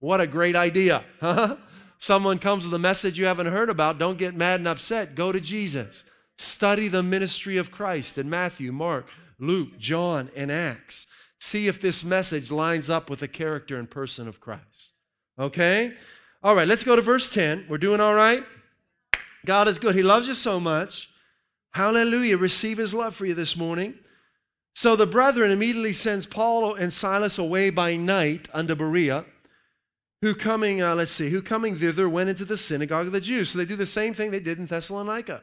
What 0.00 0.20
a 0.20 0.26
great 0.26 0.56
idea, 0.56 1.04
huh? 1.20 1.56
Someone 1.98 2.38
comes 2.38 2.64
with 2.64 2.74
a 2.74 2.78
message 2.78 3.18
you 3.18 3.26
haven't 3.26 3.46
heard 3.46 3.68
about, 3.68 3.98
don't 3.98 4.18
get 4.18 4.34
mad 4.34 4.58
and 4.60 4.68
upset. 4.68 5.14
Go 5.14 5.32
to 5.32 5.40
Jesus. 5.40 6.04
Study 6.38 6.88
the 6.88 7.02
ministry 7.02 7.58
of 7.58 7.70
Christ 7.70 8.16
in 8.16 8.30
Matthew, 8.30 8.72
Mark, 8.72 9.06
Luke, 9.38 9.78
John, 9.78 10.30
and 10.34 10.50
Acts. 10.50 11.06
See 11.40 11.66
if 11.66 11.80
this 11.80 12.04
message 12.04 12.50
lines 12.52 12.88
up 12.88 13.10
with 13.10 13.20
the 13.20 13.28
character 13.28 13.76
and 13.78 13.90
person 13.90 14.28
of 14.28 14.40
Christ. 14.40 14.92
Okay? 15.38 15.94
All 16.42 16.54
right, 16.54 16.68
let's 16.68 16.84
go 16.84 16.94
to 16.94 17.02
verse 17.02 17.32
10. 17.32 17.66
We're 17.68 17.78
doing 17.78 18.00
all 18.00 18.14
right? 18.14 18.44
God 19.44 19.66
is 19.66 19.78
good. 19.78 19.94
He 19.94 20.02
loves 20.02 20.28
you 20.28 20.34
so 20.34 20.60
much 20.60 21.10
Hallelujah. 21.72 22.36
Receive 22.36 22.78
his 22.78 22.94
love 22.94 23.14
for 23.14 23.26
you 23.26 23.34
this 23.34 23.56
morning. 23.56 23.94
So 24.74 24.96
the 24.96 25.06
brethren 25.06 25.50
immediately 25.50 25.92
sends 25.92 26.26
Paul 26.26 26.74
and 26.74 26.92
Silas 26.92 27.38
away 27.38 27.70
by 27.70 27.96
night 27.96 28.48
unto 28.52 28.74
Berea, 28.74 29.24
who 30.22 30.34
coming, 30.34 30.82
uh, 30.82 30.94
let's 30.94 31.12
see, 31.12 31.30
who 31.30 31.42
coming 31.42 31.76
thither 31.76 32.08
went 32.08 32.30
into 32.30 32.44
the 32.44 32.56
synagogue 32.56 33.06
of 33.06 33.12
the 33.12 33.20
Jews. 33.20 33.50
So 33.50 33.58
they 33.58 33.64
do 33.64 33.76
the 33.76 33.86
same 33.86 34.14
thing 34.14 34.30
they 34.30 34.40
did 34.40 34.58
in 34.58 34.66
Thessalonica. 34.66 35.42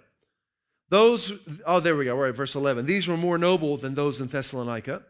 Those, 0.89 1.33
oh, 1.65 1.79
there 1.79 1.95
we 1.95 2.05
go, 2.05 2.15
Right, 2.15 2.33
verse 2.33 2.55
11. 2.55 2.85
These 2.85 3.07
were 3.07 3.17
more 3.17 3.37
noble 3.37 3.77
than 3.77 3.95
those 3.95 4.21
in 4.21 4.27
Thessalonica, 4.27 5.03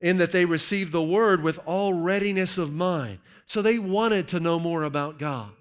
in 0.00 0.18
that 0.18 0.32
they 0.32 0.44
received 0.44 0.92
the 0.92 1.02
word 1.02 1.42
with 1.42 1.58
all 1.66 1.94
readiness 1.94 2.58
of 2.58 2.72
mind. 2.72 3.18
So 3.46 3.62
they 3.62 3.78
wanted 3.78 4.28
to 4.28 4.40
know 4.40 4.58
more 4.58 4.82
about 4.82 5.18
God, 5.18 5.52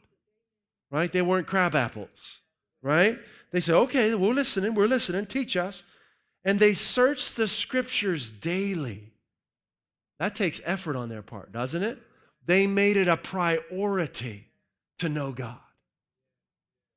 right? 0.92 1.12
They 1.12 1.22
weren't 1.22 1.48
crab 1.48 1.76
apples, 1.76 2.42
right? 2.82 3.20
They 3.52 3.62
said, 3.62 3.76
okay, 3.76 4.14
we're 4.16 4.34
listening, 4.34 4.76
we're 4.76 4.88
listening, 4.88 5.26
teach 5.28 5.56
us. 5.56 5.84
And 6.44 6.60
they 6.60 6.74
searched 6.74 7.38
the 7.38 7.48
scriptures 7.48 8.30
daily. 8.30 9.14
That 10.20 10.36
takes 10.36 10.62
effort 10.66 10.96
on 10.96 11.10
their 11.10 11.22
part, 11.22 11.52
doesn't 11.52 11.84
it? 11.84 12.00
They 12.46 12.68
made 12.68 12.98
it 12.98 13.08
a 13.08 13.18
priority 13.18 14.48
to 15.00 15.10
know 15.10 15.32
God. 15.32 15.58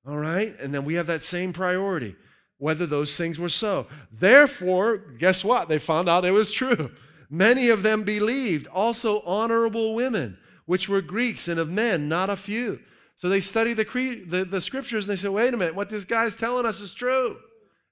All 0.06 0.18
right? 0.18 0.58
And 0.60 0.74
then 0.74 0.84
we 0.84 0.94
have 0.94 1.06
that 1.06 1.22
same 1.22 1.52
priority, 1.52 2.16
whether 2.58 2.86
those 2.86 3.16
things 3.16 3.38
were 3.38 3.48
so. 3.48 3.86
Therefore, 4.12 4.96
guess 4.96 5.44
what? 5.44 5.68
They 5.68 5.78
found 5.78 6.08
out 6.08 6.24
it 6.24 6.32
was 6.32 6.52
true. 6.52 6.90
Many 7.30 7.68
of 7.68 7.82
them 7.82 8.04
believed, 8.04 8.66
also 8.68 9.20
honorable 9.22 9.94
women, 9.94 10.38
which 10.66 10.88
were 10.88 11.02
Greeks 11.02 11.48
and 11.48 11.60
of 11.60 11.70
men, 11.70 12.08
not 12.08 12.30
a 12.30 12.36
few. 12.36 12.80
So 13.18 13.28
they 13.28 13.40
study 13.40 13.74
the, 13.74 13.84
cre- 13.84 14.24
the, 14.26 14.46
the 14.48 14.60
scriptures 14.60 15.04
and 15.04 15.12
they 15.12 15.20
say, 15.20 15.28
wait 15.28 15.52
a 15.52 15.56
minute, 15.56 15.74
what 15.74 15.90
this 15.90 16.04
guy's 16.04 16.36
telling 16.36 16.64
us 16.64 16.80
is 16.80 16.94
true. 16.94 17.36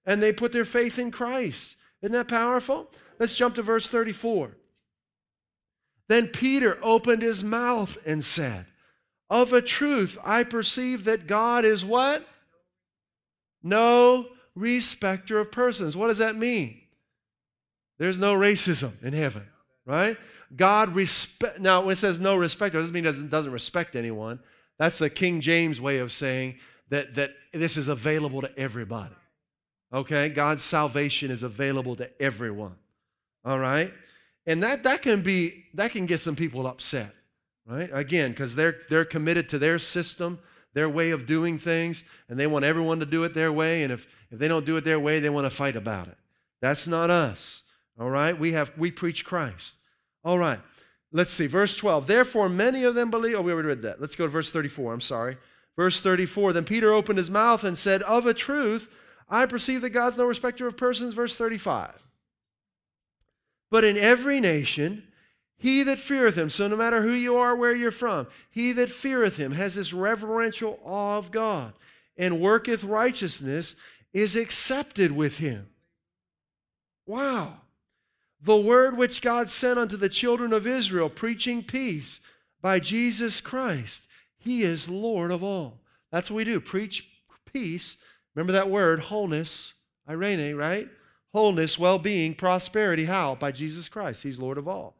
And 0.07 0.23
they 0.23 0.33
put 0.33 0.53
their 0.53 0.65
faith 0.65 0.99
in 0.99 1.11
Christ. 1.11 1.77
Isn't 2.01 2.13
that 2.13 2.29
powerful? 2.29 2.91
Let's 3.19 3.37
jump 3.37 3.57
to 3.57 3.63
verse 3.63 3.89
34. 3.89 4.57
Then 6.09 6.29
Peter 6.29 6.79
opened 6.83 7.23
his 7.23 7.43
mouth 7.43 7.99
and 8.07 8.23
said, 8.23 8.67
Of 9.29 9.53
a 9.53 9.61
truth, 9.61 10.17
I 10.25 10.45
perceive 10.45 11.05
that 11.05 11.27
God 11.27 11.65
is 11.65 11.85
what? 11.85 12.27
No 13.63 14.27
respecter 14.55 15.41
of 15.41 15.51
persons. 15.51 15.97
What 15.97 16.09
does 16.09 16.19
that 16.19 16.37
mean? 16.37 16.83
There's 17.99 18.19
no 18.19 18.35
racism 18.35 19.03
in 19.03 19.13
heaven, 19.13 19.45
right? 19.85 20.17
God 20.55 20.95
respect. 20.95 21.61
Now, 21.61 21.81
when 21.83 21.93
it 21.93 21.97
says 21.97 22.21
no 22.21 22.37
respecter, 22.37 22.79
doesn't 22.79 22.95
mean 22.95 23.05
it 23.05 23.09
doesn't, 23.09 23.31
doesn't 23.31 23.53
respect 23.53 23.97
anyone. 23.97 24.39
That's 24.79 24.99
the 24.99 25.11
King 25.11 25.41
James 25.41 25.81
way 25.81 25.99
of 25.99 26.13
saying 26.13 26.57
that, 26.91 27.15
that 27.15 27.33
this 27.53 27.77
is 27.77 27.89
available 27.89 28.43
to 28.43 28.59
everybody. 28.59 29.15
Okay? 29.93 30.29
God's 30.29 30.63
salvation 30.63 31.31
is 31.31 31.43
available 31.43 31.97
to 31.97 32.11
everyone. 32.23 32.77
All 33.45 33.59
right? 33.59 33.93
And 34.47 34.63
that, 34.63 34.83
that 34.85 35.03
can 35.03 35.23
be, 35.23 35.65
that 35.75 35.91
can 35.91 36.07
get 36.07 36.21
some 36.21 36.37
people 36.37 36.67
upset, 36.67 37.13
right? 37.67 37.91
Again, 37.93 38.31
because 38.31 38.55
they're, 38.55 38.77
they're 38.89 39.05
committed 39.05 39.49
to 39.49 39.59
their 39.59 39.79
system, 39.79 40.39
their 40.73 40.89
way 40.89 41.11
of 41.11 41.27
doing 41.27 41.59
things, 41.59 42.05
and 42.29 42.39
they 42.39 42.47
want 42.47 42.65
everyone 42.65 43.01
to 43.01 43.07
do 43.07 43.25
it 43.25 43.35
their 43.35 43.53
way. 43.53 43.83
And 43.83 43.93
if, 43.93 44.07
if 44.31 44.39
they 44.39 44.47
don't 44.47 44.65
do 44.65 44.77
it 44.77 44.85
their 44.85 45.01
way, 45.01 45.19
they 45.19 45.31
want 45.31 45.47
to 45.47 45.51
fight 45.51 45.75
about 45.75 46.07
it. 46.07 46.17
That's 46.61 46.87
not 46.87 47.11
us. 47.11 47.65
All 47.99 48.11
right? 48.11 48.39
We 48.39 48.53
have 48.53 48.73
we 48.77 48.91
preach 48.91 49.25
Christ. 49.25 49.77
All 50.25 50.39
right. 50.39 50.61
Let's 51.13 51.31
see, 51.31 51.47
verse 51.47 51.77
12. 51.77 52.07
Therefore, 52.07 52.49
many 52.49 52.85
of 52.85 52.95
them 52.95 53.11
believe. 53.11 53.37
Oh, 53.37 53.43
we 53.43 53.53
already 53.53 53.69
read 53.69 53.83
that. 53.83 54.01
Let's 54.01 54.17
go 54.17 54.25
to 54.25 54.31
verse 54.31 54.51
34. 54.51 54.93
I'm 54.93 55.01
sorry. 55.01 55.37
Verse 55.77 56.01
34. 56.01 56.53
Then 56.53 56.65
Peter 56.65 56.93
opened 56.93 57.19
his 57.19 57.31
mouth 57.31 57.65
and 57.65 57.79
said, 57.79 58.03
Of 58.03 58.27
a 58.27 58.35
truth, 58.35 58.95
I 59.29 59.47
perceive 59.47 59.83
that 59.83 59.91
God's 59.91 60.19
no 60.19 60.27
respecter 60.27 60.67
of 60.67 60.77
persons. 60.77 61.15
Verse 61.15 61.37
35. 61.37 62.03
But 63.71 63.85
in 63.85 63.97
every 63.97 64.41
nation, 64.41 65.05
he 65.59 65.83
that 65.85 65.99
feareth 65.99 66.37
him, 66.37 66.51
so 66.51 66.69
no 66.69 66.77
matter 66.77 67.03
who 67.03 67.13
you 67.13 67.37
are, 67.37 67.57
where 67.57 67.75
you're 67.75 67.91
from, 67.91 68.27
he 68.51 68.73
that 68.73 68.91
feareth 68.91 69.37
him 69.37 69.53
has 69.53 69.75
this 69.75 69.93
reverential 69.93 70.79
awe 70.85 71.19
of 71.19 71.31
God 71.31 71.73
and 72.17 72.41
worketh 72.41 72.85
righteousness 72.85 73.77
is 74.13 74.37
accepted 74.37 75.13
with 75.13 75.39
him. 75.39 75.69
Wow. 77.07 77.61
The 78.41 78.57
word 78.57 78.97
which 78.97 79.23
God 79.23 79.49
sent 79.49 79.79
unto 79.79 79.97
the 79.97 80.09
children 80.09 80.53
of 80.53 80.67
Israel, 80.67 81.09
preaching 81.09 81.63
peace 81.63 82.21
by 82.61 82.79
Jesus 82.79 83.41
Christ. 83.41 84.07
He 84.39 84.63
is 84.63 84.89
Lord 84.89 85.31
of 85.31 85.43
all. 85.43 85.81
That's 86.13 86.31
what 86.31 86.37
we 86.37 86.45
do. 86.45 86.61
Preach 86.61 87.09
peace. 87.53 87.97
Remember 88.35 88.53
that 88.53 88.71
word, 88.71 89.01
wholeness, 89.01 89.73
eirene, 90.09 90.57
right? 90.57 90.89
Wholeness, 91.33 91.79
well 91.79 91.99
being, 91.99 92.35
prosperity. 92.35 93.05
How? 93.05 93.35
By 93.35 93.53
Jesus 93.53 93.89
Christ. 93.89 94.23
He's 94.23 94.39
Lord 94.39 94.59
of 94.59 94.69
all. 94.69 94.97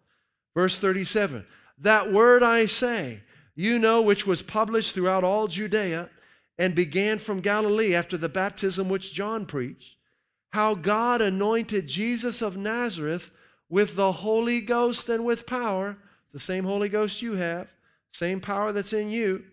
Verse 0.55 0.79
37 0.79 1.47
That 1.79 2.13
word 2.13 2.43
I 2.43 2.67
say, 2.67 3.23
you 3.55 3.79
know, 3.79 4.03
which 4.03 4.27
was 4.27 4.43
published 4.43 4.95
throughout 4.95 5.25
all 5.25 5.47
Judea 5.47 6.11
and 6.59 6.75
began 6.75 7.19
from 7.19 7.41
Galilee 7.41 7.95
after 7.95 8.17
the 8.17 8.29
baptism 8.29 8.89
which 8.89 9.13
John 9.13 9.47
preached, 9.47 9.96
how 10.51 10.75
God 10.75 11.21
anointed 11.21 11.87
Jesus 11.87 12.43
of 12.43 12.57
Nazareth 12.57 13.31
with 13.69 13.97
the 13.97 14.13
Holy 14.13 14.61
Ghost 14.61 15.09
and 15.09 15.25
with 15.25 15.47
power, 15.47 15.99
the 16.33 16.41
same 16.41 16.65
Holy 16.65 16.89
Ghost 16.89 17.23
you 17.23 17.35
have, 17.35 17.69
same 18.13 18.41
power 18.41 18.73
that's 18.73 18.93
in 18.93 19.11
you, 19.11 19.45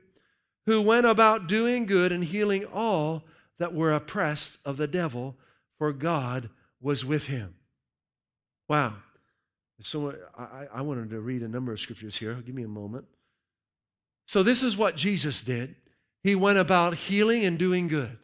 who 0.65 0.81
went 0.81 1.05
about 1.05 1.47
doing 1.47 1.85
good 1.85 2.11
and 2.11 2.23
healing 2.23 2.65
all 2.65 3.23
that 3.59 3.73
were 3.73 3.93
oppressed 3.93 4.57
of 4.65 4.77
the 4.77 4.87
devil, 4.87 5.35
for 5.77 5.91
God 5.91 6.49
was 6.79 7.03
with 7.03 7.27
him. 7.27 7.55
Wow. 8.69 8.95
So 9.81 10.15
I, 10.37 10.67
I 10.73 10.81
wanted 10.81 11.09
to 11.09 11.19
read 11.19 11.41
a 11.41 11.47
number 11.47 11.73
of 11.73 11.79
scriptures 11.79 12.17
here. 12.17 12.33
Give 12.35 12.55
me 12.55 12.63
a 12.63 12.67
moment. 12.67 13.05
So, 14.25 14.43
this 14.43 14.63
is 14.63 14.77
what 14.77 14.95
Jesus 14.95 15.43
did. 15.43 15.75
He 16.23 16.35
went 16.35 16.57
about 16.57 16.95
healing 16.95 17.43
and 17.43 17.59
doing 17.59 17.87
good. 17.87 18.17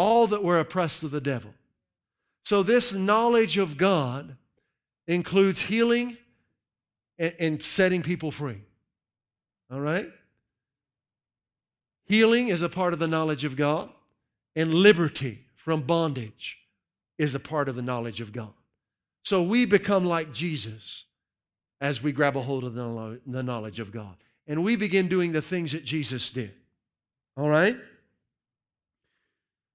All 0.00 0.26
that 0.28 0.42
were 0.42 0.58
oppressed 0.58 1.04
of 1.04 1.10
the 1.10 1.20
devil. 1.20 1.52
So, 2.42 2.62
this 2.62 2.94
knowledge 2.94 3.58
of 3.58 3.76
God 3.76 4.34
includes 5.06 5.60
healing 5.60 6.16
and, 7.18 7.34
and 7.38 7.62
setting 7.62 8.02
people 8.02 8.30
free. 8.30 8.62
All 9.70 9.78
right? 9.78 10.10
Healing 12.06 12.48
is 12.48 12.62
a 12.62 12.70
part 12.70 12.94
of 12.94 12.98
the 12.98 13.06
knowledge 13.06 13.44
of 13.44 13.56
God, 13.56 13.90
and 14.56 14.72
liberty 14.72 15.44
from 15.54 15.82
bondage 15.82 16.56
is 17.18 17.34
a 17.34 17.40
part 17.40 17.68
of 17.68 17.76
the 17.76 17.82
knowledge 17.82 18.22
of 18.22 18.32
God. 18.32 18.54
So 19.22 19.42
we 19.42 19.66
become 19.66 20.06
like 20.06 20.32
Jesus 20.32 21.04
as 21.78 22.02
we 22.02 22.10
grab 22.10 22.38
a 22.38 22.40
hold 22.40 22.64
of 22.64 22.72
the 22.72 23.42
knowledge 23.42 23.80
of 23.80 23.92
God. 23.92 24.16
And 24.46 24.64
we 24.64 24.76
begin 24.76 25.08
doing 25.08 25.32
the 25.32 25.42
things 25.42 25.72
that 25.72 25.84
Jesus 25.84 26.30
did. 26.30 26.54
All 27.36 27.50
right? 27.50 27.76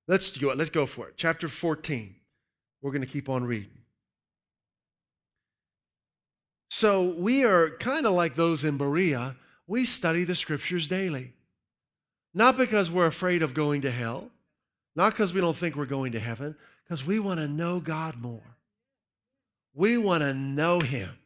Let's 0.07 0.31
it. 0.31 0.57
Let's 0.57 0.69
go 0.69 0.85
for 0.85 1.07
it. 1.07 1.15
Chapter 1.17 1.49
14. 1.49 2.15
We're 2.81 2.91
going 2.91 3.01
to 3.01 3.07
keep 3.07 3.29
on 3.29 3.45
reading. 3.45 3.69
So 6.69 7.15
we 7.17 7.45
are 7.45 7.71
kind 7.71 8.05
of 8.05 8.13
like 8.13 8.35
those 8.35 8.63
in 8.63 8.77
Berea. 8.77 9.35
We 9.65 9.85
study 9.85 10.23
the 10.23 10.35
scriptures 10.35 10.87
daily. 10.87 11.33
Not 12.33 12.57
because 12.57 12.91
we're 12.91 13.05
afraid 13.05 13.41
of 13.41 13.53
going 13.53 13.81
to 13.83 13.91
hell, 13.91 14.29
not 14.93 15.13
because 15.13 15.33
we 15.33 15.39
don't 15.39 15.55
think 15.55 15.75
we're 15.75 15.85
going 15.85 16.11
to 16.11 16.19
heaven, 16.19 16.55
because 16.83 17.05
we 17.05 17.17
want 17.17 17.39
to 17.39 17.47
know 17.47 17.79
God 17.79 18.17
more. 18.17 18.57
We 19.73 19.97
want 19.97 20.21
to 20.21 20.33
know 20.33 20.79
Him 20.81 21.17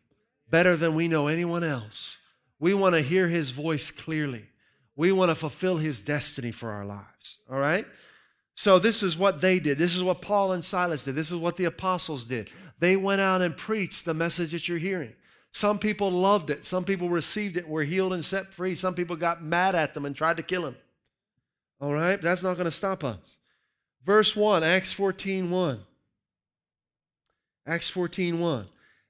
better 0.50 0.76
than 0.76 0.94
we 0.94 1.08
know 1.08 1.28
anyone 1.28 1.64
else. 1.64 2.20
We 2.60 2.76
want 2.76 2.94
to 2.94 3.02
hear 3.02 3.28
His 3.28 3.50
voice 3.52 3.90
clearly. 3.90 4.46
We 4.96 5.12
want 5.12 5.30
to 5.30 5.36
fulfill 5.36 5.78
His 5.78 6.00
destiny 6.00 6.52
for 6.52 6.70
our 6.70 6.86
lives. 6.86 7.40
All 7.52 7.60
right? 7.60 7.88
So, 8.60 8.78
this 8.78 9.04
is 9.04 9.16
what 9.16 9.40
they 9.40 9.58
did. 9.58 9.78
This 9.78 9.96
is 9.96 10.04
what 10.04 10.22
Paul 10.22 10.52
and 10.52 10.62
Silas 10.62 11.06
did. 11.06 11.16
This 11.16 11.32
is 11.32 11.38
what 11.38 11.56
the 11.56 11.64
apostles 11.64 12.26
did. 12.26 12.50
They 12.80 12.98
went 12.98 13.22
out 13.22 13.42
and 13.42 13.56
preached 13.56 14.04
the 14.04 14.14
message 14.14 14.52
that 14.52 14.68
you're 14.68 14.78
hearing. 14.78 15.14
Some 15.54 15.80
people 15.80 16.12
loved 16.12 16.50
it. 16.50 16.66
Some 16.66 16.84
people 16.84 17.08
received 17.08 17.56
it, 17.56 17.70
were 17.70 17.86
healed 17.86 18.12
and 18.12 18.26
set 18.26 18.52
free. 18.52 18.76
Some 18.76 18.96
people 18.96 19.16
got 19.16 19.42
mad 19.42 19.76
at 19.76 19.94
them 19.94 20.04
and 20.04 20.14
tried 20.14 20.36
to 20.36 20.44
kill 20.44 20.64
them. 20.64 20.76
All 21.80 21.94
right? 21.94 22.22
That's 22.22 22.44
not 22.44 22.56
going 22.56 22.66
to 22.66 22.72
stop 22.72 23.06
us. 23.06 23.38
Verse 24.06 24.36
1, 24.36 24.62
Acts 24.62 24.92
14 24.92 25.50
1. 25.50 25.80
Acts 27.66 27.88
14 27.88 28.42
1. 28.42 28.68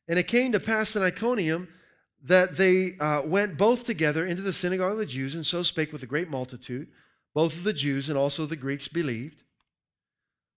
And 0.09 0.19
it 0.19 0.27
came 0.27 0.51
to 0.51 0.59
pass 0.59 0.95
in 0.95 1.01
Iconium 1.01 1.69
that 2.23 2.55
they 2.55 2.97
uh, 2.99 3.23
went 3.25 3.57
both 3.57 3.83
together 3.83 4.27
into 4.27 4.43
the 4.43 4.53
synagogue 4.53 4.91
of 4.91 4.99
the 4.99 5.07
Jews, 5.07 5.33
and 5.33 5.43
so 5.43 5.63
spake 5.63 5.91
with 5.91 6.03
a 6.03 6.05
great 6.05 6.29
multitude. 6.29 6.89
Both 7.39 7.55
of 7.55 7.63
the 7.63 7.71
Jews 7.71 8.09
and 8.09 8.17
also 8.17 8.45
the 8.45 8.57
Greeks 8.57 8.89
believed. 8.89 9.43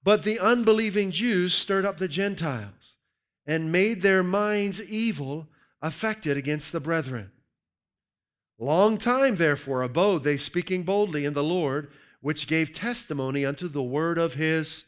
But 0.02 0.24
the 0.24 0.40
unbelieving 0.40 1.12
Jews 1.12 1.54
stirred 1.54 1.84
up 1.84 1.98
the 1.98 2.08
Gentiles 2.08 2.96
and 3.46 3.70
made 3.70 4.02
their 4.02 4.24
minds 4.24 4.82
evil, 4.82 5.46
affected 5.80 6.36
against 6.36 6.72
the 6.72 6.80
brethren. 6.80 7.30
Long 8.58 8.98
time, 8.98 9.36
therefore, 9.36 9.82
abode 9.82 10.24
they 10.24 10.36
speaking 10.36 10.82
boldly 10.82 11.24
in 11.24 11.34
the 11.34 11.44
Lord 11.44 11.92
which 12.20 12.48
gave 12.48 12.72
testimony 12.72 13.46
unto 13.46 13.68
the 13.68 13.80
word 13.80 14.18
of 14.18 14.34
his 14.34 14.86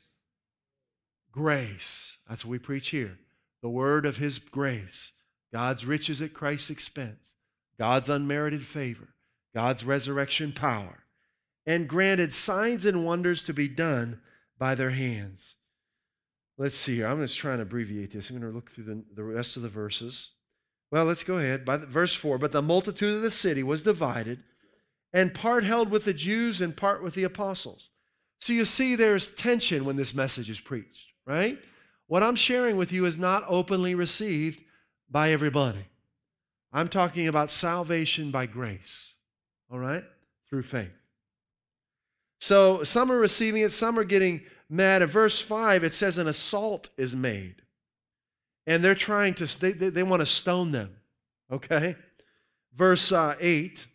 grace. 1.31 2.17
That's 2.29 2.45
what 2.45 2.51
we 2.51 2.59
preach 2.59 2.89
here. 2.89 3.21
The 3.63 3.71
word 3.71 4.05
of 4.05 4.17
his 4.17 4.41
grace. 4.41 5.13
God's 5.53 5.87
riches 5.87 6.21
at 6.21 6.35
Christ's 6.35 6.71
expense, 6.71 7.35
God's 7.79 8.09
unmerited 8.09 8.67
favor, 8.67 9.11
God's 9.55 9.85
resurrection 9.85 10.51
power, 10.51 11.04
and 11.67 11.89
granted 11.89 12.33
signs 12.33 12.85
and 12.85 13.05
wonders 13.05 13.43
to 13.45 13.55
be 13.55 13.69
done 13.69 14.21
by 14.59 14.75
their 14.75 14.91
hands. 14.91 15.57
Let's 16.57 16.77
see 16.77 16.97
here. 16.97 17.07
I'm 17.07 17.21
just 17.21 17.39
trying 17.39 17.59
to 17.59 17.63
abbreviate 17.63 18.13
this. 18.13 18.31
I'm 18.31 18.39
going 18.39 18.51
to 18.51 18.55
look 18.55 18.71
through 18.71 18.85
the, 18.85 19.05
the 19.15 19.25
rest 19.25 19.57
of 19.57 19.63
the 19.63 19.69
verses. 19.69 20.31
Well, 20.91 21.05
let's 21.05 21.25
go 21.25 21.39
ahead. 21.39 21.65
By 21.65 21.79
the, 21.79 21.87
verse 21.87 22.15
4 22.15 22.39
But 22.39 22.53
the 22.53 22.63
multitude 22.63 23.17
of 23.17 23.23
the 23.23 23.31
city 23.31 23.63
was 23.63 23.83
divided 23.83 24.41
and 25.13 25.35
part 25.35 25.65
held 25.65 25.91
with 25.91 26.05
the 26.05 26.15
Jews 26.15 26.61
and 26.61 26.77
part 26.77 27.03
with 27.03 27.15
the 27.15 27.25
apostles. 27.25 27.91
So 28.39 28.53
you 28.53 28.65
see, 28.65 28.95
there's 28.95 29.31
tension 29.31 29.85
when 29.85 29.97
this 29.97 30.15
message 30.15 30.51
is 30.51 30.61
preached, 30.61 31.13
right? 31.27 31.59
What 32.07 32.23
I'm 32.23 32.37
sharing 32.37 32.77
with 32.77 32.93
you 32.93 33.07
is 33.07 33.17
not 33.17 33.45
openly 33.49 33.95
received 33.95 34.61
by 35.11 35.31
everybody. 35.31 35.87
I'm 36.73 36.89
talking 36.89 37.29
about 37.29 37.51
salvation 37.51 38.31
by 38.31 38.47
grace, 38.47 39.15
all 39.71 39.79
right? 39.79 40.05
Through 40.51 40.65
faith. 40.65 40.91
So 42.45 42.83
some 42.85 43.11
are 43.11 43.19
receiving 43.19 43.63
it, 43.63 43.73
some 43.73 43.99
are 43.99 44.05
getting 44.05 44.43
mad. 44.69 45.03
Verse 45.09 45.41
5, 45.41 45.85
it 45.85 45.93
says 45.93 46.19
an 46.19 46.27
assault 46.27 46.91
is 46.97 47.15
made. 47.15 47.57
And 48.67 48.85
they're 48.85 48.95
trying 48.95 49.35
to, 49.35 49.59
they, 49.59 49.73
they, 49.73 49.91
they 49.91 50.03
want 50.03 50.21
to 50.21 50.27
stone 50.27 50.73
them, 50.73 50.97
okay? 51.51 51.97
Verse 52.75 53.13
uh, 53.13 53.35
8 53.41 53.87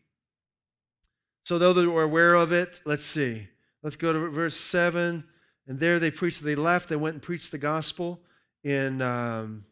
so, 1.50 1.58
though 1.58 1.74
they 1.74 1.88
were 1.88 2.04
aware 2.04 2.36
of 2.36 2.52
it, 2.52 2.80
let's 2.86 3.04
see. 3.04 3.48
Let's 3.82 3.96
go 3.96 4.14
to 4.14 4.30
verse 4.30 4.56
7. 4.56 5.24
And 5.66 5.80
there 5.80 5.98
they 5.98 6.12
preached, 6.12 6.44
they 6.44 6.54
left, 6.54 6.90
they 6.90 6.96
went 6.96 7.16
and 7.16 7.24
preached 7.24 7.52
the 7.52 7.58
gospel 7.58 8.20
in 8.64 9.02
um, 9.02 9.66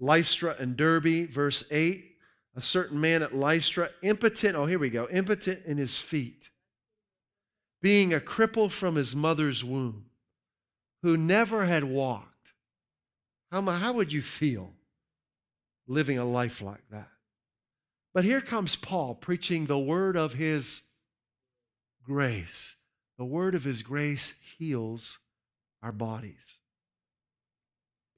Lystra 0.00 0.56
and 0.58 0.76
Derbe, 0.76 1.30
verse 1.30 1.62
8. 1.70 2.06
A 2.56 2.60
certain 2.60 3.00
man 3.00 3.22
at 3.22 3.32
Lystra, 3.32 3.90
impotent, 4.02 4.56
oh, 4.56 4.66
here 4.66 4.80
we 4.80 4.90
go, 4.90 5.06
impotent 5.12 5.64
in 5.64 5.76
his 5.76 6.00
feet, 6.00 6.49
being 7.80 8.12
a 8.12 8.20
cripple 8.20 8.70
from 8.70 8.96
his 8.96 9.16
mother's 9.16 9.64
womb, 9.64 10.06
who 11.02 11.16
never 11.16 11.64
had 11.64 11.84
walked. 11.84 12.26
How, 13.50 13.62
how 13.62 13.92
would 13.94 14.12
you 14.12 14.22
feel 14.22 14.72
living 15.86 16.18
a 16.18 16.24
life 16.24 16.60
like 16.60 16.88
that? 16.90 17.08
But 18.12 18.24
here 18.24 18.40
comes 18.40 18.76
Paul 18.76 19.14
preaching 19.14 19.66
the 19.66 19.78
word 19.78 20.16
of 20.16 20.34
his 20.34 20.82
grace. 22.04 22.74
The 23.18 23.24
word 23.24 23.54
of 23.54 23.64
his 23.64 23.82
grace 23.82 24.34
heals 24.58 25.18
our 25.82 25.92
bodies. 25.92 26.58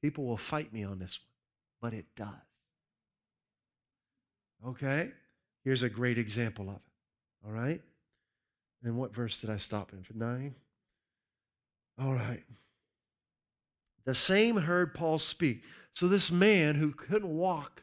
People 0.01 0.25
will 0.25 0.37
fight 0.37 0.73
me 0.73 0.83
on 0.83 0.99
this 0.99 1.19
one, 1.21 1.91
but 1.91 1.97
it 1.97 2.07
does. 2.17 2.29
Okay? 4.67 5.11
Here's 5.65 5.83
a 5.83 5.89
great 5.89 6.19
example 6.19 6.69
of 6.69 6.77
it. 6.77 7.47
All 7.47 7.53
right? 7.53 7.81
And 8.83 8.97
what 8.97 9.15
verse 9.15 9.41
did 9.41 9.51
I 9.51 9.59
stop 9.59 9.93
in? 9.93 10.03
For 10.03 10.15
nine? 10.15 10.55
All 12.01 12.15
right. 12.15 12.43
The 14.05 14.15
same 14.15 14.57
heard 14.57 14.95
Paul 14.95 15.19
speak. 15.19 15.63
So 15.95 16.09
this 16.09 16.31
man 16.31 16.75
who 16.75 16.91
couldn't 16.93 17.29
walk 17.29 17.83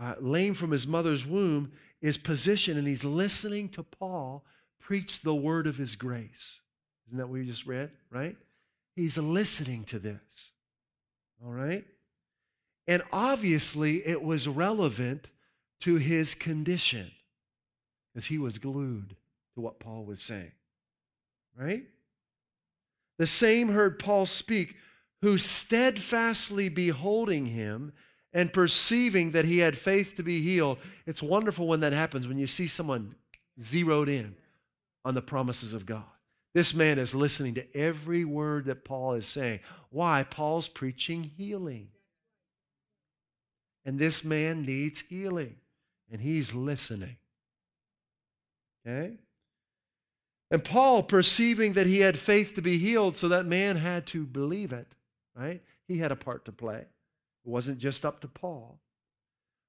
uh, 0.00 0.14
lame 0.20 0.54
from 0.54 0.70
his 0.70 0.86
mother's 0.86 1.26
womb, 1.26 1.72
is 2.00 2.16
positioned 2.16 2.78
and 2.78 2.86
he's 2.86 3.04
listening 3.04 3.68
to 3.70 3.82
Paul 3.82 4.44
preach 4.80 5.22
the 5.22 5.34
word 5.34 5.66
of 5.66 5.76
his 5.76 5.96
grace. 5.96 6.60
Isn't 7.08 7.18
that 7.18 7.28
what 7.28 7.36
you 7.36 7.44
just 7.44 7.66
read? 7.66 7.90
Right? 8.10 8.36
He's 8.94 9.18
listening 9.18 9.84
to 9.84 9.98
this. 9.98 10.52
All 11.44 11.52
right? 11.52 11.84
And 12.86 13.02
obviously, 13.12 14.06
it 14.06 14.22
was 14.22 14.48
relevant 14.48 15.28
to 15.80 15.96
his 15.96 16.34
condition 16.34 17.10
because 18.12 18.26
he 18.26 18.38
was 18.38 18.58
glued 18.58 19.16
to 19.58 19.62
what 19.62 19.80
Paul 19.80 20.04
was 20.04 20.22
saying. 20.22 20.52
Right? 21.58 21.82
The 23.18 23.26
same 23.26 23.70
heard 23.70 23.98
Paul 23.98 24.24
speak, 24.24 24.76
who 25.20 25.36
steadfastly 25.36 26.68
beholding 26.68 27.46
him 27.46 27.92
and 28.32 28.52
perceiving 28.52 29.32
that 29.32 29.46
he 29.46 29.58
had 29.58 29.76
faith 29.76 30.14
to 30.14 30.22
be 30.22 30.40
healed. 30.40 30.78
It's 31.06 31.20
wonderful 31.20 31.66
when 31.66 31.80
that 31.80 31.92
happens, 31.92 32.28
when 32.28 32.38
you 32.38 32.46
see 32.46 32.68
someone 32.68 33.16
zeroed 33.60 34.08
in 34.08 34.36
on 35.04 35.16
the 35.16 35.22
promises 35.22 35.74
of 35.74 35.84
God. 35.84 36.04
This 36.54 36.72
man 36.72 36.96
is 37.00 37.12
listening 37.12 37.54
to 37.54 37.76
every 37.76 38.24
word 38.24 38.66
that 38.66 38.84
Paul 38.84 39.14
is 39.14 39.26
saying. 39.26 39.58
Why? 39.90 40.22
Paul's 40.22 40.68
preaching 40.68 41.24
healing. 41.36 41.88
And 43.84 43.98
this 43.98 44.22
man 44.22 44.62
needs 44.62 45.00
healing, 45.00 45.56
and 46.12 46.20
he's 46.20 46.54
listening. 46.54 47.16
Okay? 48.86 49.14
And 50.50 50.64
Paul, 50.64 51.02
perceiving 51.02 51.74
that 51.74 51.86
he 51.86 52.00
had 52.00 52.18
faith 52.18 52.54
to 52.54 52.62
be 52.62 52.78
healed, 52.78 53.16
so 53.16 53.28
that 53.28 53.46
man 53.46 53.76
had 53.76 54.06
to 54.08 54.24
believe 54.24 54.72
it, 54.72 54.94
right? 55.36 55.62
He 55.86 55.98
had 55.98 56.12
a 56.12 56.16
part 56.16 56.44
to 56.46 56.52
play. 56.52 56.78
It 56.78 56.88
wasn't 57.44 57.78
just 57.78 58.04
up 58.04 58.20
to 58.20 58.28
Paul. 58.28 58.80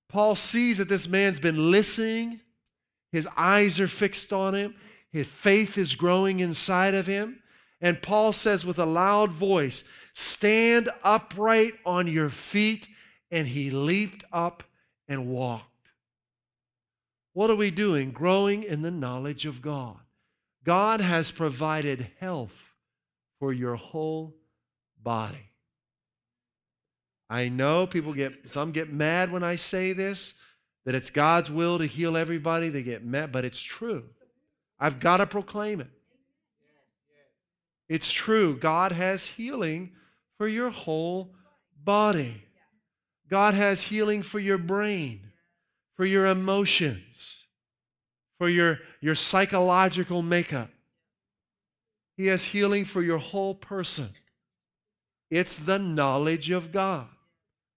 Paul 0.07 0.35
sees 0.35 0.77
that 0.77 0.89
this 0.89 1.07
man's 1.07 1.39
been 1.39 1.71
listening, 1.71 2.39
his 3.11 3.27
eyes 3.35 3.79
are 3.79 3.87
fixed 3.87 4.31
on 4.31 4.53
him, 4.53 4.75
his 5.11 5.27
faith 5.27 5.77
is 5.77 5.95
growing 5.95 6.39
inside 6.39 6.95
of 6.95 7.07
him. 7.07 7.41
And 7.81 8.01
Paul 8.01 8.31
says 8.31 8.65
with 8.65 8.77
a 8.77 8.85
loud 8.85 9.31
voice, 9.31 9.83
Stand 10.13 10.89
upright 11.03 11.73
on 11.85 12.07
your 12.07 12.29
feet. 12.29 12.87
And 13.31 13.47
he 13.47 13.69
leaped 13.69 14.23
up 14.33 14.63
and 15.07 15.27
walked. 15.27 15.65
What 17.33 17.49
are 17.51 17.55
we 17.55 17.69
doing? 17.69 18.11
Growing 18.11 18.63
in 18.63 18.81
the 18.81 18.91
knowledge 18.91 19.45
of 19.45 19.61
God. 19.61 19.99
God 20.69 21.01
has 21.01 21.31
provided 21.31 22.11
health 22.19 22.53
for 23.39 23.51
your 23.51 23.73
whole 23.73 24.35
body. 25.01 25.49
I 27.27 27.49
know 27.49 27.87
people 27.87 28.13
get, 28.13 28.53
some 28.53 28.69
get 28.69 28.93
mad 28.93 29.31
when 29.31 29.43
I 29.43 29.55
say 29.55 29.93
this, 29.93 30.35
that 30.85 30.93
it's 30.93 31.09
God's 31.09 31.49
will 31.49 31.79
to 31.79 31.87
heal 31.87 32.15
everybody. 32.15 32.69
They 32.69 32.83
get 32.83 33.03
mad, 33.03 33.31
but 33.31 33.45
it's 33.45 33.59
true. 33.59 34.03
I've 34.79 34.99
got 34.99 35.17
to 35.17 35.25
proclaim 35.25 35.81
it. 35.81 35.89
It's 37.87 38.11
true. 38.11 38.55
God 38.55 38.91
has 38.91 39.25
healing 39.25 39.93
for 40.37 40.47
your 40.47 40.69
whole 40.69 41.33
body. 41.83 42.43
God 43.27 43.55
has 43.55 43.81
healing 43.81 44.21
for 44.21 44.37
your 44.37 44.59
brain, 44.59 45.31
for 45.95 46.05
your 46.05 46.27
emotions, 46.27 47.38
for 48.39 48.49
your, 48.49 48.79
your 48.99 49.13
psychological 49.13 50.23
makeup. 50.23 50.71
He 52.17 52.25
has 52.27 52.45
healing 52.45 52.83
for 52.83 53.03
your 53.03 53.19
whole 53.19 53.53
person. 53.53 54.09
It's 55.29 55.59
the 55.59 55.77
knowledge 55.77 56.49
of 56.49 56.71
God, 56.71 57.07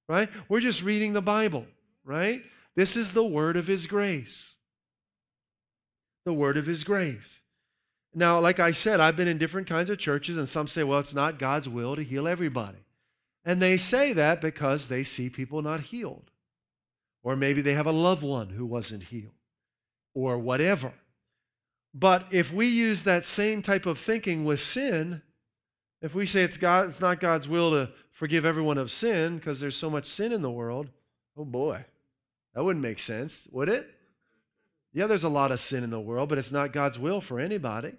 right? 0.09 0.31
We're 0.49 0.61
just 0.61 0.83
reading 0.83 1.13
the 1.13 1.21
Bible, 1.21 1.67
right? 2.03 2.43
This 2.75 2.97
is 2.97 3.13
the 3.13 3.23
word 3.23 3.59
of 3.59 3.67
His 3.67 3.87
grace 3.87 4.57
the 6.25 6.33
word 6.33 6.57
of 6.57 6.67
his 6.67 6.85
grace. 6.85 7.41
Now, 8.15 8.41
like 8.41 8.61
I 8.61 8.73
said, 8.73 9.01
I've 9.01 9.17
been 9.17 9.29
in 9.29 9.39
different 9.39 9.67
kinds 9.67 9.91
of 9.91 9.99
churches, 9.99 10.37
and 10.37 10.49
some 10.49 10.69
say, 10.69 10.85
well, 10.85 11.01
it's 11.01 11.15
not 11.15 11.39
God's 11.39 11.69
will 11.69 11.97
to 11.97 12.03
heal 12.03 12.29
everybody. 12.29 12.85
And 13.45 13.61
they 13.61 13.77
say 13.77 14.13
that 14.13 14.41
because 14.41 14.89
they 14.89 15.03
see 15.03 15.29
people 15.29 15.63
not 15.63 15.81
healed. 15.81 16.31
Or 17.23 17.37
maybe 17.37 17.61
they 17.61 17.75
have 17.75 17.87
a 17.87 17.93
loved 17.93 18.23
one 18.23 18.51
who 18.51 18.67
wasn't 18.67 19.05
healed, 19.05 19.33
or 20.15 20.39
whatever. 20.39 20.93
But 21.95 22.27
if 22.31 22.53
we 22.53 22.67
use 22.67 23.03
that 23.03 23.25
same 23.25 23.63
type 23.63 23.87
of 23.87 23.99
thinking 23.99 24.45
with 24.45 24.61
sin, 24.61 25.23
if 26.01 26.15
we 26.15 26.27
say 26.27 26.43
it's, 26.43 26.57
God, 26.57 26.89
it's 26.89 27.01
not 27.01 27.21
God's 27.21 27.49
will 27.49 27.71
to 27.71 27.91
forgive 28.11 28.45
everyone 28.45 28.79
of 28.79 28.91
sin 28.91 29.37
because 29.37 29.61
there's 29.61 29.77
so 29.77 29.91
much 29.91 30.07
sin 30.07 30.33
in 30.33 30.43
the 30.43 30.51
world, 30.51 30.89
oh 31.37 31.45
boy, 31.45 31.85
that 32.55 32.65
wouldn't 32.65 32.83
make 32.83 32.99
sense, 32.99 33.47
would 33.51 33.69
it? 33.69 33.89
Yeah, 34.93 35.07
there's 35.07 35.25
a 35.25 35.29
lot 35.29 35.51
of 35.51 35.61
sin 35.61 35.85
in 35.85 35.91
the 35.91 36.01
world, 36.01 36.29
but 36.29 36.39
it's 36.39 36.53
not 36.53 36.73
God's 36.73 36.99
will 36.99 37.21
for 37.21 37.41
anybody. 37.41 37.95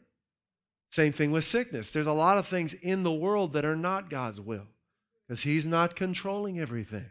Same 0.91 1.11
thing 1.11 1.31
with 1.31 1.43
sickness. 1.43 1.91
There's 1.91 2.05
a 2.05 2.13
lot 2.13 2.37
of 2.37 2.45
things 2.45 2.75
in 2.75 3.01
the 3.01 3.11
world 3.11 3.53
that 3.53 3.65
are 3.65 3.75
not 3.75 4.11
God's 4.11 4.39
will 4.39 4.67
because 5.27 5.41
He's 5.41 5.65
not 5.65 5.95
controlling 5.95 6.59
everything. 6.59 7.05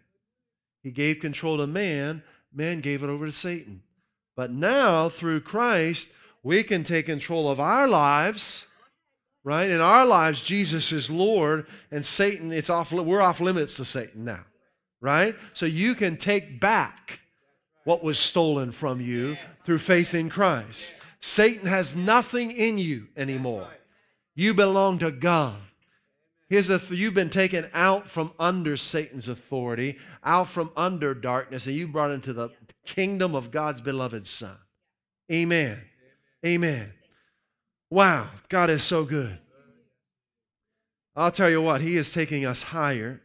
He 0.82 0.90
gave 0.90 1.18
control 1.18 1.56
to 1.58 1.66
man, 1.66 2.22
man 2.52 2.80
gave 2.80 3.02
it 3.02 3.08
over 3.08 3.26
to 3.26 3.32
Satan. 3.32 3.82
But 4.36 4.50
now, 4.50 5.08
through 5.08 5.40
Christ, 5.40 6.10
we 6.42 6.62
can 6.62 6.84
take 6.84 7.06
control 7.06 7.50
of 7.50 7.60
our 7.60 7.86
lives, 7.86 8.66
right? 9.44 9.70
In 9.70 9.80
our 9.80 10.06
lives, 10.06 10.42
Jesus 10.42 10.92
is 10.92 11.10
Lord, 11.10 11.66
and 11.90 12.04
Satan, 12.04 12.52
it's 12.52 12.70
off, 12.70 12.92
we're 12.92 13.20
off 13.20 13.40
limits 13.40 13.76
to 13.76 13.84
Satan 13.84 14.24
now, 14.24 14.44
right? 15.00 15.36
So 15.52 15.66
you 15.66 15.94
can 15.94 16.16
take 16.16 16.60
back 16.60 17.20
what 17.84 18.02
was 18.02 18.18
stolen 18.18 18.72
from 18.72 19.00
you 19.00 19.36
through 19.64 19.78
faith 19.78 20.14
in 20.14 20.28
Christ. 20.30 20.94
Satan 21.20 21.66
has 21.66 21.94
nothing 21.94 22.50
in 22.50 22.78
you 22.78 23.08
anymore. 23.16 23.68
You 24.34 24.54
belong 24.54 24.98
to 24.98 25.10
God. 25.10 25.56
His, 26.48 26.68
you've 26.90 27.14
been 27.14 27.30
taken 27.30 27.68
out 27.72 28.08
from 28.08 28.32
under 28.38 28.76
Satan's 28.76 29.26
authority, 29.26 29.98
out 30.22 30.48
from 30.48 30.70
under 30.76 31.14
darkness, 31.14 31.66
and 31.66 31.74
you 31.74 31.88
brought 31.88 32.10
into 32.10 32.32
the 32.32 32.50
kingdom 32.84 33.34
of 33.34 33.50
God's 33.50 33.80
beloved 33.80 34.26
Son. 34.26 34.56
Amen. 35.32 35.80
Amen. 36.44 36.92
Wow, 37.90 38.28
God 38.48 38.70
is 38.70 38.82
so 38.82 39.04
good. 39.04 39.38
I'll 41.14 41.30
tell 41.30 41.50
you 41.50 41.60
what, 41.60 41.80
He 41.80 41.96
is 41.96 42.10
taking 42.12 42.44
us 42.44 42.62
higher. 42.62 43.20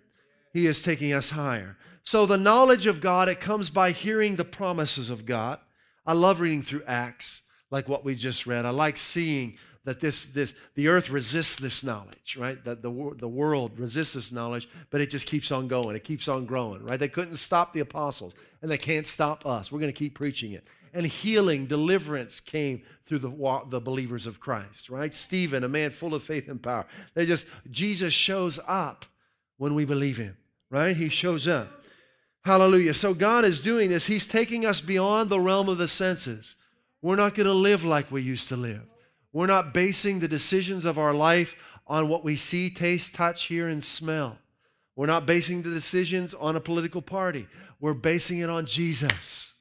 He 0.54 0.68
is 0.68 0.82
taking 0.82 1.14
us 1.14 1.30
higher. 1.32 1.78
So, 2.04 2.26
the 2.26 2.38
knowledge 2.38 2.86
of 2.86 3.02
God, 3.02 3.30
it 3.30 3.40
comes 3.40 3.70
by 3.70 3.92
hearing 3.92 4.36
the 4.36 4.46
promises 4.46 5.10
of 5.10 5.26
God. 5.26 5.60
I 6.06 6.14
love 6.14 6.40
reading 6.40 6.64
through 6.64 6.84
Acts, 6.86 7.42
like 7.70 7.90
what 7.90 8.06
we 8.06 8.16
just 8.16 8.46
read. 8.46 8.66
I 8.66 8.70
like 8.70 8.98
seeing 8.98 9.58
that 9.88 10.02
this, 10.02 10.26
this, 10.26 10.54
the 10.76 10.90
earth 10.90 11.10
resists 11.10 11.56
this 11.56 11.82
knowledge, 11.82 12.36
right? 12.38 12.62
That 12.66 12.82
the, 12.82 13.16
the 13.18 13.28
world 13.28 13.80
resists 13.80 14.16
this 14.16 14.34
knowledge, 14.34 14.68
but 14.90 15.00
it 15.00 15.10
just 15.10 15.26
keeps 15.26 15.50
on 15.50 15.70
going. 15.70 15.96
It 15.96 16.04
keeps 16.04 16.28
on 16.28 16.46
growing, 16.46 16.84
right? 16.84 17.00
They 17.00 17.08
couldn't 17.08 17.38
stop 17.38 17.72
the 17.72 17.80
apostles, 17.80 18.36
and 18.62 18.70
they 18.70 18.78
can't 18.78 19.06
stop 19.06 19.46
us. 19.46 19.72
We're 19.72 19.80
going 19.80 19.94
to 19.94 19.98
keep 19.98 20.14
preaching 20.14 20.52
it. 20.52 20.68
And 20.94 21.06
healing, 21.06 21.68
deliverance 21.68 22.42
came 22.42 22.82
through 23.06 23.20
the, 23.20 23.64
the 23.70 23.80
believers 23.80 24.28
of 24.28 24.42
Christ, 24.42 24.90
right? 24.90 25.14
Stephen, 25.14 25.64
a 25.64 25.70
man 25.70 25.92
full 25.92 26.14
of 26.14 26.22
faith 26.22 26.50
and 26.50 26.62
power. 26.62 26.86
They 27.14 27.26
just, 27.26 27.46
Jesus 27.72 28.14
shows 28.14 28.60
up 28.68 29.06
when 29.56 29.74
we 29.74 29.86
believe 29.86 30.18
him, 30.18 30.36
right? 30.70 30.98
He 30.98 31.08
shows 31.08 31.48
up. 31.48 31.82
Hallelujah. 32.44 32.94
So 32.94 33.14
God 33.14 33.46
is 33.46 33.62
doing 33.62 33.90
this. 33.90 34.08
He's 34.08 34.28
taking 34.28 34.66
us 34.66 34.82
beyond 34.82 35.30
the 35.30 35.40
realm 35.40 35.70
of 35.70 35.78
the 35.78 35.88
senses. 35.88 36.58
We're 37.02 37.16
not 37.16 37.36
going 37.36 37.48
to 37.48 37.54
live 37.54 37.86
like 37.86 38.12
we 38.12 38.22
used 38.22 38.50
to 38.50 38.58
live. 38.58 38.84
We're 39.38 39.46
not 39.46 39.72
basing 39.72 40.18
the 40.18 40.28
decisions 40.28 40.84
of 40.84 40.98
our 40.98 41.14
life 41.14 41.56
on 41.86 42.10
what 42.10 42.24
we 42.24 42.36
see, 42.36 42.72
taste, 42.72 43.14
touch, 43.14 43.44
hear, 43.44 43.68
and 43.68 43.84
smell. 43.84 44.40
We're 44.96 45.06
not 45.06 45.28
basing 45.28 45.62
the 45.62 45.70
decisions 45.70 46.34
on 46.34 46.56
a 46.56 46.60
political 46.60 47.04
party. 47.04 47.46
We're 47.80 47.94
basing 47.94 48.40
it 48.40 48.50
on 48.50 48.66
Jesus. 48.66 49.54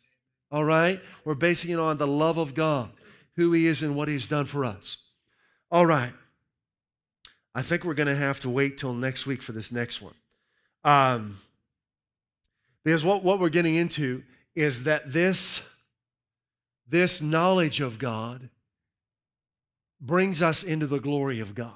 All 0.51 0.65
right? 0.65 0.99
We're 1.27 1.35
basing 1.35 1.73
it 1.73 1.79
on 1.79 1.99
the 1.99 2.07
love 2.07 2.39
of 2.39 2.55
God, 2.55 2.89
who 3.35 3.53
He 3.53 3.67
is, 3.67 3.83
and 3.83 3.95
what 3.95 4.09
He's 4.09 4.27
done 4.27 4.47
for 4.47 4.65
us. 4.65 4.97
All 5.71 5.85
right. 5.85 6.15
I 7.55 7.61
think 7.61 7.85
we're 7.85 7.93
going 7.93 8.09
to 8.09 8.17
have 8.17 8.41
to 8.41 8.49
wait 8.49 8.79
till 8.79 8.95
next 8.95 9.27
week 9.27 9.43
for 9.43 9.53
this 9.53 9.71
next 9.71 10.01
one. 10.01 10.15
Um, 10.85 11.37
because 12.83 13.05
what, 13.05 13.23
what 13.23 13.41
we're 13.41 13.51
getting 13.51 13.75
into 13.75 14.23
is 14.55 14.85
that 14.85 15.13
this, 15.13 15.61
this 16.89 17.21
knowledge 17.21 17.83
of 17.83 17.99
God 17.99 18.49
brings 20.01 20.43
us 20.43 20.63
into 20.63 20.87
the 20.87 21.01
glory 21.01 21.41
of 21.41 21.55
God. 21.55 21.73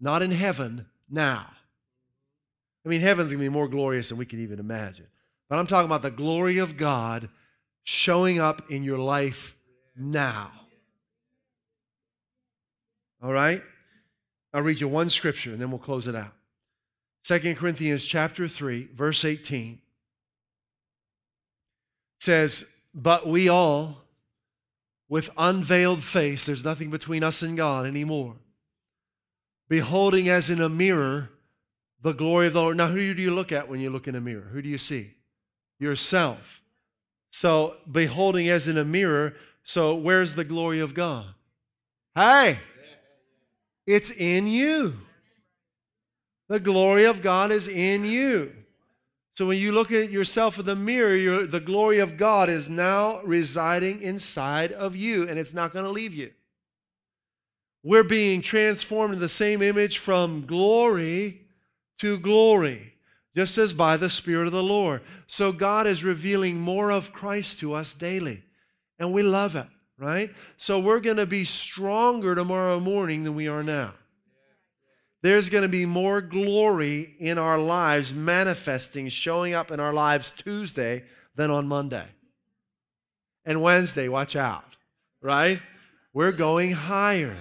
Not 0.00 0.22
in 0.22 0.30
heaven, 0.30 0.86
now. 1.08 1.46
I 2.84 2.88
mean, 2.88 3.00
heaven's 3.00 3.30
going 3.32 3.42
to 3.42 3.50
be 3.50 3.52
more 3.52 3.68
glorious 3.68 4.10
than 4.10 4.18
we 4.18 4.26
can 4.26 4.40
even 4.40 4.58
imagine. 4.58 5.06
But 5.48 5.58
I'm 5.58 5.66
talking 5.66 5.86
about 5.86 6.02
the 6.02 6.10
glory 6.10 6.58
of 6.58 6.76
God 6.76 7.28
showing 7.82 8.40
up 8.40 8.70
in 8.70 8.84
your 8.84 8.98
life 8.98 9.56
now. 9.96 10.52
All 13.22 13.32
right? 13.32 13.62
I'll 14.52 14.62
read 14.62 14.80
you 14.80 14.88
one 14.88 15.10
scripture 15.10 15.52
and 15.52 15.60
then 15.60 15.70
we'll 15.70 15.78
close 15.78 16.06
it 16.06 16.14
out. 16.14 16.32
2 17.24 17.54
Corinthians 17.56 18.04
chapter 18.04 18.46
3, 18.46 18.88
verse 18.94 19.24
18 19.24 19.80
says, 22.20 22.64
But 22.94 23.26
we 23.26 23.48
all, 23.48 24.05
with 25.08 25.30
unveiled 25.36 26.02
face, 26.02 26.46
there's 26.46 26.64
nothing 26.64 26.90
between 26.90 27.22
us 27.22 27.42
and 27.42 27.56
God 27.56 27.86
anymore, 27.86 28.36
beholding 29.68 30.28
as 30.28 30.50
in 30.50 30.60
a 30.60 30.68
mirror 30.68 31.30
the 32.02 32.12
glory 32.12 32.48
of 32.48 32.52
the 32.52 32.60
Lord. 32.60 32.76
Now, 32.76 32.88
who 32.88 33.14
do 33.14 33.22
you 33.22 33.30
look 33.30 33.52
at 33.52 33.68
when 33.68 33.80
you 33.80 33.90
look 33.90 34.08
in 34.08 34.14
a 34.14 34.20
mirror? 34.20 34.48
Who 34.52 34.62
do 34.62 34.68
you 34.68 34.78
see? 34.78 35.14
Yourself. 35.78 36.60
So, 37.30 37.76
beholding 37.90 38.48
as 38.48 38.66
in 38.68 38.78
a 38.78 38.84
mirror, 38.84 39.34
so 39.62 39.94
where's 39.94 40.34
the 40.34 40.44
glory 40.44 40.80
of 40.80 40.94
God? 40.94 41.26
Hey, 42.14 42.60
it's 43.86 44.10
in 44.10 44.46
you. 44.46 44.94
The 46.48 46.60
glory 46.60 47.04
of 47.04 47.22
God 47.22 47.50
is 47.50 47.68
in 47.68 48.04
you. 48.04 48.52
So 49.36 49.44
when 49.44 49.58
you 49.58 49.70
look 49.70 49.92
at 49.92 50.10
yourself 50.10 50.58
in 50.58 50.64
the 50.64 50.74
mirror, 50.74 51.46
the 51.46 51.60
glory 51.60 51.98
of 51.98 52.16
God 52.16 52.48
is 52.48 52.70
now 52.70 53.20
residing 53.20 54.00
inside 54.00 54.72
of 54.72 54.96
you, 54.96 55.28
and 55.28 55.38
it's 55.38 55.52
not 55.52 55.74
going 55.74 55.84
to 55.84 55.90
leave 55.90 56.14
you. 56.14 56.30
We're 57.84 58.02
being 58.02 58.40
transformed 58.40 59.12
in 59.12 59.20
the 59.20 59.28
same 59.28 59.60
image 59.60 59.98
from 59.98 60.46
glory 60.46 61.42
to 61.98 62.16
glory, 62.16 62.94
just 63.36 63.58
as 63.58 63.74
by 63.74 63.98
the 63.98 64.08
Spirit 64.08 64.46
of 64.46 64.54
the 64.54 64.62
Lord. 64.62 65.02
So 65.26 65.52
God 65.52 65.86
is 65.86 66.02
revealing 66.02 66.58
more 66.58 66.90
of 66.90 67.12
Christ 67.12 67.60
to 67.60 67.74
us 67.74 67.92
daily, 67.92 68.42
and 68.98 69.12
we 69.12 69.22
love 69.22 69.54
it, 69.54 69.66
right? 69.98 70.30
So 70.56 70.80
we're 70.80 71.00
going 71.00 71.18
to 71.18 71.26
be 71.26 71.44
stronger 71.44 72.34
tomorrow 72.34 72.80
morning 72.80 73.24
than 73.24 73.34
we 73.34 73.48
are 73.48 73.62
now 73.62 73.92
there's 75.26 75.48
going 75.48 75.62
to 75.62 75.68
be 75.68 75.86
more 75.86 76.20
glory 76.20 77.16
in 77.18 77.36
our 77.36 77.58
lives 77.58 78.14
manifesting, 78.14 79.08
showing 79.08 79.54
up 79.54 79.70
in 79.72 79.80
our 79.80 79.92
lives 79.92 80.30
Tuesday 80.30 81.02
than 81.34 81.50
on 81.50 81.66
Monday. 81.66 82.06
And 83.44 83.60
Wednesday, 83.60 84.08
watch 84.08 84.36
out, 84.36 84.76
right? 85.20 85.60
We're 86.12 86.32
going 86.32 86.72
higher. 86.72 87.36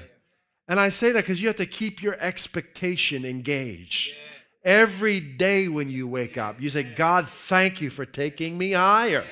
And 0.68 0.80
I 0.80 0.90
say 0.90 1.12
that 1.12 1.24
because 1.24 1.42
you 1.42 1.48
have 1.48 1.58
to 1.58 1.66
keep 1.66 2.02
your 2.02 2.18
expectation 2.20 3.24
engaged. 3.24 4.16
Every 4.64 5.20
day 5.20 5.68
when 5.68 5.90
you 5.90 6.08
wake 6.08 6.38
up, 6.38 6.60
you 6.60 6.72
say, 6.72 6.84
God, 6.84 7.28
thank 7.28 7.82
you 7.82 7.92
for 7.92 8.06
taking 8.06 8.58
me 8.58 8.72
higher. 8.72 9.24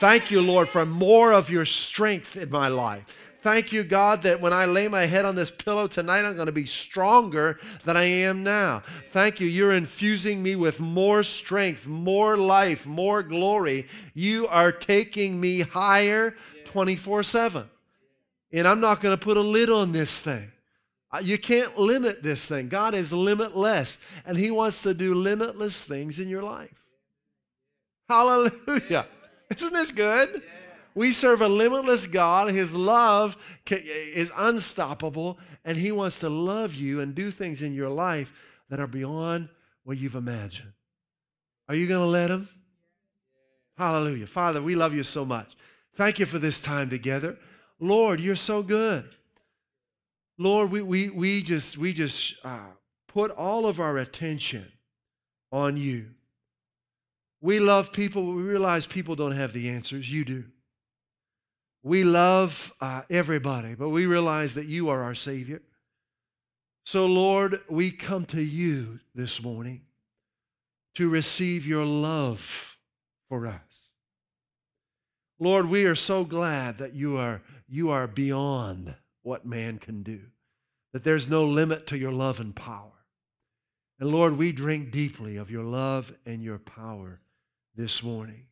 Thank 0.00 0.32
you, 0.32 0.42
Lord, 0.42 0.68
for 0.68 0.84
more 0.84 1.32
of 1.32 1.48
your 1.48 1.64
strength 1.64 2.36
in 2.36 2.50
my 2.50 2.66
life. 2.66 3.16
Thank 3.44 3.72
you, 3.72 3.84
God, 3.84 4.22
that 4.22 4.40
when 4.40 4.54
I 4.54 4.64
lay 4.64 4.88
my 4.88 5.04
head 5.04 5.26
on 5.26 5.34
this 5.34 5.50
pillow 5.50 5.86
tonight, 5.86 6.24
I'm 6.24 6.34
going 6.34 6.46
to 6.46 6.52
be 6.52 6.64
stronger 6.64 7.60
than 7.84 7.94
I 7.94 8.04
am 8.04 8.42
now. 8.42 8.80
Thank 9.12 9.38
you. 9.38 9.46
You're 9.46 9.74
infusing 9.74 10.42
me 10.42 10.56
with 10.56 10.80
more 10.80 11.22
strength, 11.22 11.86
more 11.86 12.38
life, 12.38 12.86
more 12.86 13.22
glory. 13.22 13.86
You 14.14 14.48
are 14.48 14.72
taking 14.72 15.38
me 15.38 15.60
higher 15.60 16.34
24 16.64 17.22
7. 17.22 17.68
And 18.50 18.66
I'm 18.66 18.80
not 18.80 19.02
going 19.02 19.14
to 19.14 19.22
put 19.22 19.36
a 19.36 19.42
lid 19.42 19.68
on 19.68 19.92
this 19.92 20.18
thing. 20.18 20.50
Uh, 21.12 21.18
you 21.18 21.36
can't 21.36 21.76
limit 21.76 22.22
this 22.22 22.46
thing. 22.46 22.70
God 22.70 22.94
is 22.94 23.12
limitless, 23.12 23.98
and 24.24 24.38
He 24.38 24.50
wants 24.50 24.80
to 24.84 24.94
do 24.94 25.14
limitless 25.14 25.84
things 25.84 26.18
in 26.18 26.28
your 26.28 26.42
life. 26.42 26.82
Hallelujah. 28.08 29.06
Isn't 29.54 29.74
this 29.74 29.90
good? 29.90 30.42
We 30.94 31.12
serve 31.12 31.40
a 31.40 31.48
limitless 31.48 32.06
God. 32.06 32.52
His 32.54 32.74
love 32.74 33.36
is 33.68 34.30
unstoppable, 34.36 35.38
and 35.64 35.76
He 35.76 35.90
wants 35.90 36.20
to 36.20 36.28
love 36.28 36.74
you 36.74 37.00
and 37.00 37.14
do 37.14 37.30
things 37.30 37.62
in 37.62 37.74
your 37.74 37.90
life 37.90 38.32
that 38.70 38.80
are 38.80 38.86
beyond 38.86 39.48
what 39.82 39.98
you've 39.98 40.14
imagined. 40.14 40.72
Are 41.68 41.74
you 41.74 41.86
going 41.86 42.00
to 42.00 42.06
let 42.06 42.30
Him? 42.30 42.48
Hallelujah. 43.76 44.26
Father, 44.26 44.62
we 44.62 44.76
love 44.76 44.94
you 44.94 45.02
so 45.02 45.24
much. 45.24 45.56
Thank 45.96 46.18
you 46.18 46.26
for 46.26 46.38
this 46.38 46.60
time 46.60 46.90
together. 46.90 47.38
Lord, 47.80 48.20
you're 48.20 48.36
so 48.36 48.62
good. 48.62 49.08
Lord, 50.38 50.70
we, 50.70 50.82
we, 50.82 51.10
we 51.10 51.42
just, 51.42 51.76
we 51.76 51.92
just 51.92 52.34
uh, 52.44 52.70
put 53.08 53.30
all 53.32 53.66
of 53.66 53.80
our 53.80 53.98
attention 53.98 54.66
on 55.52 55.76
you. 55.76 56.10
We 57.40 57.60
love 57.60 57.92
people, 57.92 58.32
we 58.32 58.42
realize 58.42 58.86
people 58.86 59.16
don't 59.16 59.32
have 59.32 59.52
the 59.52 59.68
answers. 59.68 60.10
You 60.10 60.24
do. 60.24 60.44
We 61.84 62.02
love 62.02 62.74
uh, 62.80 63.02
everybody, 63.10 63.74
but 63.74 63.90
we 63.90 64.06
realize 64.06 64.54
that 64.54 64.64
you 64.66 64.88
are 64.88 65.02
our 65.02 65.14
Savior. 65.14 65.60
So, 66.86 67.04
Lord, 67.04 67.60
we 67.68 67.90
come 67.90 68.24
to 68.26 68.42
you 68.42 69.00
this 69.14 69.42
morning 69.42 69.82
to 70.94 71.10
receive 71.10 71.66
your 71.66 71.84
love 71.84 72.78
for 73.28 73.46
us. 73.46 73.90
Lord, 75.38 75.68
we 75.68 75.84
are 75.84 75.94
so 75.94 76.24
glad 76.24 76.78
that 76.78 76.94
you 76.94 77.18
are, 77.18 77.42
you 77.68 77.90
are 77.90 78.06
beyond 78.06 78.94
what 79.22 79.44
man 79.44 79.76
can 79.78 80.02
do, 80.02 80.20
that 80.94 81.04
there's 81.04 81.28
no 81.28 81.44
limit 81.44 81.86
to 81.88 81.98
your 81.98 82.12
love 82.12 82.40
and 82.40 82.56
power. 82.56 82.92
And 84.00 84.10
Lord, 84.10 84.38
we 84.38 84.52
drink 84.52 84.90
deeply 84.90 85.36
of 85.36 85.50
your 85.50 85.64
love 85.64 86.14
and 86.24 86.42
your 86.42 86.58
power 86.58 87.20
this 87.76 88.02
morning. 88.02 88.46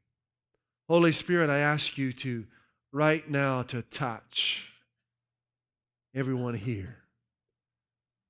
Holy 0.87 1.13
Spirit, 1.13 1.49
I 1.49 1.59
ask 1.61 1.97
you 1.97 2.13
to 2.13 2.45
right 2.93 3.29
now 3.29 3.63
to 3.63 3.83
touch 3.83 4.69
everyone 6.15 6.55
here, 6.55 6.99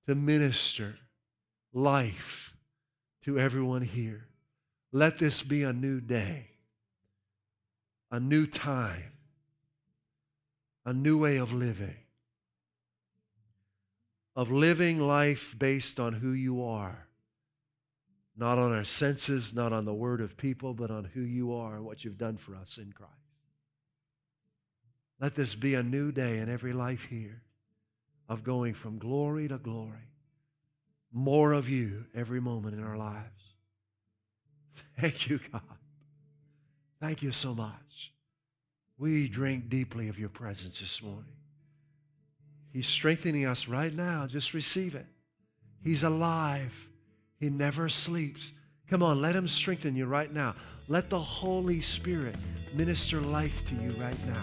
to 0.06 0.14
minister 0.14 0.96
life 1.72 2.54
to 3.24 3.38
everyone 3.38 3.82
here. 3.82 4.26
Let 4.92 5.18
this 5.18 5.42
be 5.42 5.62
a 5.62 5.72
new 5.72 6.00
day, 6.00 6.46
a 8.10 8.20
new 8.20 8.46
time, 8.46 9.12
a 10.84 10.92
new 10.92 11.18
way 11.18 11.38
of 11.38 11.52
living, 11.52 11.96
of 14.36 14.50
living 14.50 15.00
life 15.00 15.54
based 15.58 15.98
on 15.98 16.14
who 16.14 16.32
you 16.32 16.62
are. 16.62 17.06
Not 18.34 18.58
on 18.58 18.72
our 18.72 18.84
senses, 18.84 19.52
not 19.52 19.72
on 19.74 19.84
the 19.84 19.92
word 19.92 20.22
of 20.22 20.38
people, 20.38 20.72
but 20.72 20.90
on 20.90 21.04
who 21.04 21.20
you 21.20 21.52
are 21.52 21.76
and 21.76 21.84
what 21.84 22.02
you've 22.02 22.16
done 22.16 22.38
for 22.38 22.54
us 22.54 22.78
in 22.78 22.92
Christ. 22.92 23.21
Let 25.22 25.36
this 25.36 25.54
be 25.54 25.74
a 25.74 25.84
new 25.84 26.10
day 26.10 26.38
in 26.38 26.50
every 26.50 26.72
life 26.72 27.06
here 27.08 27.42
of 28.28 28.42
going 28.42 28.74
from 28.74 28.98
glory 28.98 29.46
to 29.46 29.56
glory. 29.56 30.08
More 31.12 31.52
of 31.52 31.68
you 31.68 32.06
every 32.12 32.40
moment 32.40 32.74
in 32.74 32.82
our 32.82 32.96
lives. 32.96 33.54
Thank 35.00 35.28
you, 35.28 35.38
God. 35.52 35.62
Thank 37.00 37.22
you 37.22 37.30
so 37.30 37.54
much. 37.54 38.12
We 38.98 39.28
drink 39.28 39.68
deeply 39.68 40.08
of 40.08 40.18
your 40.18 40.28
presence 40.28 40.80
this 40.80 41.00
morning. 41.00 41.36
He's 42.72 42.88
strengthening 42.88 43.46
us 43.46 43.68
right 43.68 43.94
now. 43.94 44.26
Just 44.26 44.54
receive 44.54 44.96
it. 44.96 45.06
He's 45.84 46.02
alive. 46.02 46.74
He 47.38 47.48
never 47.48 47.88
sleeps. 47.88 48.52
Come 48.88 49.04
on, 49.04 49.20
let 49.20 49.36
him 49.36 49.46
strengthen 49.46 49.94
you 49.94 50.06
right 50.06 50.32
now. 50.32 50.56
Let 50.88 51.10
the 51.10 51.20
Holy 51.20 51.80
Spirit 51.80 52.34
minister 52.74 53.20
life 53.20 53.64
to 53.68 53.74
you 53.76 53.90
right 53.90 54.26
now. 54.26 54.42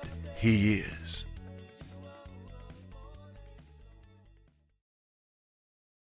he 0.41 0.79
is. 0.79 1.00